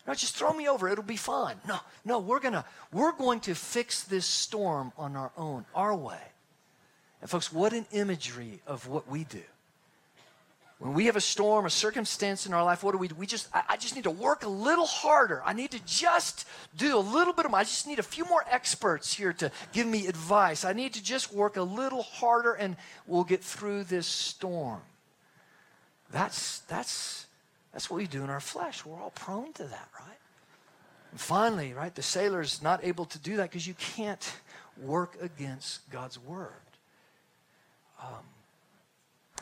No, 0.08 0.16
just 0.16 0.36
throw 0.36 0.52
me 0.52 0.68
over. 0.68 0.90
It'll 0.90 1.04
be 1.04 1.16
fine. 1.16 1.58
No, 1.68 1.78
no, 2.06 2.18
we're 2.18 2.40
gonna 2.40 2.66
we're 2.92 3.12
going 3.12 3.40
to 3.42 3.54
fix 3.54 4.04
this 4.04 4.26
storm 4.26 4.92
on 4.98 5.16
our 5.16 5.32
own, 5.38 5.66
our 5.76 5.96
way. 5.96 6.18
And 7.22 7.30
folks, 7.30 7.54
what 7.54 7.72
an 7.72 7.86
imagery 7.92 8.62
of 8.66 8.88
what 8.88 9.08
we 9.08 9.26
do. 9.26 9.44
When 10.80 10.96
we 10.96 11.06
have 11.06 11.18
a 11.18 11.22
storm, 11.22 11.68
a 11.68 11.70
circumstance 11.70 12.48
in 12.48 12.54
our 12.54 12.64
life, 12.64 12.84
what 12.84 12.94
do 12.94 12.98
we 12.98 13.10
do? 13.10 13.14
We 13.14 13.28
just, 13.28 13.48
I, 13.54 13.62
I 13.70 13.78
just 13.78 13.96
need 13.96 14.06
to 14.06 14.12
work 14.12 14.44
a 14.44 14.50
little 14.50 14.88
harder. 14.88 15.44
I 15.46 15.54
need 15.54 15.70
to 15.70 15.86
just 15.86 16.48
do 16.76 16.98
a 16.98 17.00
little 17.00 17.34
bit 17.34 17.46
of, 17.46 17.54
I 17.54 17.62
just 17.62 17.86
need 17.86 18.00
a 18.00 18.04
few 18.04 18.26
more 18.26 18.44
experts 18.50 19.14
here 19.14 19.34
to 19.34 19.52
give 19.72 19.86
me 19.86 20.08
advice. 20.08 20.66
I 20.66 20.74
need 20.74 20.94
to 20.94 21.04
just 21.04 21.32
work 21.32 21.58
a 21.58 21.62
little 21.62 22.02
harder 22.02 22.54
and 22.54 22.76
we'll 23.06 23.24
get 23.24 23.44
through 23.44 23.84
this 23.84 24.08
storm. 24.08 24.82
That's, 26.12 26.60
that's, 26.60 27.26
that's 27.74 27.90
what 27.90 27.98
we 27.98 28.08
do 28.08 28.24
in 28.24 28.30
our 28.30 28.40
flesh. 28.40 28.86
We're 28.86 29.00
all 29.00 29.12
prone 29.12 29.54
to 29.54 29.64
that, 29.64 29.90
right? 30.00 30.18
And 31.12 31.20
finally, 31.20 31.74
right, 31.74 31.94
the 31.94 32.02
sailor's 32.02 32.62
not 32.62 32.84
able 32.84 33.06
to 33.06 33.20
do 33.20 33.38
that 33.38 33.50
because 33.50 33.68
you 33.68 33.74
can't 33.76 34.34
work 34.82 35.18
against 35.22 35.90
God's 35.90 36.20
word. 36.20 36.52
Um, 38.02 38.24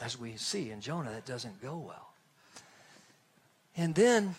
as 0.02 0.20
we 0.20 0.36
see 0.38 0.72
in 0.72 0.82
Jonah, 0.82 1.12
that 1.12 1.26
doesn't 1.26 1.62
go 1.62 1.78
well. 1.78 2.10
And 3.78 3.96
then 3.96 4.36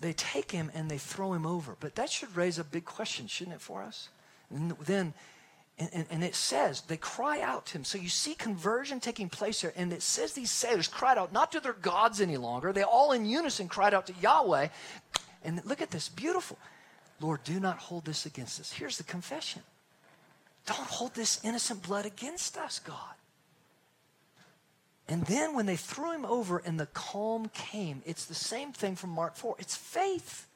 they 0.00 0.12
take 0.12 0.50
him 0.50 0.70
and 0.74 0.90
they 0.90 0.98
throw 0.98 1.32
him 1.32 1.44
over. 1.46 1.76
But 1.80 1.96
that 1.96 2.10
should 2.10 2.34
raise 2.36 2.58
a 2.58 2.64
big 2.64 2.84
question, 2.84 3.26
shouldn't 3.26 3.56
it, 3.56 3.60
for 3.60 3.82
us? 3.82 4.08
And 4.50 4.72
then 4.86 5.14
and, 5.78 5.88
and, 5.92 6.06
and, 6.10 6.24
it 6.24 6.34
says 6.34 6.80
they 6.82 6.96
cry 6.96 7.40
out 7.40 7.66
to 7.66 7.78
him. 7.78 7.84
So 7.84 7.98
you 7.98 8.08
see 8.08 8.34
conversion 8.34 8.98
taking 8.98 9.28
place 9.28 9.60
here. 9.60 9.72
And 9.76 9.92
it 9.92 10.02
says 10.02 10.32
these 10.32 10.50
sailors 10.50 10.88
cried 10.88 11.18
out 11.18 11.32
not 11.32 11.52
to 11.52 11.60
their 11.60 11.72
gods 11.72 12.20
any 12.20 12.36
longer. 12.36 12.72
They 12.72 12.82
all 12.82 13.12
in 13.12 13.24
unison 13.24 13.68
cried 13.68 13.94
out 13.94 14.06
to 14.08 14.14
Yahweh. 14.20 14.68
And 15.44 15.64
look 15.64 15.80
at 15.80 15.92
this 15.92 16.08
beautiful. 16.08 16.58
Lord, 17.20 17.44
do 17.44 17.60
not 17.60 17.78
hold 17.78 18.04
this 18.04 18.26
against 18.26 18.58
us. 18.58 18.72
Here's 18.72 18.98
the 18.98 19.04
confession 19.04 19.62
Don't 20.66 20.88
hold 20.88 21.14
this 21.14 21.40
innocent 21.44 21.82
blood 21.82 22.06
against 22.06 22.56
us, 22.56 22.80
God. 22.80 23.14
And 25.08 25.24
then 25.26 25.54
when 25.54 25.66
they 25.66 25.76
threw 25.76 26.12
him 26.12 26.26
over 26.26 26.58
and 26.58 26.78
the 26.78 26.86
calm 26.86 27.50
came, 27.54 28.02
it's 28.04 28.26
the 28.26 28.34
same 28.34 28.72
thing 28.72 28.96
from 28.96 29.10
Mark 29.10 29.36
4. 29.36 29.54
It's 29.60 29.76
faith. 29.76 30.47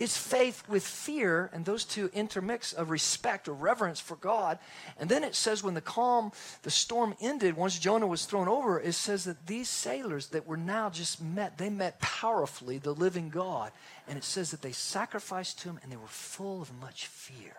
It's 0.00 0.16
faith 0.16 0.66
with 0.66 0.82
fear, 0.82 1.50
and 1.52 1.66
those 1.66 1.84
two 1.84 2.08
intermix 2.14 2.72
of 2.72 2.88
respect 2.88 3.48
or 3.48 3.52
reverence 3.52 4.00
for 4.00 4.16
God. 4.16 4.58
And 4.98 5.10
then 5.10 5.22
it 5.22 5.34
says, 5.34 5.62
when 5.62 5.74
the 5.74 5.82
calm, 5.82 6.32
the 6.62 6.70
storm 6.70 7.14
ended, 7.20 7.54
once 7.54 7.78
Jonah 7.78 8.06
was 8.06 8.24
thrown 8.24 8.48
over, 8.48 8.80
it 8.80 8.94
says 8.94 9.24
that 9.24 9.46
these 9.46 9.68
sailors 9.68 10.28
that 10.28 10.46
were 10.46 10.56
now 10.56 10.88
just 10.88 11.22
met, 11.22 11.58
they 11.58 11.68
met 11.68 12.00
powerfully 12.00 12.78
the 12.78 12.94
living 12.94 13.28
God. 13.28 13.72
And 14.08 14.16
it 14.16 14.24
says 14.24 14.50
that 14.52 14.62
they 14.62 14.72
sacrificed 14.72 15.58
to 15.60 15.68
him 15.68 15.78
and 15.82 15.92
they 15.92 15.98
were 15.98 16.06
full 16.06 16.62
of 16.62 16.72
much 16.80 17.06
fear. 17.06 17.56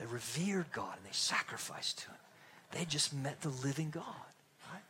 They 0.00 0.06
revered 0.06 0.72
God 0.72 0.96
and 0.96 1.06
they 1.06 1.14
sacrificed 1.14 2.00
to 2.00 2.08
him. 2.08 2.18
They 2.72 2.84
just 2.84 3.14
met 3.14 3.42
the 3.42 3.50
living 3.50 3.90
God. 3.90 4.02
Right? 4.72 4.82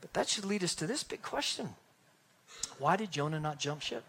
But 0.00 0.14
that 0.14 0.30
should 0.30 0.46
lead 0.46 0.64
us 0.64 0.74
to 0.76 0.86
this 0.86 1.04
big 1.04 1.20
question 1.20 1.74
Why 2.78 2.96
did 2.96 3.12
Jonah 3.12 3.38
not 3.38 3.58
jump 3.58 3.82
ship? 3.82 4.02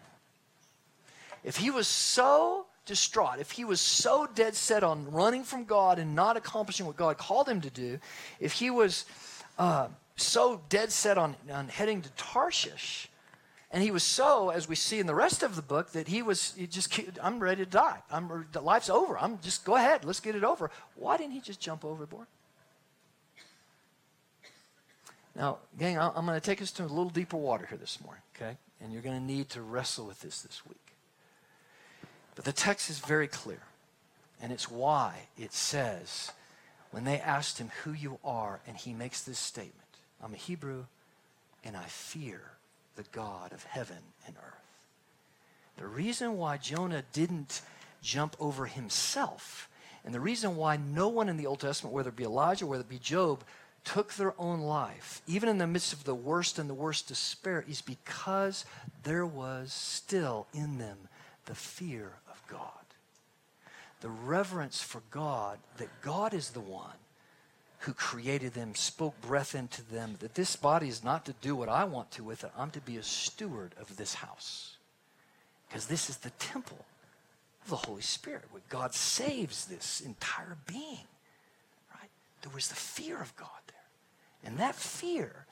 If 1.48 1.56
he 1.56 1.70
was 1.70 1.88
so 1.88 2.66
distraught, 2.84 3.38
if 3.38 3.52
he 3.52 3.64
was 3.64 3.80
so 3.80 4.28
dead 4.34 4.54
set 4.54 4.84
on 4.84 5.10
running 5.10 5.44
from 5.44 5.64
God 5.64 5.98
and 5.98 6.14
not 6.14 6.36
accomplishing 6.36 6.84
what 6.84 6.98
God 6.98 7.16
called 7.16 7.48
him 7.48 7.62
to 7.62 7.70
do, 7.70 7.98
if 8.38 8.52
he 8.52 8.68
was 8.68 9.06
uh, 9.58 9.88
so 10.16 10.60
dead 10.68 10.92
set 10.92 11.16
on, 11.16 11.36
on 11.50 11.68
heading 11.68 12.02
to 12.02 12.10
Tarshish 12.10 13.08
And 13.72 13.82
he 13.82 13.90
was 13.90 14.02
so, 14.02 14.50
as 14.50 14.68
we 14.68 14.74
see 14.74 14.98
in 14.98 15.06
the 15.06 15.14
rest 15.14 15.42
of 15.42 15.56
the 15.56 15.62
book, 15.62 15.92
that 15.92 16.08
he 16.08 16.20
was 16.20 16.52
he 16.54 16.66
just, 16.66 17.00
I'm 17.22 17.38
ready 17.38 17.64
to 17.64 17.70
die. 17.70 18.02
I'm, 18.10 18.46
life's 18.62 18.90
over. 18.90 19.18
I'm 19.18 19.38
just, 19.40 19.64
go 19.64 19.74
ahead, 19.74 20.04
let's 20.04 20.20
get 20.20 20.36
it 20.36 20.44
over. 20.44 20.70
Why 20.96 21.16
didn't 21.16 21.32
he 21.32 21.40
just 21.40 21.60
jump 21.60 21.82
overboard? 21.82 22.26
Now, 25.34 25.60
gang, 25.78 25.98
I'm 25.98 26.26
going 26.26 26.38
to 26.38 26.44
take 26.44 26.60
us 26.60 26.72
to 26.72 26.82
a 26.82 26.84
little 26.84 27.08
deeper 27.08 27.38
water 27.38 27.64
here 27.64 27.78
this 27.78 27.98
morning, 28.04 28.22
okay? 28.36 28.58
And 28.82 28.92
you're 28.92 29.00
going 29.00 29.18
to 29.18 29.24
need 29.24 29.48
to 29.50 29.62
wrestle 29.62 30.06
with 30.06 30.20
this 30.20 30.42
this 30.42 30.66
week. 30.66 30.87
But 32.38 32.44
the 32.44 32.52
text 32.52 32.88
is 32.88 33.00
very 33.00 33.26
clear. 33.26 33.58
And 34.40 34.52
it's 34.52 34.70
why 34.70 35.26
it 35.36 35.52
says, 35.52 36.30
when 36.92 37.02
they 37.02 37.18
asked 37.18 37.58
him 37.58 37.72
who 37.82 37.92
you 37.92 38.20
are, 38.24 38.60
and 38.64 38.76
he 38.76 38.92
makes 38.92 39.22
this 39.22 39.40
statement 39.40 39.74
I'm 40.22 40.34
a 40.34 40.36
Hebrew, 40.36 40.84
and 41.64 41.76
I 41.76 41.82
fear 41.86 42.40
the 42.94 43.02
God 43.10 43.52
of 43.52 43.64
heaven 43.64 43.96
and 44.24 44.36
earth. 44.36 44.54
The 45.78 45.88
reason 45.88 46.36
why 46.36 46.58
Jonah 46.58 47.02
didn't 47.12 47.60
jump 48.02 48.36
over 48.38 48.66
himself, 48.66 49.68
and 50.04 50.14
the 50.14 50.20
reason 50.20 50.54
why 50.54 50.76
no 50.76 51.08
one 51.08 51.28
in 51.28 51.38
the 51.38 51.46
Old 51.46 51.58
Testament, 51.58 51.92
whether 51.92 52.10
it 52.10 52.16
be 52.16 52.22
Elijah, 52.22 52.68
whether 52.68 52.82
it 52.82 52.88
be 52.88 53.00
Job, 53.00 53.42
took 53.84 54.14
their 54.14 54.40
own 54.40 54.60
life, 54.60 55.22
even 55.26 55.48
in 55.48 55.58
the 55.58 55.66
midst 55.66 55.92
of 55.92 56.04
the 56.04 56.14
worst 56.14 56.60
and 56.60 56.70
the 56.70 56.74
worst 56.74 57.08
despair, 57.08 57.64
is 57.68 57.82
because 57.82 58.64
there 59.02 59.26
was 59.26 59.72
still 59.72 60.46
in 60.54 60.78
them 60.78 60.98
the 61.48 61.54
fear. 61.56 62.12
The 64.00 64.08
reverence 64.08 64.80
for 64.80 65.02
God, 65.10 65.58
that 65.78 66.02
God 66.02 66.32
is 66.32 66.50
the 66.50 66.60
one 66.60 66.96
who 67.80 67.92
created 67.92 68.54
them, 68.54 68.74
spoke 68.74 69.20
breath 69.20 69.54
into 69.54 69.82
them, 69.82 70.16
that 70.20 70.34
this 70.34 70.56
body 70.56 70.88
is 70.88 71.04
not 71.04 71.24
to 71.26 71.34
do 71.40 71.54
what 71.54 71.68
I 71.68 71.84
want 71.84 72.10
to 72.12 72.24
with 72.24 72.44
it. 72.44 72.50
I'm 72.56 72.70
to 72.72 72.80
be 72.80 72.96
a 72.96 73.02
steward 73.02 73.74
of 73.80 73.96
this 73.96 74.14
house. 74.14 74.76
Because 75.68 75.86
this 75.86 76.08
is 76.10 76.18
the 76.18 76.30
temple 76.30 76.84
of 77.62 77.70
the 77.70 77.76
Holy 77.76 78.02
Spirit, 78.02 78.44
where 78.50 78.62
God 78.68 78.94
saves 78.94 79.66
this 79.66 80.00
entire 80.00 80.56
being. 80.66 81.06
Right? 81.94 82.10
There 82.42 82.52
was 82.54 82.68
the 82.68 82.74
fear 82.74 83.20
of 83.20 83.36
God 83.36 83.48
there. 83.66 84.50
And 84.50 84.58
that 84.58 84.74
fear, 84.74 85.46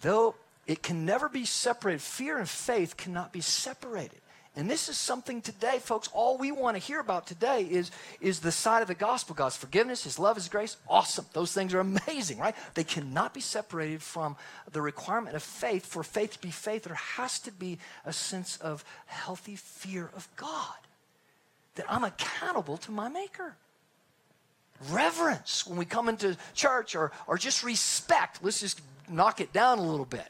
though 0.00 0.34
it 0.66 0.82
can 0.82 1.04
never 1.04 1.28
be 1.28 1.44
separated, 1.44 2.00
fear 2.00 2.38
and 2.38 2.48
faith 2.48 2.96
cannot 2.96 3.32
be 3.32 3.40
separated. 3.40 4.20
And 4.56 4.68
this 4.68 4.88
is 4.88 4.98
something 4.98 5.40
today, 5.40 5.78
folks, 5.78 6.08
all 6.12 6.36
we 6.36 6.50
want 6.50 6.76
to 6.76 6.82
hear 6.82 6.98
about 6.98 7.26
today 7.28 7.62
is, 7.62 7.92
is 8.20 8.40
the 8.40 8.50
side 8.50 8.82
of 8.82 8.88
the 8.88 8.94
gospel 8.94 9.36
God's 9.36 9.56
forgiveness, 9.56 10.02
His 10.02 10.18
love, 10.18 10.36
His 10.36 10.48
grace. 10.48 10.76
Awesome. 10.88 11.26
Those 11.32 11.52
things 11.52 11.74
are 11.74 11.80
amazing, 11.80 12.38
right? 12.38 12.56
They 12.74 12.82
cannot 12.82 13.34
be 13.34 13.40
separated 13.40 14.02
from 14.02 14.36
the 14.72 14.82
requirement 14.82 15.36
of 15.36 15.44
faith. 15.44 15.86
For 15.86 16.02
faith 16.02 16.32
to 16.32 16.40
be 16.40 16.50
faith, 16.50 16.84
there 16.84 16.94
has 16.94 17.38
to 17.40 17.52
be 17.52 17.78
a 18.04 18.12
sense 18.12 18.56
of 18.56 18.84
healthy 19.06 19.54
fear 19.54 20.10
of 20.16 20.28
God, 20.36 20.76
that 21.76 21.86
I'm 21.88 22.04
accountable 22.04 22.78
to 22.78 22.90
my 22.90 23.08
Maker. 23.08 23.54
Reverence 24.90 25.66
when 25.66 25.78
we 25.78 25.84
come 25.84 26.08
into 26.08 26.36
church, 26.54 26.96
or, 26.96 27.12
or 27.26 27.38
just 27.38 27.62
respect. 27.62 28.40
Let's 28.42 28.60
just 28.60 28.80
knock 29.08 29.40
it 29.40 29.52
down 29.52 29.78
a 29.78 29.82
little 29.82 30.06
bit. 30.06 30.28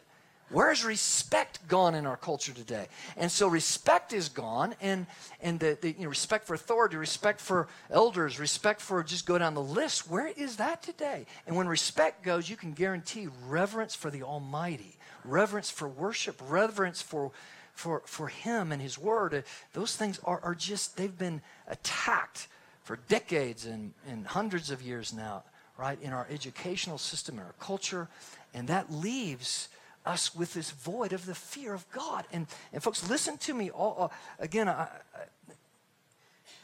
Where's 0.51 0.83
respect 0.83 1.69
gone 1.69 1.95
in 1.95 2.07
our 2.07 2.17
culture 2.17 2.53
today? 2.53 2.89
And 3.19 3.31
so 3.31 3.49
respect 3.49 4.15
is 4.15 4.31
gone, 4.31 4.75
and 4.81 5.07
and 5.43 5.61
the, 5.61 5.77
the 5.81 5.93
you 5.93 6.05
know, 6.05 6.09
respect 6.09 6.47
for 6.47 6.55
authority, 6.55 6.97
respect 6.97 7.41
for 7.41 7.69
elders, 7.91 8.41
respect 8.41 8.81
for 8.81 9.03
just 9.03 9.27
go 9.27 9.37
down 9.37 9.53
the 9.53 9.63
list. 9.63 10.11
Where 10.11 10.29
is 10.29 10.57
that 10.57 10.83
today? 10.83 11.27
And 11.47 11.55
when 11.55 11.69
respect 11.69 12.23
goes, 12.25 12.49
you 12.49 12.57
can 12.57 12.73
guarantee 12.73 13.29
reverence 13.47 13.95
for 13.95 14.11
the 14.11 14.23
Almighty, 14.23 14.97
reverence 15.23 15.71
for 15.71 15.87
worship, 15.87 16.41
reverence 16.49 17.03
for 17.03 17.31
for 17.75 18.03
for 18.07 18.29
Him 18.29 18.73
and 18.73 18.81
His 18.81 18.97
Word. 18.97 19.35
Uh, 19.35 19.43
those 19.75 19.97
things 19.97 20.19
are 20.25 20.41
are 20.43 20.55
just 20.55 20.97
they've 20.97 21.19
been 21.19 21.43
attacked 21.67 22.49
for 22.85 22.97
decades 23.09 23.67
and, 23.67 23.93
and 24.09 24.27
hundreds 24.27 24.71
of 24.71 24.81
years 24.81 25.13
now, 25.13 25.45
right? 25.77 26.01
In 26.01 26.15
our 26.15 26.27
educational 26.31 26.97
system, 26.97 27.35
in 27.35 27.45
our 27.45 27.55
culture, 27.61 28.09
and 28.55 28.67
that 28.69 28.91
leaves 28.91 29.69
us 30.09 30.35
with 30.35 30.55
this 30.55 30.71
void 30.71 31.13
of 31.13 31.27
the 31.27 31.35
fear 31.35 31.75
of 31.75 31.89
God. 31.93 32.25
And, 32.33 32.47
and 32.73 32.83
folks, 32.83 33.09
listen 33.09 33.37
to 33.39 33.55
me. 33.55 33.71
All, 33.71 34.11
again, 34.39 34.69
I, 34.69 34.73
I, 34.83 34.89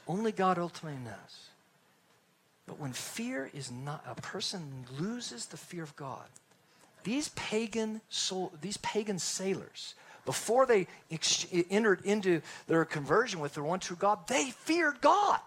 only 0.08 0.32
God 0.32 0.58
ultimately 0.58 0.98
knows. 1.04 1.48
But 2.66 2.80
when 2.80 2.92
fear 2.92 3.50
is 3.52 3.70
not, 3.70 4.02
a 4.08 4.14
person 4.14 4.86
loses 4.98 5.46
the 5.46 5.58
fear 5.58 5.82
of 5.82 5.94
God. 5.96 6.24
These 7.02 7.28
pagan, 7.30 8.00
soul, 8.08 8.52
these 8.62 8.78
pagan 8.78 9.18
sailors, 9.18 9.94
before 10.24 10.64
they 10.64 10.86
ex- 11.10 11.46
entered 11.70 12.00
into 12.04 12.40
their 12.66 12.86
conversion 12.86 13.40
with 13.40 13.54
the 13.54 13.62
one 13.62 13.80
true 13.80 13.96
God, 13.96 14.26
they 14.26 14.50
feared 14.50 15.02
God. 15.02 15.40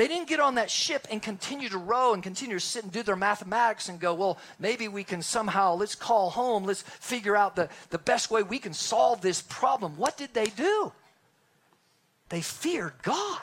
They 0.00 0.08
didn't 0.08 0.28
get 0.28 0.40
on 0.40 0.54
that 0.54 0.70
ship 0.70 1.06
and 1.10 1.20
continue 1.20 1.68
to 1.68 1.76
row 1.76 2.14
and 2.14 2.22
continue 2.22 2.58
to 2.58 2.64
sit 2.64 2.84
and 2.84 2.90
do 2.90 3.02
their 3.02 3.16
mathematics 3.16 3.90
and 3.90 4.00
go, 4.00 4.14
well, 4.14 4.38
maybe 4.58 4.88
we 4.88 5.04
can 5.04 5.20
somehow, 5.20 5.74
let's 5.74 5.94
call 5.94 6.30
home, 6.30 6.64
let's 6.64 6.80
figure 6.80 7.36
out 7.36 7.54
the, 7.54 7.68
the 7.90 7.98
best 7.98 8.30
way 8.30 8.42
we 8.42 8.58
can 8.58 8.72
solve 8.72 9.20
this 9.20 9.42
problem. 9.42 9.98
What 9.98 10.16
did 10.16 10.32
they 10.32 10.46
do? 10.46 10.90
They 12.30 12.40
feared 12.40 12.94
God. 13.02 13.42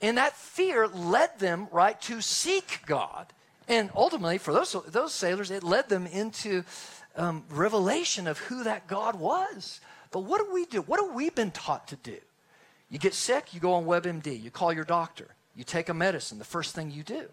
And 0.00 0.16
that 0.16 0.36
fear 0.36 0.86
led 0.86 1.40
them, 1.40 1.66
right, 1.72 2.00
to 2.02 2.20
seek 2.20 2.82
God. 2.86 3.26
And 3.66 3.90
ultimately, 3.96 4.38
for 4.38 4.52
those, 4.52 4.76
those 4.86 5.12
sailors, 5.12 5.50
it 5.50 5.64
led 5.64 5.88
them 5.88 6.06
into 6.06 6.62
um, 7.16 7.42
revelation 7.50 8.28
of 8.28 8.38
who 8.38 8.62
that 8.62 8.86
God 8.86 9.16
was. 9.16 9.80
But 10.12 10.20
what 10.20 10.38
do 10.38 10.54
we 10.54 10.66
do? 10.66 10.82
What 10.82 11.04
have 11.04 11.16
we 11.16 11.30
been 11.30 11.50
taught 11.50 11.88
to 11.88 11.96
do? 11.96 12.18
You 12.90 12.98
get 12.98 13.14
sick, 13.14 13.52
you 13.52 13.60
go 13.60 13.74
on 13.74 13.84
WebMD, 13.84 14.42
you 14.42 14.50
call 14.50 14.72
your 14.72 14.84
doctor, 14.84 15.28
you 15.54 15.64
take 15.64 15.88
a 15.88 15.94
medicine, 15.94 16.38
the 16.38 16.44
first 16.44 16.74
thing 16.74 16.90
you 16.90 17.02
do. 17.02 17.28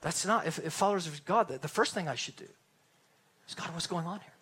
That's 0.00 0.26
not, 0.26 0.46
if, 0.46 0.58
if 0.58 0.72
followers 0.72 1.06
of 1.06 1.24
God, 1.24 1.48
the, 1.48 1.58
the 1.58 1.68
first 1.68 1.94
thing 1.94 2.08
I 2.08 2.16
should 2.16 2.36
do 2.36 2.48
is 3.48 3.54
God, 3.54 3.68
what's 3.72 3.86
going 3.86 4.06
on 4.06 4.18
here? 4.20 4.32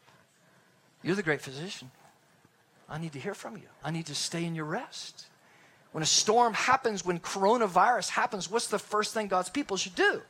You're 1.03 1.17
the 1.17 1.23
great 1.23 1.43
physician. 1.43 1.91
I 2.89 2.99
need 2.99 3.13
to 3.13 3.21
hear 3.21 3.35
from 3.35 3.57
you. 3.57 3.69
I 3.85 3.91
need 3.91 4.07
to 4.07 4.15
stay 4.15 4.45
in 4.45 4.55
your 4.55 4.65
rest. 4.65 5.27
When 5.93 6.03
a 6.03 6.07
storm 6.07 6.55
happens, 6.55 7.05
when 7.05 7.21
coronavirus 7.21 8.11
happens, 8.11 8.51
what's 8.51 8.69
the 8.69 8.79
first 8.79 9.13
thing 9.15 9.29
God's 9.29 9.51
people 9.51 9.77
should 9.77 9.95
do? 9.95 10.23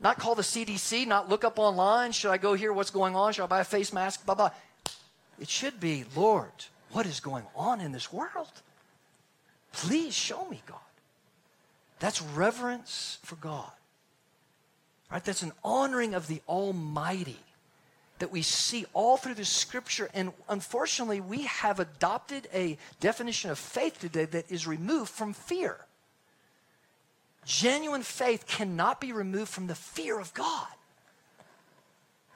Not 0.00 0.18
call 0.18 0.34
the 0.34 0.42
CDC, 0.42 1.06
not 1.06 1.28
look 1.28 1.44
up 1.44 1.58
online. 1.58 2.12
Should 2.12 2.30
I 2.30 2.36
go 2.36 2.54
here? 2.54 2.72
What's 2.72 2.90
going 2.90 3.16
on? 3.16 3.32
Should 3.32 3.44
I 3.44 3.46
buy 3.46 3.60
a 3.60 3.64
face 3.64 3.92
mask? 3.92 4.26
Blah, 4.26 4.34
blah. 4.34 4.50
It 5.40 5.48
should 5.48 5.80
be, 5.80 6.04
Lord, 6.14 6.50
what 6.96 7.04
is 7.04 7.20
going 7.20 7.44
on 7.54 7.82
in 7.82 7.92
this 7.92 8.10
world? 8.10 8.50
Please 9.70 10.14
show 10.14 10.48
me, 10.48 10.62
God. 10.64 10.78
That's 11.98 12.22
reverence 12.22 13.18
for 13.22 13.36
God. 13.36 13.70
Right? 15.12 15.22
That's 15.22 15.42
an 15.42 15.52
honoring 15.62 16.14
of 16.14 16.26
the 16.26 16.40
Almighty 16.48 17.36
that 18.18 18.32
we 18.32 18.40
see 18.40 18.86
all 18.94 19.18
through 19.18 19.34
the 19.34 19.44
scripture. 19.44 20.08
And 20.14 20.32
unfortunately, 20.48 21.20
we 21.20 21.42
have 21.42 21.80
adopted 21.80 22.48
a 22.54 22.78
definition 22.98 23.50
of 23.50 23.58
faith 23.58 24.00
today 24.00 24.24
that 24.24 24.50
is 24.50 24.66
removed 24.66 25.10
from 25.10 25.34
fear. 25.34 25.76
Genuine 27.44 28.04
faith 28.04 28.46
cannot 28.46 29.02
be 29.02 29.12
removed 29.12 29.50
from 29.50 29.66
the 29.66 29.74
fear 29.74 30.18
of 30.18 30.32
God. 30.32 30.68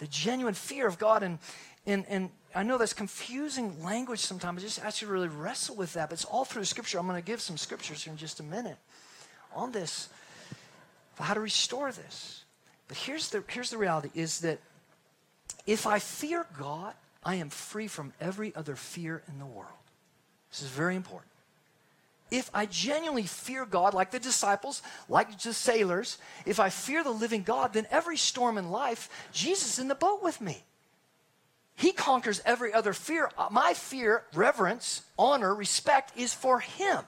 The 0.00 0.06
genuine 0.06 0.52
fear 0.52 0.86
of 0.86 0.98
God. 0.98 1.22
And, 1.22 1.38
and, 1.86 2.04
and 2.10 2.28
I 2.54 2.62
know 2.64 2.78
that's 2.78 2.92
confusing 2.92 3.82
language 3.82 4.20
sometimes. 4.20 4.62
I 4.62 4.66
just 4.66 4.80
ask 4.80 5.00
you 5.00 5.06
to 5.06 5.12
really 5.12 5.28
wrestle 5.28 5.76
with 5.76 5.92
that. 5.92 6.08
But 6.08 6.14
it's 6.14 6.24
all 6.24 6.44
through 6.44 6.64
Scripture. 6.64 6.98
I'm 6.98 7.06
going 7.06 7.20
to 7.20 7.26
give 7.26 7.40
some 7.40 7.56
scriptures 7.56 8.06
in 8.06 8.16
just 8.16 8.40
a 8.40 8.42
minute 8.42 8.76
on 9.54 9.72
this, 9.72 10.08
how 11.18 11.34
to 11.34 11.40
restore 11.40 11.92
this. 11.92 12.44
But 12.88 12.96
here's 12.96 13.30
the, 13.30 13.44
here's 13.48 13.70
the 13.70 13.78
reality 13.78 14.10
is 14.14 14.40
that 14.40 14.58
if 15.66 15.86
I 15.86 15.98
fear 15.98 16.46
God, 16.58 16.94
I 17.22 17.36
am 17.36 17.50
free 17.50 17.86
from 17.86 18.12
every 18.20 18.54
other 18.54 18.74
fear 18.74 19.22
in 19.28 19.38
the 19.38 19.46
world. 19.46 19.68
This 20.50 20.62
is 20.62 20.68
very 20.68 20.96
important. 20.96 21.30
If 22.30 22.50
I 22.54 22.66
genuinely 22.66 23.24
fear 23.24 23.66
God, 23.66 23.92
like 23.92 24.12
the 24.12 24.20
disciples, 24.20 24.82
like 25.08 25.40
the 25.40 25.52
sailors, 25.52 26.18
if 26.46 26.60
I 26.60 26.70
fear 26.70 27.02
the 27.02 27.10
living 27.10 27.42
God, 27.42 27.72
then 27.72 27.86
every 27.90 28.16
storm 28.16 28.56
in 28.56 28.70
life, 28.70 29.08
Jesus 29.32 29.74
is 29.74 29.78
in 29.80 29.88
the 29.88 29.94
boat 29.94 30.22
with 30.22 30.40
me. 30.40 30.64
He 31.80 31.92
conquers 31.92 32.42
every 32.44 32.74
other 32.74 32.92
fear. 32.92 33.30
Uh, 33.38 33.48
my 33.50 33.72
fear, 33.72 34.24
reverence, 34.34 35.00
honor, 35.18 35.54
respect 35.54 36.12
is 36.14 36.34
for 36.34 36.60
Him. 36.60 37.04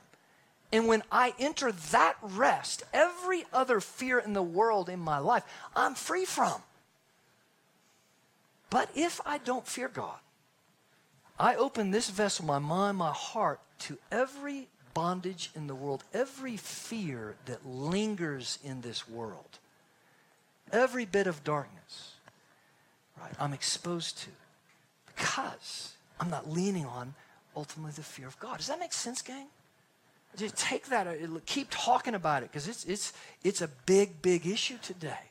And 0.73 0.89
when 0.89 1.03
I 1.13 1.35
enter 1.39 1.73
that 1.91 2.17
rest, 2.23 2.83
every 2.95 3.45
other 3.53 3.81
fear 3.81 4.19
in 4.19 4.33
the 4.33 4.43
world 4.43 4.89
in 4.89 4.99
my 4.99 5.19
life, 5.19 5.45
I'm 5.77 5.95
free 5.95 6.25
from. 6.25 6.63
But 8.71 8.89
if 8.95 9.21
I 9.27 9.37
don't 9.37 9.67
fear 9.67 9.89
God, 9.89 10.19
I 11.39 11.55
open 11.55 11.91
this 11.91 12.09
vessel, 12.09 12.47
my 12.47 12.59
mind, 12.59 12.97
my 12.97 13.13
heart, 13.13 13.61
to 13.81 13.99
every 14.11 14.69
bondage 14.95 15.51
in 15.55 15.67
the 15.67 15.75
world, 15.75 16.03
every 16.15 16.57
fear 16.57 17.35
that 17.45 17.67
lingers 17.67 18.59
in 18.65 18.81
this 18.81 19.07
world, 19.07 19.59
every 20.73 21.05
bit 21.05 21.27
of 21.27 21.45
darkness 21.45 22.13
right? 23.23 23.33
I'm 23.39 23.53
exposed 23.53 24.19
to 24.19 24.31
because 25.15 25.95
I'm 26.21 26.31
not 26.31 26.51
leaning 26.51 26.87
on 26.87 27.15
ultimately 27.57 27.93
the 27.93 28.03
fear 28.03 28.27
of 28.27 28.39
God. 28.39 28.59
Does 28.59 28.69
that 28.69 28.79
make 28.79 28.93
sense, 28.93 29.23
gang? 29.23 29.47
Just 30.37 30.57
take 30.57 30.87
that, 30.87 31.07
uh, 31.07 31.13
keep 31.45 31.69
talking 31.71 32.15
about 32.15 32.43
it 32.43 32.51
because 32.51 32.67
it's, 32.67 32.85
it's, 32.85 33.13
it's 33.45 33.61
a 33.61 33.69
big, 33.85 34.23
big 34.23 34.47
issue 34.47 34.79
today. 34.81 35.31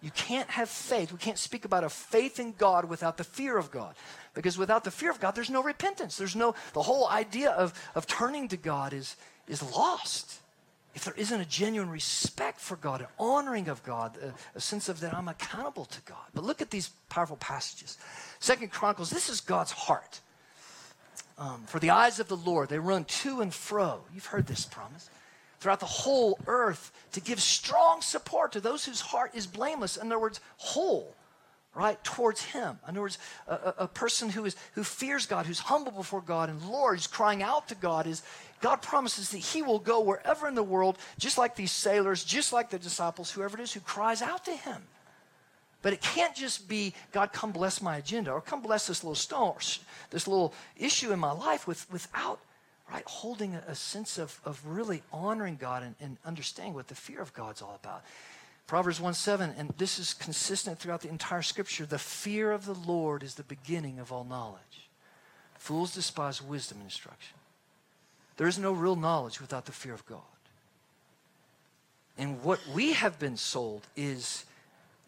You 0.00 0.12
can't 0.12 0.48
have 0.50 0.68
faith. 0.68 1.10
We 1.10 1.18
can't 1.18 1.38
speak 1.38 1.64
about 1.64 1.82
a 1.82 1.88
faith 1.88 2.38
in 2.38 2.54
God 2.56 2.84
without 2.84 3.16
the 3.16 3.24
fear 3.24 3.58
of 3.58 3.72
God. 3.72 3.96
Because 4.32 4.56
without 4.56 4.84
the 4.84 4.92
fear 4.92 5.10
of 5.10 5.18
God, 5.18 5.34
there's 5.34 5.50
no 5.50 5.62
repentance. 5.62 6.16
There's 6.16 6.36
no, 6.36 6.54
the 6.72 6.82
whole 6.82 7.08
idea 7.08 7.50
of, 7.50 7.74
of 7.96 8.06
turning 8.06 8.46
to 8.48 8.56
God 8.56 8.92
is, 8.92 9.16
is 9.48 9.60
lost. 9.72 10.40
If 10.98 11.04
there 11.04 11.14
isn't 11.16 11.40
a 11.40 11.44
genuine 11.44 11.90
respect 11.90 12.58
for 12.58 12.74
God, 12.74 13.02
an 13.02 13.06
honoring 13.20 13.68
of 13.68 13.84
God, 13.84 14.18
a, 14.20 14.34
a 14.58 14.60
sense 14.60 14.88
of 14.88 14.98
that 14.98 15.14
I'm 15.14 15.28
accountable 15.28 15.84
to 15.84 16.00
God. 16.00 16.26
But 16.34 16.42
look 16.42 16.60
at 16.60 16.72
these 16.72 16.88
powerful 17.08 17.36
passages. 17.36 17.98
Second 18.40 18.72
Chronicles, 18.72 19.08
this 19.08 19.28
is 19.28 19.40
God's 19.40 19.70
heart. 19.70 20.20
Um, 21.38 21.62
for 21.68 21.78
the 21.78 21.90
eyes 21.90 22.18
of 22.18 22.26
the 22.26 22.36
Lord, 22.36 22.68
they 22.68 22.80
run 22.80 23.04
to 23.04 23.42
and 23.42 23.54
fro. 23.54 24.00
You've 24.12 24.26
heard 24.26 24.48
this 24.48 24.64
promise 24.64 25.08
throughout 25.60 25.78
the 25.78 25.86
whole 25.86 26.36
earth 26.48 26.90
to 27.12 27.20
give 27.20 27.40
strong 27.40 28.02
support 28.02 28.50
to 28.50 28.60
those 28.60 28.84
whose 28.84 29.00
heart 29.00 29.30
is 29.34 29.46
blameless. 29.46 29.98
In 29.98 30.08
other 30.08 30.18
words, 30.18 30.40
whole, 30.56 31.14
right, 31.76 32.02
towards 32.02 32.42
Him. 32.42 32.80
In 32.88 32.90
other 32.90 33.02
words, 33.02 33.18
a, 33.46 33.74
a, 33.78 33.86
person 33.86 34.30
who, 34.30 34.46
is, 34.46 34.56
who 34.72 34.82
fears 34.82 35.26
God, 35.26 35.46
who's 35.46 35.60
humble 35.60 35.92
before 35.92 36.22
God, 36.22 36.50
and 36.50 36.60
Lord, 36.68 36.98
is 36.98 37.06
crying 37.06 37.40
out 37.40 37.68
to 37.68 37.76
God, 37.76 38.08
is 38.08 38.24
God 38.60 38.82
promises 38.82 39.30
that 39.30 39.38
He 39.38 39.62
will 39.62 39.78
go 39.78 40.00
wherever 40.00 40.48
in 40.48 40.54
the 40.54 40.62
world, 40.62 40.98
just 41.18 41.38
like 41.38 41.56
these 41.56 41.72
sailors, 41.72 42.24
just 42.24 42.52
like 42.52 42.70
the 42.70 42.78
disciples, 42.78 43.30
whoever 43.30 43.58
it 43.58 43.62
is 43.62 43.72
who 43.72 43.80
cries 43.80 44.22
out 44.22 44.44
to 44.46 44.52
Him. 44.52 44.82
But 45.80 45.92
it 45.92 46.00
can't 46.00 46.34
just 46.34 46.68
be, 46.68 46.92
God, 47.12 47.32
come 47.32 47.52
bless 47.52 47.80
my 47.80 47.98
agenda, 47.98 48.32
or 48.32 48.40
come 48.40 48.62
bless 48.62 48.88
this 48.88 49.04
little 49.04 49.14
stone, 49.14 49.54
this 50.10 50.26
little 50.26 50.52
issue 50.76 51.12
in 51.12 51.20
my 51.20 51.30
life 51.30 51.66
with, 51.66 51.90
without 51.90 52.40
right? 52.92 53.04
Holding 53.06 53.54
a, 53.54 53.62
a 53.68 53.74
sense 53.74 54.18
of, 54.18 54.40
of 54.44 54.64
really 54.66 55.02
honoring 55.12 55.56
God 55.56 55.82
and, 55.82 55.94
and 56.00 56.16
understanding 56.24 56.74
what 56.74 56.88
the 56.88 56.94
fear 56.94 57.20
of 57.20 57.32
God's 57.34 57.62
all 57.62 57.78
about. 57.82 58.04
Proverbs 58.66 59.00
1 59.00 59.14
7, 59.14 59.54
and 59.56 59.70
this 59.78 59.98
is 59.98 60.12
consistent 60.14 60.78
throughout 60.78 61.00
the 61.00 61.08
entire 61.08 61.42
scripture 61.42 61.86
the 61.86 61.98
fear 61.98 62.52
of 62.52 62.66
the 62.66 62.74
Lord 62.74 63.22
is 63.22 63.34
the 63.34 63.42
beginning 63.44 63.98
of 63.98 64.12
all 64.12 64.24
knowledge. 64.24 64.90
Fools 65.54 65.94
despise 65.94 66.42
wisdom 66.42 66.78
and 66.78 66.86
instruction. 66.86 67.37
There 68.38 68.48
is 68.48 68.58
no 68.58 68.72
real 68.72 68.96
knowledge 68.96 69.40
without 69.40 69.66
the 69.66 69.72
fear 69.72 69.92
of 69.92 70.06
God. 70.06 70.22
And 72.16 72.42
what 72.42 72.60
we 72.74 72.94
have 72.94 73.18
been 73.18 73.36
sold 73.36 73.86
is 73.94 74.46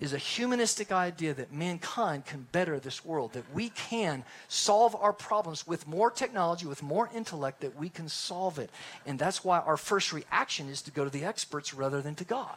is 0.01 0.15
a 0.15 0.19
humanistic 0.19 0.91
idea 0.91 1.35
that 1.35 1.53
mankind 1.53 2.25
can 2.25 2.47
better 2.53 2.81
this 2.81 3.05
world, 3.05 3.35
that 3.35 3.45
we 3.53 3.69
can 3.69 4.25
solve 4.49 4.97
our 4.97 5.13
problems 5.13 5.67
with 5.67 5.87
more 5.87 6.11
technology, 6.11 6.67
with 6.67 6.83
more 6.83 7.11
intellect, 7.15 7.61
that 7.61 7.77
we 7.79 7.91
can 7.91 8.09
solve 8.09 8.59
it. 8.59 8.71
And 9.05 9.19
that's 9.19 9.45
why 9.45 9.59
our 9.59 9.77
first 9.77 10.13
reaction 10.13 10.71
is 10.71 10.81
to 10.83 10.91
go 10.91 11.05
to 11.05 11.11
the 11.11 11.25
experts 11.25 11.75
rather 11.75 12.01
than 12.01 12.15
to 12.15 12.25
God. 12.25 12.57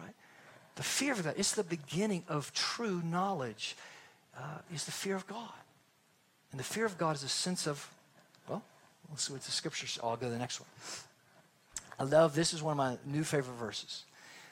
Right? 0.00 0.14
The 0.74 0.82
fear 0.82 1.12
of 1.12 1.22
God, 1.22 1.34
it's 1.36 1.52
the 1.52 1.62
beginning 1.62 2.24
of 2.28 2.52
true 2.52 3.00
knowledge, 3.04 3.76
uh, 4.36 4.58
is 4.74 4.84
the 4.84 4.92
fear 4.92 5.14
of 5.14 5.28
God. 5.28 5.52
And 6.50 6.58
the 6.58 6.64
fear 6.64 6.86
of 6.86 6.98
God 6.98 7.14
is 7.14 7.22
a 7.22 7.28
sense 7.28 7.68
of, 7.68 7.88
well, 9.08 9.16
see 9.16 9.32
what 9.32 9.42
the 9.42 9.50
scriptures, 9.50 9.98
I'll 10.02 10.16
go 10.16 10.26
to 10.26 10.32
the 10.32 10.38
next 10.38 10.60
one. 10.60 10.68
I 11.98 12.04
love, 12.04 12.34
this 12.34 12.52
is 12.52 12.62
one 12.62 12.72
of 12.72 12.76
my 12.78 12.98
new 13.06 13.24
favorite 13.24 13.54
verses. 13.54 14.04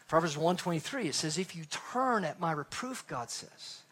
Proverbs 0.09 0.37
123, 0.37 1.09
it 1.09 1.15
says, 1.15 1.39
If 1.39 1.57
you 1.57 1.65
turn 1.93 2.25
at 2.25 2.39
my 2.39 2.53
reproof, 2.53 3.05
God 3.09 3.31
says, 3.31 3.83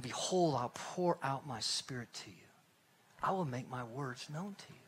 behold, 0.00 0.56
I'll 0.58 0.72
pour 0.74 1.18
out 1.22 1.46
my 1.46 1.60
spirit 1.60 2.12
to 2.12 2.30
you. 2.30 2.36
I 3.22 3.30
will 3.30 3.44
make 3.44 3.70
my 3.70 3.84
words 3.84 4.28
known 4.32 4.54
to 4.58 4.64
you. 4.72 4.80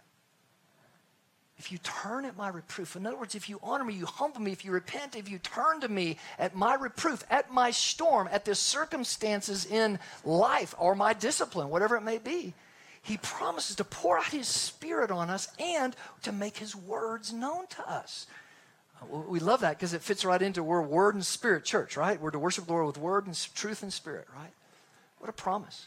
If 1.58 1.72
you 1.72 1.78
turn 1.78 2.26
at 2.26 2.36
my 2.36 2.48
reproof, 2.48 2.96
in 2.96 3.06
other 3.06 3.16
words, 3.16 3.34
if 3.34 3.48
you 3.48 3.58
honor 3.62 3.84
me, 3.84 3.94
you 3.94 4.04
humble 4.04 4.42
me, 4.42 4.52
if 4.52 4.64
you 4.64 4.72
repent, 4.72 5.16
if 5.16 5.30
you 5.30 5.38
turn 5.38 5.80
to 5.80 5.88
me 5.88 6.18
at 6.38 6.54
my 6.54 6.74
reproof, 6.74 7.24
at 7.30 7.50
my 7.50 7.70
storm, 7.70 8.28
at 8.30 8.44
the 8.44 8.54
circumstances 8.54 9.64
in 9.64 9.98
life 10.22 10.74
or 10.78 10.94
my 10.94 11.14
discipline, 11.14 11.70
whatever 11.70 11.96
it 11.96 12.02
may 12.02 12.18
be, 12.18 12.52
he 13.06 13.18
promises 13.18 13.76
to 13.76 13.84
pour 13.84 14.18
out 14.18 14.26
his 14.26 14.48
spirit 14.48 15.12
on 15.12 15.30
us 15.30 15.46
and 15.60 15.94
to 16.24 16.32
make 16.32 16.56
his 16.56 16.74
words 16.74 17.32
known 17.32 17.68
to 17.68 17.88
us. 17.88 18.26
We 19.08 19.38
love 19.38 19.60
that 19.60 19.78
because 19.78 19.94
it 19.94 20.02
fits 20.02 20.24
right 20.24 20.42
into 20.42 20.64
we're 20.64 20.82
word 20.82 21.14
and 21.14 21.24
spirit 21.24 21.64
church, 21.64 21.96
right? 21.96 22.20
We're 22.20 22.32
to 22.32 22.40
worship 22.40 22.66
the 22.66 22.72
Lord 22.72 22.86
with 22.86 22.98
word 22.98 23.28
and 23.28 23.48
truth 23.54 23.84
and 23.84 23.92
spirit, 23.92 24.26
right? 24.36 24.50
What 25.20 25.30
a 25.30 25.32
promise. 25.32 25.86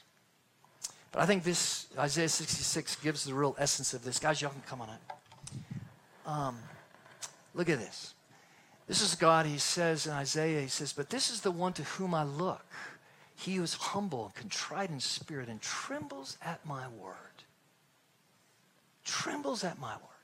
But 1.11 1.21
I 1.21 1.25
think 1.25 1.43
this, 1.43 1.87
Isaiah 1.97 2.29
66, 2.29 2.95
gives 2.97 3.25
the 3.25 3.33
real 3.33 3.53
essence 3.59 3.93
of 3.93 4.05
this. 4.05 4.17
Guys, 4.17 4.41
y'all 4.41 4.51
can 4.51 4.61
come 4.61 4.79
on 4.79 4.89
up. 4.89 5.19
Um, 6.25 6.57
look 7.53 7.67
at 7.67 7.79
this. 7.79 8.13
This 8.87 9.01
is 9.01 9.15
God, 9.15 9.45
he 9.45 9.57
says 9.57 10.07
in 10.07 10.13
Isaiah, 10.13 10.61
he 10.61 10.67
says, 10.67 10.93
But 10.93 11.09
this 11.09 11.29
is 11.29 11.41
the 11.41 11.51
one 11.51 11.73
to 11.73 11.83
whom 11.83 12.13
I 12.13 12.23
look. 12.23 12.65
He 13.39 13.55
who 13.55 13.63
is 13.63 13.73
humble 13.73 14.25
and 14.25 14.35
contrite 14.35 14.89
in 14.89 14.99
spirit 14.99 15.47
and 15.47 15.61
trembles 15.61 16.37
at 16.41 16.65
my 16.65 16.89
word. 16.89 17.15
Trembles 19.05 19.63
at 19.63 19.79
my 19.79 19.93
word. 19.93 20.18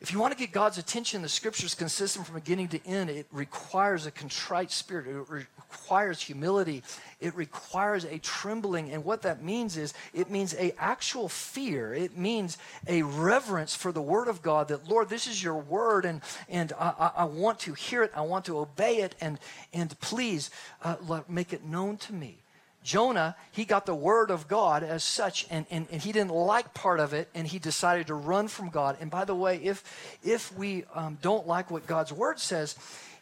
If 0.00 0.12
you 0.12 0.20
want 0.20 0.32
to 0.32 0.38
get 0.38 0.52
God's 0.52 0.78
attention, 0.78 1.22
the 1.22 1.28
scriptures 1.28 1.74
consistent 1.74 2.24
from 2.24 2.36
beginning 2.36 2.68
to 2.68 2.86
end. 2.86 3.10
It 3.10 3.26
requires 3.32 4.06
a 4.06 4.12
contrite 4.12 4.70
spirit. 4.70 5.08
It 5.08 5.28
requires 5.28 6.22
humility. 6.22 6.84
It 7.20 7.34
requires 7.34 8.04
a 8.04 8.18
trembling. 8.18 8.92
And 8.92 9.04
what 9.04 9.22
that 9.22 9.42
means 9.42 9.76
is 9.76 9.94
it 10.14 10.30
means 10.30 10.54
a 10.54 10.72
actual 10.78 11.28
fear. 11.28 11.92
It 11.92 12.16
means 12.16 12.58
a 12.86 13.02
reverence 13.02 13.74
for 13.74 13.90
the 13.90 14.00
word 14.00 14.28
of 14.28 14.40
God 14.40 14.68
that, 14.68 14.88
Lord, 14.88 15.08
this 15.08 15.26
is 15.26 15.42
your 15.42 15.56
word 15.56 16.04
and, 16.04 16.20
and 16.48 16.72
I, 16.78 17.10
I 17.16 17.24
want 17.24 17.58
to 17.60 17.74
hear 17.74 18.04
it. 18.04 18.12
I 18.14 18.20
want 18.20 18.44
to 18.44 18.58
obey 18.58 18.98
it. 18.98 19.16
And, 19.20 19.40
and 19.72 19.98
please 19.98 20.50
uh, 20.84 21.22
make 21.28 21.52
it 21.52 21.64
known 21.64 21.96
to 21.96 22.12
me. 22.12 22.38
Jonah, 22.88 23.36
he 23.52 23.66
got 23.66 23.84
the 23.84 23.94
word 23.94 24.30
of 24.30 24.48
God 24.48 24.82
as 24.82 25.04
such, 25.04 25.46
and, 25.50 25.66
and, 25.70 25.86
and 25.92 26.00
he 26.00 26.10
didn't 26.10 26.30
like 26.30 26.72
part 26.72 27.00
of 27.00 27.12
it, 27.12 27.28
and 27.34 27.46
he 27.46 27.58
decided 27.58 28.06
to 28.06 28.14
run 28.14 28.48
from 28.48 28.70
God. 28.70 28.96
And 28.98 29.10
by 29.10 29.26
the 29.26 29.34
way, 29.34 29.60
if, 29.62 29.84
if 30.24 30.56
we 30.56 30.84
um, 30.94 31.18
don't 31.20 31.46
like 31.46 31.70
what 31.70 31.86
God's 31.86 32.14
word 32.14 32.40
says, 32.40 32.76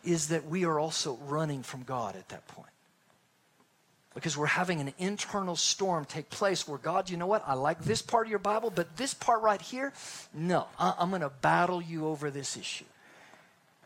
is 0.05 0.29
that 0.29 0.47
we 0.47 0.65
are 0.65 0.79
also 0.79 1.19
running 1.27 1.65
from 1.65 1.83
God 1.83 2.15
at 2.15 2.29
that 2.29 2.47
point. 2.47 2.71
Because 4.15 4.37
we're 4.37 4.47
having 4.47 4.81
an 4.81 4.95
internal 4.99 5.57
storm 5.57 6.05
take 6.05 6.31
place 6.31 6.69
where 6.69 6.79
God, 6.79 7.11
you 7.11 7.17
know 7.17 7.27
what? 7.27 7.43
I 7.45 7.55
like 7.55 7.83
this 7.83 8.03
part 8.03 8.29
of 8.29 8.31
your 8.31 8.39
Bible, 8.39 8.71
but 8.73 8.97
this 8.97 9.15
part 9.15 9.43
right 9.43 9.61
here, 9.61 9.93
no, 10.33 10.69
I, 10.79 10.95
I'm 10.97 11.09
going 11.11 11.23
to 11.23 11.33
battle 11.43 11.83
you 11.83 12.07
over 12.07 12.31
this 12.31 12.57
issue. 12.57 12.85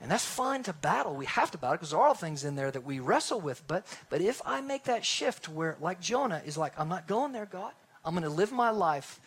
And 0.01 0.11
that's 0.11 0.25
fine 0.25 0.63
to 0.63 0.73
battle. 0.73 1.15
We 1.15 1.27
have 1.27 1.51
to 1.51 1.59
battle 1.59 1.77
because 1.77 1.91
there 1.91 2.01
are 2.01 2.09
all 2.09 2.15
things 2.15 2.45
in 2.45 2.57
there 2.57 2.71
that 2.71 2.85
we 2.85 3.01
wrestle 3.01 3.41
with. 3.41 3.63
But, 3.67 3.87
but 4.09 4.23
if 4.23 4.41
I 4.47 4.63
make 4.63 4.85
that 4.85 5.05
shift 5.05 5.49
where, 5.49 5.77
like 5.81 6.01
Jonah, 6.01 6.41
is 6.47 6.57
like, 6.57 6.73
I'm 6.79 6.89
not 6.89 7.07
going 7.07 7.33
there, 7.33 7.47
God. 7.47 7.73
I'm 8.05 8.15
going 8.15 8.25
to 8.25 8.31
live 8.31 8.51
my 8.51 8.71
life, 8.71 9.21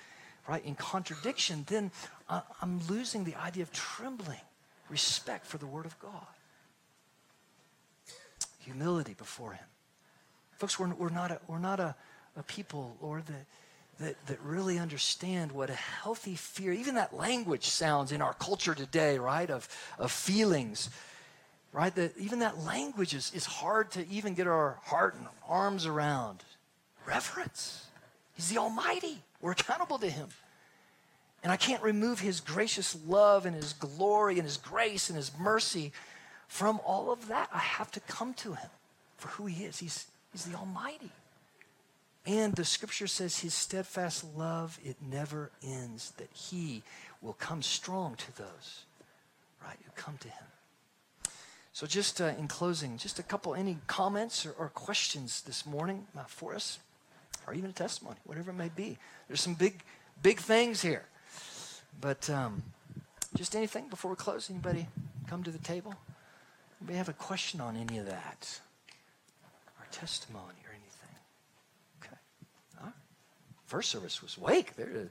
right, 0.48 0.66
in 0.66 0.74
contradiction, 0.74 1.64
then 1.68 1.92
I, 2.28 2.42
I'm 2.62 2.82
losing 2.88 3.24
the 3.24 3.36
idea 3.36 3.62
of 3.62 3.72
trembling, 3.72 4.42
respect 4.90 5.46
for 5.46 5.60
the 5.60 5.68
Word 5.68 5.86
of 5.86 5.98
God, 6.00 6.26
humility 8.60 9.14
before 9.14 9.54
Him. 9.54 9.66
Folks, 10.58 10.80
we're, 10.80 10.92
we're 10.96 11.10
not, 11.10 11.30
a, 11.30 11.40
we're 11.48 11.60
not 11.60 11.80
a, 11.80 11.96
a 12.36 12.42
people, 12.44 12.98
Lord, 13.00 13.28
that 13.28 13.46
that, 14.00 14.16
that 14.28 14.40
really 14.42 14.80
understand 14.80 15.52
what 15.52 15.70
a 15.70 15.76
healthy 15.76 16.36
fear, 16.36 16.74
even 16.74 16.96
that 16.96 17.16
language 17.16 17.68
sounds 17.68 18.12
in 18.12 18.22
our 18.22 18.34
culture 18.34 18.74
today, 18.74 19.18
right, 19.18 19.50
of, 19.50 19.68
of 20.00 20.12
feelings, 20.12 20.90
right? 21.72 21.94
That 21.96 22.18
even 22.18 22.40
that 22.40 22.60
language 22.60 23.14
is, 23.14 23.32
is 23.36 23.46
hard 23.46 23.92
to 23.92 24.08
even 24.10 24.34
get 24.34 24.48
our 24.48 24.80
heart 24.84 25.16
and 25.16 25.28
arms 25.48 25.86
around. 25.86 26.44
Reverence. 27.06 27.88
He's 28.36 28.50
the 28.50 28.58
Almighty. 28.58 29.22
We're 29.42 29.52
accountable 29.52 30.00
to 30.00 30.10
Him. 30.10 30.30
And 31.44 31.52
I 31.52 31.58
can't 31.58 31.84
remove 31.84 32.20
His 32.20 32.40
gracious 32.40 32.98
love 33.06 33.46
and 33.46 33.56
His 33.56 33.74
glory 33.74 34.36
and 34.36 34.44
His 34.44 34.58
grace 34.58 35.10
and 35.10 35.18
His 35.18 35.32
mercy 35.38 35.92
from 36.48 36.80
all 36.86 37.12
of 37.12 37.28
that. 37.28 37.50
I 37.54 37.60
have 37.60 37.92
to 37.92 38.00
come 38.02 38.34
to 38.36 38.54
Him 38.54 38.70
for 39.18 39.28
who 39.30 39.46
He 39.46 39.66
is. 39.66 39.80
He's, 39.80 40.08
he's 40.32 40.46
the 40.46 40.58
Almighty. 40.58 41.12
And 42.26 42.56
the 42.56 42.64
scripture 42.64 43.08
says 43.08 43.40
his 43.40 43.54
steadfast 43.54 44.24
love, 44.36 44.80
it 44.84 44.96
never 45.02 45.52
ends, 45.62 46.12
that 46.18 46.30
he 46.34 46.84
will 47.22 47.34
come 47.34 47.62
strong 47.62 48.16
to 48.16 48.38
those, 48.38 48.86
right, 49.62 49.78
who 49.84 49.92
come 49.96 50.18
to 50.20 50.30
him. 50.30 50.46
So, 51.74 51.88
just 51.88 52.22
uh, 52.22 52.34
in 52.38 52.48
closing, 52.48 52.98
just 52.98 53.20
a 53.20 53.24
couple, 53.24 53.56
any 53.56 53.78
comments 53.88 54.46
or, 54.46 54.52
or 54.52 54.70
questions 54.70 55.42
this 55.42 55.66
morning 55.66 56.06
uh, 56.18 56.24
for 56.28 56.54
us, 56.54 56.80
or 57.48 57.54
even 57.54 57.72
a 57.72 57.74
testimony, 57.74 58.18
whatever 58.26 58.52
it 58.52 58.56
may 58.56 58.70
be. 58.70 58.98
There's 59.28 59.42
some 59.42 59.56
big, 59.56 59.84
big 60.22 60.40
things 60.40 60.82
here. 60.82 61.04
But 62.00 62.30
um, 62.30 62.64
just 63.36 63.56
anything 63.56 63.90
before 63.90 64.12
we 64.12 64.16
close? 64.16 64.50
Anybody 64.50 64.88
come 65.28 65.44
to 65.44 65.52
the 65.52 65.58
table? 65.58 65.96
Anybody 66.80 66.98
have 66.98 67.10
a 67.10 67.14
question 67.14 67.60
on 67.62 67.76
any 67.76 67.98
of 67.98 68.06
that? 68.06 68.60
Our 69.80 69.88
testimony 69.92 70.62
or 70.66 70.72
anything? 70.72 71.16
Okay. 72.02 72.18
All 72.80 72.86
right. 72.86 72.94
First 73.74 73.90
service 73.90 74.22
was 74.22 74.38
wake. 74.38 74.76
There 74.76 75.10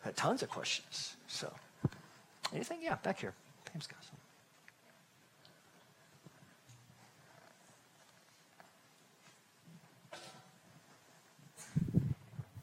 had 0.00 0.16
tons 0.16 0.42
of 0.42 0.50
questions. 0.50 1.14
So, 1.28 1.48
anything? 2.52 2.80
Yeah, 2.82 2.96
back 3.04 3.20
here. 3.20 3.34
Pam's 3.66 3.86
got 3.86 4.00
some. 4.02 4.16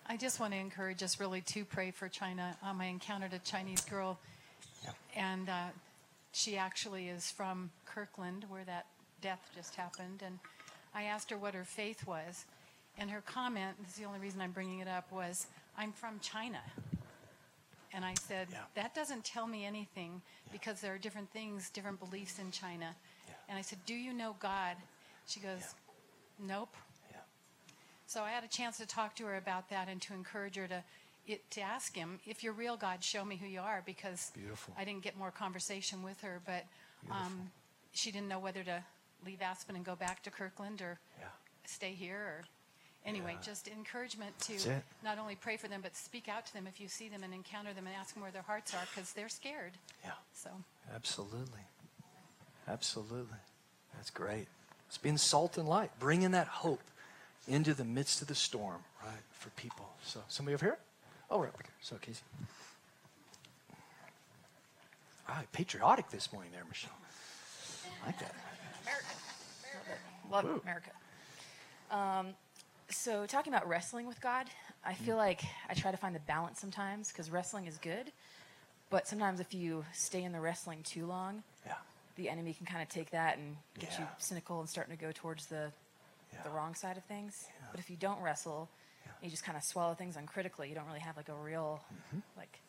I 0.09 0.17
just 0.17 0.41
want 0.41 0.51
to 0.51 0.59
encourage 0.59 1.01
us 1.01 1.17
really 1.17 1.39
to 1.39 1.63
pray 1.63 1.91
for 1.91 2.09
China. 2.09 2.57
Um, 2.61 2.81
I 2.81 2.87
encountered 2.87 3.31
a 3.31 3.39
Chinese 3.39 3.85
girl, 3.85 4.19
Yeah. 4.83 4.91
and 5.15 5.47
uh, 5.47 5.67
she 6.33 6.57
actually 6.57 7.07
is 7.07 7.31
from 7.31 7.71
Kirkland, 7.85 8.43
where 8.49 8.65
that 8.65 8.85
death 9.21 9.49
just 9.55 9.75
happened. 9.75 10.23
And 10.25 10.39
I 10.93 11.03
asked 11.03 11.29
her 11.29 11.37
what 11.37 11.53
her 11.53 11.63
faith 11.63 12.05
was, 12.05 12.43
and 12.97 13.09
her 13.11 13.21
comment, 13.21 13.75
this 13.81 13.91
is 13.93 13.95
the 13.99 14.05
only 14.05 14.19
reason 14.19 14.41
I'm 14.41 14.51
bringing 14.51 14.79
it 14.79 14.87
up, 14.87 15.11
was, 15.11 15.47
I'm 15.77 15.91
from 15.91 16.19
China. 16.19 16.59
And 17.93 18.03
I 18.03 18.13
said, 18.15 18.47
Yeah. 18.51 18.59
that 18.75 18.93
doesn't 18.95 19.23
tell 19.23 19.47
me 19.47 19.65
anything 19.65 20.21
because 20.51 20.81
there 20.81 20.93
are 20.93 20.97
different 20.97 21.31
things, 21.31 21.69
different 21.69 21.99
beliefs 21.99 22.39
in 22.39 22.51
China. 22.51 22.95
Yeah. 23.27 23.33
And 23.49 23.57
I 23.57 23.61
said, 23.61 23.79
Do 23.85 23.93
you 23.93 24.13
know 24.13 24.35
God? 24.39 24.75
She 25.27 25.39
goes, 25.39 25.75
Nope. 26.39 26.75
Yeah. 27.11 27.17
So 28.07 28.21
I 28.23 28.29
had 28.31 28.43
a 28.43 28.47
chance 28.47 28.77
to 28.77 28.85
talk 28.85 29.15
to 29.17 29.25
her 29.25 29.37
about 29.37 29.69
that 29.69 29.87
and 29.89 30.01
to 30.03 30.13
encourage 30.13 30.55
her 30.55 30.67
to 30.67 30.83
it, 31.27 31.49
to 31.51 31.61
ask 31.61 31.93
him, 31.95 32.19
if 32.25 32.41
you're 32.43 32.53
real, 32.53 32.77
God, 32.77 33.03
show 33.03 33.25
me 33.25 33.35
who 33.35 33.47
you 33.47 33.59
are, 33.59 33.83
because 33.85 34.31
Beautiful. 34.33 34.73
I 34.77 34.85
didn't 34.85 35.03
get 35.03 35.17
more 35.17 35.29
conversation 35.31 36.01
with 36.01 36.21
her, 36.21 36.39
but 36.45 36.63
um, 37.11 37.51
she 37.91 38.11
didn't 38.11 38.29
know 38.29 38.39
whether 38.39 38.63
to 38.63 38.81
leave 39.25 39.41
Aspen 39.41 39.75
and 39.75 39.83
go 39.83 39.95
back 39.95 40.23
to 40.23 40.29
Kirkland 40.31 40.81
or 40.81 40.99
Yeah. 41.19 41.25
stay 41.65 41.91
here. 41.91 42.17
Or 42.17 42.43
anyway, 43.07 43.33
Yeah. 43.33 43.41
just 43.41 43.67
encouragement 43.67 44.37
to 44.41 44.81
not 45.03 45.17
only 45.17 45.35
pray 45.35 45.57
for 45.57 45.67
them, 45.67 45.81
but 45.81 45.95
speak 45.95 46.27
out 46.27 46.45
to 46.45 46.53
them 46.53 46.67
if 46.67 46.79
you 46.79 46.87
see 46.87 47.09
them 47.09 47.23
and 47.23 47.33
encounter 47.33 47.73
them 47.73 47.87
and 47.87 47.95
ask 47.95 48.13
them 48.13 48.21
where 48.21 48.31
their 48.31 48.43
hearts 48.43 48.73
are, 48.73 48.85
because 48.93 49.13
they're 49.13 49.29
scared. 49.29 49.73
Yeah. 50.03 50.11
So 50.33 50.49
Absolutely. 50.93 51.61
Absolutely. 52.67 53.37
That's 53.95 54.09
great. 54.09 54.47
It's 54.87 54.97
being 54.97 55.17
salt 55.17 55.57
and 55.57 55.67
light, 55.67 55.91
bringing 55.99 56.31
that 56.31 56.47
hope 56.47 56.81
into 57.47 57.73
the 57.73 57.83
midst 57.85 58.21
of 58.21 58.27
the 58.27 58.35
storm, 58.35 58.83
right, 59.03 59.15
for 59.31 59.49
people. 59.51 59.89
So, 60.03 60.21
somebody 60.27 60.53
over 60.53 60.65
here? 60.65 60.77
Oh, 61.29 61.39
right 61.39 61.47
over 61.53 61.63
here. 61.63 61.73
So, 61.81 61.95
Casey. 61.97 62.21
All 65.29 65.35
right, 65.35 65.51
patriotic 65.51 66.09
this 66.09 66.31
morning 66.31 66.51
there, 66.53 66.63
Michelle. 66.67 66.91
I 68.03 68.07
like 68.07 68.19
that. 68.19 68.33
America. 68.83 69.05
America. 69.63 70.01
Love 70.31 70.43
Woo. 70.45 70.61
America. 70.63 70.91
Um, 71.91 72.33
so 72.89 73.25
talking 73.25 73.53
about 73.53 73.67
wrestling 73.67 74.07
with 74.07 74.19
God, 74.21 74.47
I 74.83 74.93
feel 74.93 75.15
Mm. 75.15 75.19
like 75.19 75.41
I 75.69 75.73
try 75.73 75.91
to 75.91 75.97
find 75.97 76.15
the 76.15 76.19
balance 76.21 76.59
sometimes 76.59 77.09
because 77.11 77.29
wrestling 77.29 77.65
is 77.65 77.77
good, 77.77 78.11
but 78.89 79.07
sometimes 79.07 79.39
if 79.39 79.53
you 79.53 79.85
stay 79.93 80.23
in 80.23 80.31
the 80.31 80.39
wrestling 80.39 80.83
too 80.83 81.05
long, 81.05 81.43
Yeah. 81.65 81.75
the 82.15 82.29
enemy 82.29 82.53
can 82.53 82.65
kind 82.65 82.81
of 82.81 82.89
take 82.89 83.09
that 83.11 83.37
and 83.37 83.57
get 83.77 83.97
you 83.99 84.07
cynical 84.17 84.59
and 84.59 84.69
starting 84.69 84.95
to 84.95 85.01
go 85.01 85.11
towards 85.11 85.47
the 85.47 85.71
Yeah. 86.33 86.43
the 86.43 86.49
wrong 86.49 86.75
side 86.75 86.97
of 86.97 87.03
things. 87.05 87.47
Yeah. 87.61 87.67
But 87.71 87.79
if 87.79 87.89
you 87.89 87.95
don't 87.97 88.19
wrestle, 88.21 88.69
Yeah. 89.05 89.11
you 89.21 89.29
just 89.29 89.43
kind 89.43 89.57
of 89.57 89.63
swallow 89.63 89.93
things 89.95 90.15
uncritically. 90.17 90.69
You 90.69 90.75
don't 90.75 90.87
really 90.87 90.99
have 90.99 91.17
like 91.17 91.29
a 91.29 91.33
real 91.35 91.83
Mm-hmm. 91.93 92.19
like 92.37 92.59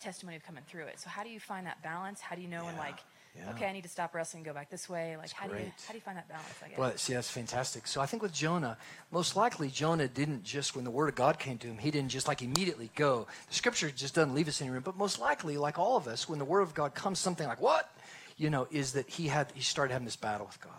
testimony 0.00 0.36
of 0.36 0.42
coming 0.44 0.62
through 0.64 0.84
it. 0.86 0.98
So 1.00 1.08
how 1.08 1.22
do 1.22 1.30
you 1.30 1.40
find 1.40 1.66
that 1.66 1.80
balance? 1.82 2.20
How 2.20 2.36
do 2.36 2.42
you 2.42 2.48
know 2.48 2.64
when 2.66 2.76
like 2.76 3.00
Yeah. 3.36 3.50
okay, 3.50 3.66
I 3.66 3.72
need 3.72 3.82
to 3.82 3.88
stop 3.88 4.14
wrestling, 4.14 4.40
and 4.40 4.46
go 4.46 4.54
back 4.54 4.70
this 4.70 4.88
way? 4.88 5.16
Like 5.16 5.22
That's 5.22 5.32
how 5.32 5.46
do 5.48 5.54
you 5.54 5.72
how 5.86 5.92
do 5.92 5.94
you 5.94 6.00
find 6.00 6.16
that 6.16 6.28
balance? 6.28 6.46
I 6.64 6.68
guess. 6.68 6.78
Well, 6.78 6.92
see, 6.96 7.14
that's 7.14 7.30
fantastic. 7.30 7.86
So 7.86 8.00
I 8.00 8.06
think 8.06 8.22
with 8.22 8.32
Jonah, 8.32 8.78
most 9.10 9.36
likely 9.36 9.68
Jonah 9.68 10.08
didn't 10.08 10.42
just, 10.44 10.74
when 10.74 10.84
the 10.84 10.90
word 10.90 11.08
of 11.08 11.14
God 11.14 11.38
came 11.38 11.58
to 11.58 11.66
him, 11.66 11.78
he 11.78 11.90
didn't 11.90 12.10
just 12.10 12.28
like 12.28 12.42
immediately 12.42 12.90
go. 12.94 13.26
The 13.48 13.54
scripture 13.54 13.90
just 13.90 14.14
doesn't 14.14 14.34
leave 14.34 14.48
us 14.48 14.60
any 14.60 14.70
room. 14.70 14.82
But 14.84 14.96
most 14.96 15.20
likely, 15.20 15.56
like 15.56 15.78
all 15.78 15.96
of 15.96 16.06
us, 16.06 16.28
when 16.28 16.38
the 16.38 16.44
word 16.44 16.62
of 16.62 16.74
God 16.74 16.94
comes, 16.94 17.18
something 17.18 17.46
like, 17.46 17.60
what? 17.60 17.90
You 18.36 18.50
know, 18.50 18.66
is 18.70 18.92
that 18.92 19.08
he 19.08 19.28
had, 19.28 19.50
he 19.54 19.62
started 19.62 19.92
having 19.92 20.06
this 20.06 20.16
battle 20.16 20.46
with 20.46 20.58
God. 20.60 20.72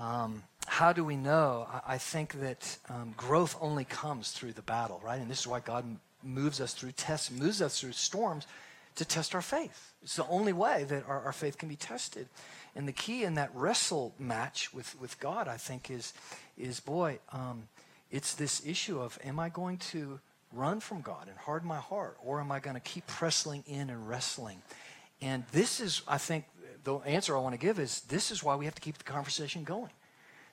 Um, 0.00 0.42
how 0.66 0.92
do 0.92 1.04
we 1.04 1.16
know? 1.16 1.66
I, 1.70 1.94
I 1.94 1.98
think 1.98 2.34
that 2.40 2.78
um, 2.88 3.12
growth 3.16 3.56
only 3.60 3.84
comes 3.84 4.30
through 4.30 4.52
the 4.52 4.62
battle, 4.62 5.00
right? 5.04 5.20
And 5.20 5.30
this 5.30 5.40
is 5.40 5.46
why 5.46 5.60
God 5.60 5.84
m- 5.84 6.00
moves 6.22 6.60
us 6.60 6.74
through 6.74 6.92
tests, 6.92 7.30
moves 7.30 7.60
us 7.60 7.80
through 7.80 7.92
storms 7.92 8.46
to 8.96 9.04
test 9.04 9.34
our 9.34 9.42
faith. 9.42 9.92
It's 10.02 10.16
the 10.16 10.26
only 10.26 10.52
way 10.52 10.84
that 10.84 11.06
our, 11.06 11.20
our 11.24 11.32
faith 11.32 11.58
can 11.58 11.68
be 11.68 11.76
tested. 11.76 12.28
And 12.74 12.86
the 12.86 12.92
key 12.92 13.24
in 13.24 13.34
that 13.34 13.50
wrestle 13.54 14.14
match 14.18 14.72
with, 14.72 14.98
with 15.00 15.18
God, 15.20 15.48
I 15.48 15.56
think, 15.56 15.90
is, 15.90 16.12
is 16.56 16.80
boy, 16.80 17.18
um, 17.32 17.68
it's 18.10 18.34
this 18.34 18.64
issue 18.64 19.00
of 19.00 19.18
am 19.24 19.38
I 19.38 19.48
going 19.48 19.78
to 19.78 20.20
run 20.52 20.80
from 20.80 21.00
God 21.00 21.28
and 21.28 21.36
harden 21.38 21.68
my 21.68 21.78
heart, 21.78 22.16
or 22.24 22.40
am 22.40 22.50
I 22.50 22.60
going 22.60 22.74
to 22.74 22.80
keep 22.80 23.04
wrestling 23.20 23.62
in 23.66 23.90
and 23.90 24.08
wrestling? 24.08 24.62
And 25.22 25.44
this 25.52 25.80
is, 25.80 26.02
I 26.08 26.18
think, 26.18 26.44
the 26.82 26.96
answer 26.98 27.36
I 27.36 27.40
want 27.40 27.54
to 27.54 27.60
give 27.60 27.78
is 27.78 28.00
this 28.02 28.30
is 28.30 28.42
why 28.42 28.56
we 28.56 28.64
have 28.64 28.74
to 28.74 28.80
keep 28.80 28.98
the 28.98 29.04
conversation 29.04 29.64
going. 29.64 29.90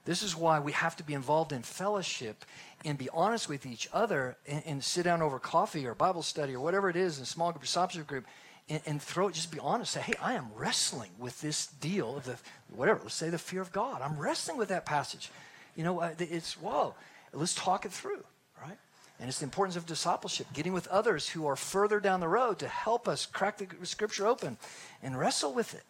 This 0.08 0.24
is 0.24 0.38
why 0.38 0.62
we 0.62 0.72
have 0.72 0.96
to 0.96 1.04
be 1.04 1.14
involved 1.14 1.52
in 1.52 1.64
fellowship 1.64 2.46
and 2.86 2.98
be 2.98 3.10
honest 3.10 3.50
with 3.50 3.66
each 3.66 3.90
other 3.92 4.38
and, 4.48 4.64
and 4.66 4.82
sit 4.84 5.04
down 5.04 5.22
over 5.22 5.38
coffee 5.38 5.86
or 5.86 5.94
Bible 5.94 6.24
study 6.24 6.56
or 6.56 6.62
whatever 6.62 6.90
it 6.90 6.96
is 6.96 7.18
in 7.18 7.24
a 7.24 7.26
small 7.26 7.52
group 7.52 7.64
or 7.64 7.68
substitute 7.68 8.08
group 8.08 8.26
and, 8.70 8.82
and 8.86 9.02
throw 9.02 9.28
it, 9.28 9.34
just 9.34 9.52
be 9.52 9.60
honest. 9.60 9.92
Say, 9.92 10.00
hey, 10.00 10.14
I 10.22 10.36
am 10.36 10.48
wrestling 10.56 11.10
with 11.20 11.42
this 11.42 11.68
deal 11.68 12.16
of 12.16 12.24
the, 12.24 12.38
whatever, 12.74 13.02
let's 13.04 13.16
say 13.16 13.30
the 13.30 13.38
fear 13.38 13.60
of 13.60 13.74
God. 13.74 14.02
I'm 14.02 14.18
wrestling 14.18 14.58
with 14.58 14.70
that 14.70 14.86
passage. 14.86 15.30
You 15.76 15.84
know, 15.84 16.00
uh, 16.00 16.12
it's, 16.20 16.54
whoa, 16.54 16.96
let's 17.34 17.54
talk 17.54 17.84
it 17.84 17.92
through, 17.92 18.24
right? 18.62 18.78
And 19.20 19.28
it's 19.28 19.40
the 19.40 19.44
importance 19.44 19.76
of 19.76 19.86
discipleship, 19.86 20.48
getting 20.54 20.72
with 20.72 20.88
others 20.88 21.28
who 21.28 21.46
are 21.48 21.58
further 21.58 22.00
down 22.00 22.22
the 22.22 22.30
road 22.30 22.60
to 22.60 22.70
help 22.70 23.10
us 23.10 23.26
crack 23.26 23.58
the 23.58 23.68
scripture 23.86 24.26
open 24.26 24.56
and 25.04 25.20
wrestle 25.20 25.54
with 25.54 25.74
it. 25.74 25.84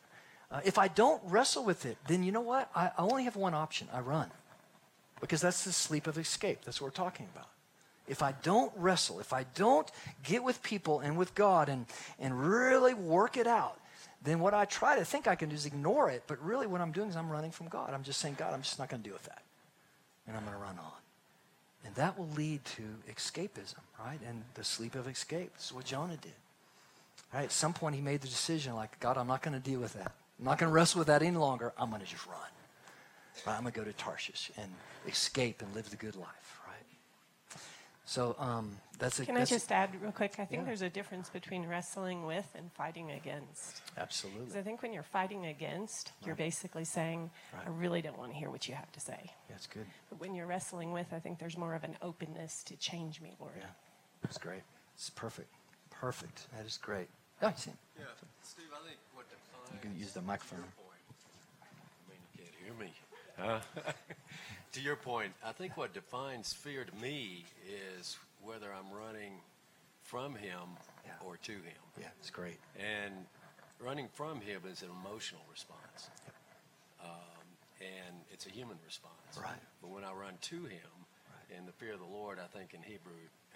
Uh, 0.49 0.61
if 0.63 0.77
I 0.77 0.87
don't 0.87 1.21
wrestle 1.25 1.65
with 1.65 1.85
it, 1.85 1.97
then 2.07 2.23
you 2.23 2.31
know 2.31 2.41
what? 2.41 2.69
I, 2.75 2.91
I 2.97 3.03
only 3.03 3.25
have 3.25 3.35
one 3.35 3.53
option 3.53 3.87
I 3.93 3.99
run. 3.99 4.29
Because 5.19 5.41
that's 5.41 5.63
the 5.63 5.71
sleep 5.71 6.07
of 6.07 6.17
escape. 6.17 6.59
That's 6.63 6.79
what 6.79 6.87
we're 6.87 6.91
talking 6.91 7.27
about. 7.33 7.47
If 8.07 8.23
I 8.23 8.33
don't 8.43 8.71
wrestle, 8.77 9.19
if 9.19 9.33
I 9.33 9.45
don't 9.55 9.89
get 10.23 10.43
with 10.43 10.63
people 10.63 11.01
and 11.01 11.17
with 11.17 11.35
God 11.35 11.67
and, 11.67 11.85
and 12.19 12.39
really 12.39 12.93
work 12.93 13.35
it 13.35 13.47
out, 13.47 13.79
then 14.23 14.39
what 14.39 14.53
I 14.53 14.65
try 14.65 14.97
to 14.97 15.03
think 15.03 15.27
I 15.27 15.35
can 15.35 15.49
do 15.49 15.55
is 15.55 15.65
ignore 15.65 16.09
it. 16.09 16.23
But 16.27 16.41
really, 16.43 16.67
what 16.67 16.81
I'm 16.81 16.91
doing 16.91 17.09
is 17.09 17.15
I'm 17.15 17.29
running 17.29 17.51
from 17.51 17.67
God. 17.67 17.93
I'm 17.93 18.03
just 18.03 18.21
saying, 18.21 18.35
God, 18.37 18.53
I'm 18.53 18.61
just 18.61 18.79
not 18.79 18.89
going 18.89 19.01
to 19.01 19.09
deal 19.09 19.15
with 19.15 19.25
that. 19.25 19.41
And 20.27 20.37
I'm 20.37 20.43
going 20.43 20.55
to 20.55 20.61
run 20.61 20.77
on. 20.77 20.91
And 21.85 21.95
that 21.95 22.17
will 22.17 22.29
lead 22.29 22.63
to 22.65 22.83
escapism, 23.11 23.75
right? 23.99 24.19
And 24.27 24.43
the 24.53 24.63
sleep 24.63 24.95
of 24.95 25.07
escape. 25.07 25.53
This 25.55 25.67
is 25.67 25.73
what 25.73 25.85
Jonah 25.85 26.17
did. 26.17 26.31
Right? 27.33 27.43
At 27.43 27.51
some 27.51 27.73
point, 27.73 27.95
he 27.95 28.01
made 28.01 28.21
the 28.21 28.27
decision, 28.27 28.75
like, 28.75 28.99
God, 28.99 29.17
I'm 29.17 29.27
not 29.27 29.41
going 29.41 29.59
to 29.59 29.69
deal 29.69 29.79
with 29.79 29.93
that. 29.93 30.13
I'm 30.39 30.45
not 30.45 30.57
going 30.59 30.69
to 30.69 30.73
wrestle 30.73 30.99
with 30.99 31.07
that 31.07 31.21
any 31.23 31.37
longer. 31.37 31.73
I'm 31.77 31.89
going 31.89 32.01
to 32.01 32.07
just 32.07 32.25
run. 32.27 32.37
Right? 33.45 33.55
I'm 33.55 33.61
going 33.63 33.73
to 33.73 33.79
go 33.79 33.85
to 33.85 33.93
Tarshish 33.93 34.51
and 34.57 34.71
escape 35.07 35.61
and 35.61 35.73
live 35.75 35.89
the 35.89 35.95
good 35.95 36.15
life, 36.15 36.59
right? 36.67 37.59
So 38.05 38.35
um, 38.39 38.77
that's 38.99 39.19
a, 39.19 39.25
Can 39.25 39.35
I 39.35 39.39
that's 39.39 39.49
just 39.51 39.71
add 39.71 39.89
real 40.01 40.11
quick? 40.11 40.33
I 40.39 40.45
think 40.45 40.61
Yeah. 40.61 40.65
there's 40.67 40.81
a 40.81 40.89
difference 40.89 41.29
between 41.29 41.65
wrestling 41.67 42.25
with 42.25 42.47
and 42.55 42.71
fighting 42.71 43.11
against. 43.11 43.81
Absolutely. 43.97 44.45
Because 44.45 44.55
absolutely 44.55 44.59
I 44.59 44.63
think 44.63 44.81
when 44.81 44.93
you're 44.93 45.03
fighting 45.03 45.45
against, 45.47 46.11
you're 46.25 46.35
basically 46.35 46.85
saying, 46.85 47.29
I 47.53 47.69
really 47.69 48.01
don't 48.01 48.17
want 48.17 48.31
to 48.31 48.37
hear 48.37 48.49
what 48.49 48.67
you 48.67 48.75
have 48.75 48.91
to 48.93 48.99
say. 48.99 49.31
that's 49.49 49.67
good. 49.67 49.85
But 50.09 50.19
when 50.21 50.33
you're 50.35 50.47
wrestling 50.47 50.91
with, 50.93 51.07
I 51.11 51.19
think 51.19 51.37
there's 51.37 51.57
more 51.57 51.75
of 51.75 51.83
an 51.83 51.97
openness 52.01 52.63
to 52.63 52.75
change 52.77 53.21
me, 53.21 53.35
Lord. 53.39 53.53
Yeah, 53.59 53.65
that's 54.21 54.37
great. 54.37 54.61
It's 54.95 55.09
perfect, 55.09 55.51
perfect. 55.91 56.47
That 56.55 56.65
is 56.65 56.77
great. 56.77 57.09
Oh, 57.41 57.47
Yeah, 57.47 57.53
Steve, 57.55 58.65
I 58.73 58.87
think 58.87 58.97
what 59.06 59.06
defines. 59.06 59.06
You 59.73 59.79
can 59.81 59.97
use 59.97 60.13
the 60.13 60.21
microphone. 60.21 60.59
I 60.59 62.09
mean, 62.09 62.19
you 62.37 62.43
can't 62.43 62.55
hear 62.63 62.73
me. 62.85 62.93
Uh, 63.37 63.59
to 64.73 64.81
your 64.81 64.95
point, 64.95 65.33
I 65.45 65.51
think 65.51 65.77
what 65.77 65.93
defines 65.93 66.53
fear 66.53 66.83
to 66.85 66.95
me 67.01 67.45
is 67.97 68.17
whether 68.43 68.67
I'm 68.73 68.95
running 68.95 69.33
from 70.03 70.35
him 70.35 70.77
Yeah. 71.05 71.11
or 71.25 71.37
to 71.37 71.51
him. 71.51 71.83
Yeah, 71.99 72.07
it's 72.19 72.29
great. 72.29 72.57
And 72.79 73.13
running 73.79 74.07
from 74.13 74.41
him 74.41 74.61
is 74.71 74.81
an 74.81 74.89
emotional 75.03 75.41
response. 75.51 76.09
Um, 77.03 77.09
and 77.81 78.15
it's 78.31 78.45
a 78.47 78.49
human 78.49 78.77
response. 78.85 79.13
Right. 79.41 79.59
But 79.81 79.89
when 79.91 80.03
I 80.03 80.13
run 80.13 80.33
to 80.41 80.55
him, 80.65 80.91
and 81.55 81.67
the 81.67 81.71
fear 81.73 81.93
of 81.93 81.99
the 81.99 82.05
Lord, 82.05 82.39
I 82.43 82.47
think 82.57 82.73
in 82.73 82.81
Hebrew 82.81 83.13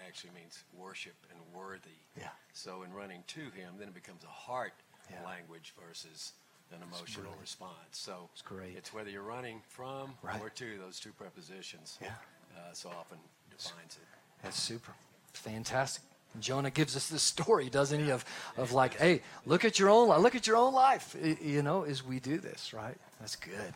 actually 0.07 0.32
means 0.36 0.64
worship 0.78 1.16
and 1.30 1.39
worthy. 1.53 1.99
Yeah. 2.18 2.30
So 2.53 2.84
in 2.84 2.93
running 2.93 3.24
to 3.28 3.41
him, 3.41 3.76
then 3.80 3.88
it 3.89 3.93
becomes 3.93 4.24
a 4.24 4.28
heart 4.28 4.74
Yeah. 5.10 5.24
language 5.26 5.74
versus 5.88 6.34
an 6.72 6.82
emotional 6.84 7.34
response. 7.41 7.74
So 7.91 8.30
It's 8.34 8.41
great. 8.41 8.76
It's 8.78 8.93
whether 8.93 9.10
you're 9.10 9.24
running 9.24 9.62
from 9.68 10.14
Right. 10.22 10.39
or 10.41 10.49
to, 10.49 10.78
those 10.78 10.99
two 10.99 11.12
prepositions. 11.12 11.97
Yeah. 12.02 12.10
Uh, 12.56 12.74
so 12.74 12.89
often 12.89 13.18
defines 13.49 13.97
it. 13.97 14.08
That's 14.43 14.60
super. 14.60 14.93
Fantastic. 15.34 16.04
Jonah 16.39 16.70
gives 16.72 16.95
us 16.95 17.10
this 17.10 17.22
story, 17.24 17.70
doesn't 17.70 18.04
he? 18.06 18.10
Of, 18.12 18.24
of 18.58 18.72
like, 18.72 18.95
hey, 18.97 19.22
look 19.45 19.66
at 19.66 19.80
your 19.80 19.89
own 19.89 20.08
life. 20.08 20.22
Look 20.22 20.36
at 20.36 20.47
your 20.47 20.56
own 20.56 20.74
life. 20.74 21.16
You 21.41 21.62
know, 21.62 21.84
as 21.84 22.06
we 22.06 22.20
do 22.22 22.38
this, 22.38 22.74
right? 22.74 22.95
That's 23.20 23.36
good. 23.36 23.74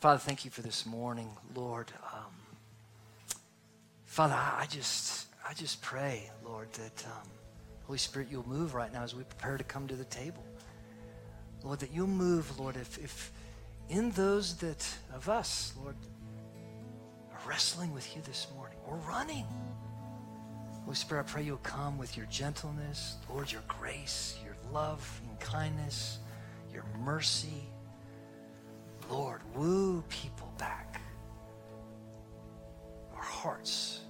Father, 0.00 0.18
thank 0.18 0.46
you 0.46 0.50
for 0.50 0.62
this 0.62 0.86
morning, 0.86 1.28
Lord. 1.54 1.92
Um, 2.10 2.32
Father, 4.06 4.34
I 4.34 4.66
just, 4.68 5.26
I 5.46 5.52
just 5.52 5.82
pray, 5.82 6.30
Lord, 6.42 6.72
that 6.72 7.04
um, 7.06 7.28
Holy 7.90 7.98
Spirit, 7.98 8.28
you'll 8.30 8.48
move 8.48 8.74
right 8.74 8.92
now 8.92 9.02
as 9.02 9.16
we 9.16 9.24
prepare 9.24 9.58
to 9.58 9.64
come 9.64 9.88
to 9.88 9.96
the 9.96 10.04
table. 10.04 10.44
Lord, 11.64 11.80
that 11.80 11.90
you'll 11.92 12.06
move, 12.06 12.56
Lord, 12.56 12.76
if, 12.76 12.96
if 12.98 13.32
in 13.88 14.12
those 14.12 14.54
that 14.58 14.86
of 15.12 15.28
us, 15.28 15.72
Lord, 15.76 15.96
are 17.32 17.48
wrestling 17.48 17.92
with 17.92 18.14
you 18.14 18.22
this 18.22 18.46
morning, 18.54 18.78
we're 18.86 18.94
running. 18.94 19.44
Holy 20.84 20.94
Spirit, 20.94 21.26
I 21.26 21.32
pray 21.32 21.42
you'll 21.42 21.56
come 21.56 21.98
with 21.98 22.16
your 22.16 22.26
gentleness, 22.26 23.16
Lord, 23.28 23.50
your 23.50 23.64
grace, 23.66 24.38
your 24.44 24.54
love 24.72 25.20
and 25.28 25.40
kindness, 25.40 26.20
your 26.72 26.84
mercy. 27.00 27.64
Lord, 29.10 29.40
woo 29.56 30.04
people 30.08 30.52
back. 30.58 31.00
Our 33.16 33.20
hearts 33.20 34.02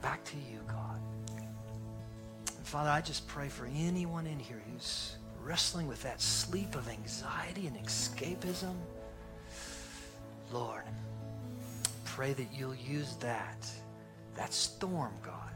back 0.00 0.24
to 0.24 0.36
you, 0.50 0.60
God. 0.66 1.02
Father, 2.70 2.90
I 2.90 3.00
just 3.00 3.26
pray 3.26 3.48
for 3.48 3.68
anyone 3.74 4.28
in 4.28 4.38
here 4.38 4.62
who's 4.70 5.16
wrestling 5.42 5.88
with 5.88 6.00
that 6.04 6.20
sleep 6.20 6.76
of 6.76 6.88
anxiety 6.88 7.66
and 7.66 7.76
escapism. 7.84 8.76
Lord, 10.52 10.84
pray 12.04 12.32
that 12.32 12.46
you'll 12.56 12.76
use 12.76 13.16
that, 13.16 13.68
that 14.36 14.54
storm, 14.54 15.12
God, 15.20 15.50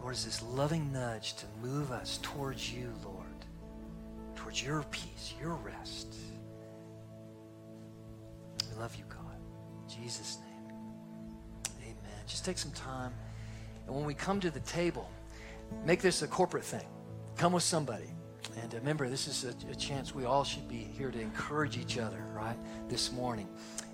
Lord, 0.00 0.14
as 0.14 0.24
this 0.24 0.40
loving 0.42 0.90
nudge 0.90 1.34
to 1.34 1.44
move 1.60 1.92
us 1.92 2.18
towards 2.22 2.72
you, 2.72 2.90
Lord, 3.04 3.44
towards 4.36 4.62
your 4.64 4.84
peace, 4.84 5.34
your 5.38 5.52
rest. 5.56 6.14
We 8.70 8.80
love 8.80 8.96
you, 8.96 9.04
God. 9.10 9.36
In 9.82 10.02
Jesus' 10.02 10.38
name. 10.46 10.72
Amen. 11.82 12.20
Just 12.26 12.46
take 12.46 12.56
some 12.56 12.72
time. 12.72 13.12
And 13.86 13.94
when 13.94 14.06
we 14.06 14.14
come 14.14 14.40
to 14.40 14.50
the 14.50 14.60
table, 14.60 15.10
make 15.84 16.00
this 16.00 16.22
a 16.22 16.28
corporate 16.28 16.64
thing. 16.64 16.86
Come 17.36 17.52
with 17.52 17.62
somebody. 17.62 18.10
And 18.62 18.72
remember, 18.74 19.08
this 19.08 19.28
is 19.28 19.44
a, 19.44 19.70
a, 19.70 19.74
chance 19.74 20.14
we 20.14 20.24
all 20.24 20.44
should 20.44 20.68
be 20.68 20.78
here 20.78 21.10
to 21.10 21.20
encourage 21.20 21.76
each 21.76 21.98
other, 21.98 22.24
right, 22.34 22.56
this 22.88 23.12
morning. 23.12 23.48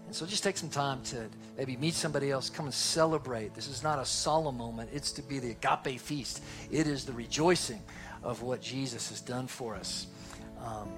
And 0.06 0.14
so 0.14 0.24
just 0.26 0.44
take 0.44 0.56
some 0.56 0.68
time 0.68 1.02
to 1.04 1.28
maybe 1.56 1.76
meet 1.76 1.94
somebody 1.94 2.30
else, 2.30 2.48
come 2.48 2.66
and 2.66 2.74
celebrate. 2.74 3.54
This 3.54 3.66
is 3.66 3.82
not 3.82 3.98
a 3.98 4.04
solemn 4.04 4.56
moment, 4.56 4.90
it's 4.92 5.10
to 5.12 5.22
be 5.22 5.38
the 5.38 5.52
agape 5.52 6.00
feast. 6.00 6.42
It 6.70 6.86
is 6.86 7.04
the 7.04 7.12
rejoicing 7.12 7.82
of 8.22 8.42
what 8.42 8.60
Jesus 8.60 9.08
has 9.08 9.20
done 9.20 9.46
for 9.46 9.74
us. 9.74 10.06
Um, 10.60 10.88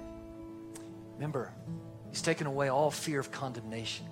remember, 1.15 1.51
He's 2.09 2.21
taken 2.21 2.47
away 2.47 2.69
all 2.69 2.91
fear 2.91 3.19
of 3.19 3.31
condemnation. 3.31 4.05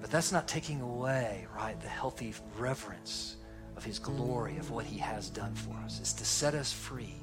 But 0.00 0.10
that's 0.10 0.32
not 0.32 0.46
taking 0.46 0.80
away, 0.80 1.46
right, 1.54 1.78
the 1.80 1.88
healthy 1.88 2.34
reverence 2.58 3.36
of 3.80 3.86
His 3.86 3.98
glory, 3.98 4.58
of 4.58 4.70
what 4.70 4.84
He 4.84 4.98
has 4.98 5.30
done 5.30 5.54
for 5.54 5.74
us. 5.86 6.00
It's 6.00 6.12
to 6.12 6.24
set 6.26 6.52
us 6.52 6.70
free 6.70 7.14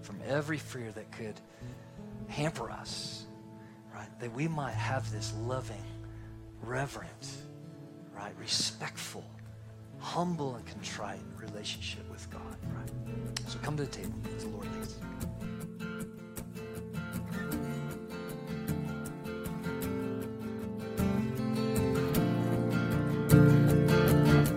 from 0.00 0.18
every 0.26 0.56
fear 0.56 0.90
that 0.92 1.12
could 1.12 1.34
hamper 2.28 2.70
us, 2.70 3.26
right? 3.94 4.08
That 4.20 4.32
we 4.32 4.48
might 4.48 4.72
have 4.72 5.12
this 5.12 5.34
loving, 5.42 5.84
reverent, 6.62 7.28
right? 8.16 8.32
Respectful, 8.40 9.24
humble, 9.98 10.54
and 10.54 10.64
contrite 10.64 11.20
relationship 11.38 12.10
with 12.10 12.26
God, 12.30 12.56
right? 12.74 12.90
So 13.46 13.58
come 13.58 13.76
to 13.76 13.82
the 13.82 13.90
table 13.90 14.14
as 14.34 14.44
the 14.44 14.48
Lord 14.48 14.74
leads. 14.76 14.94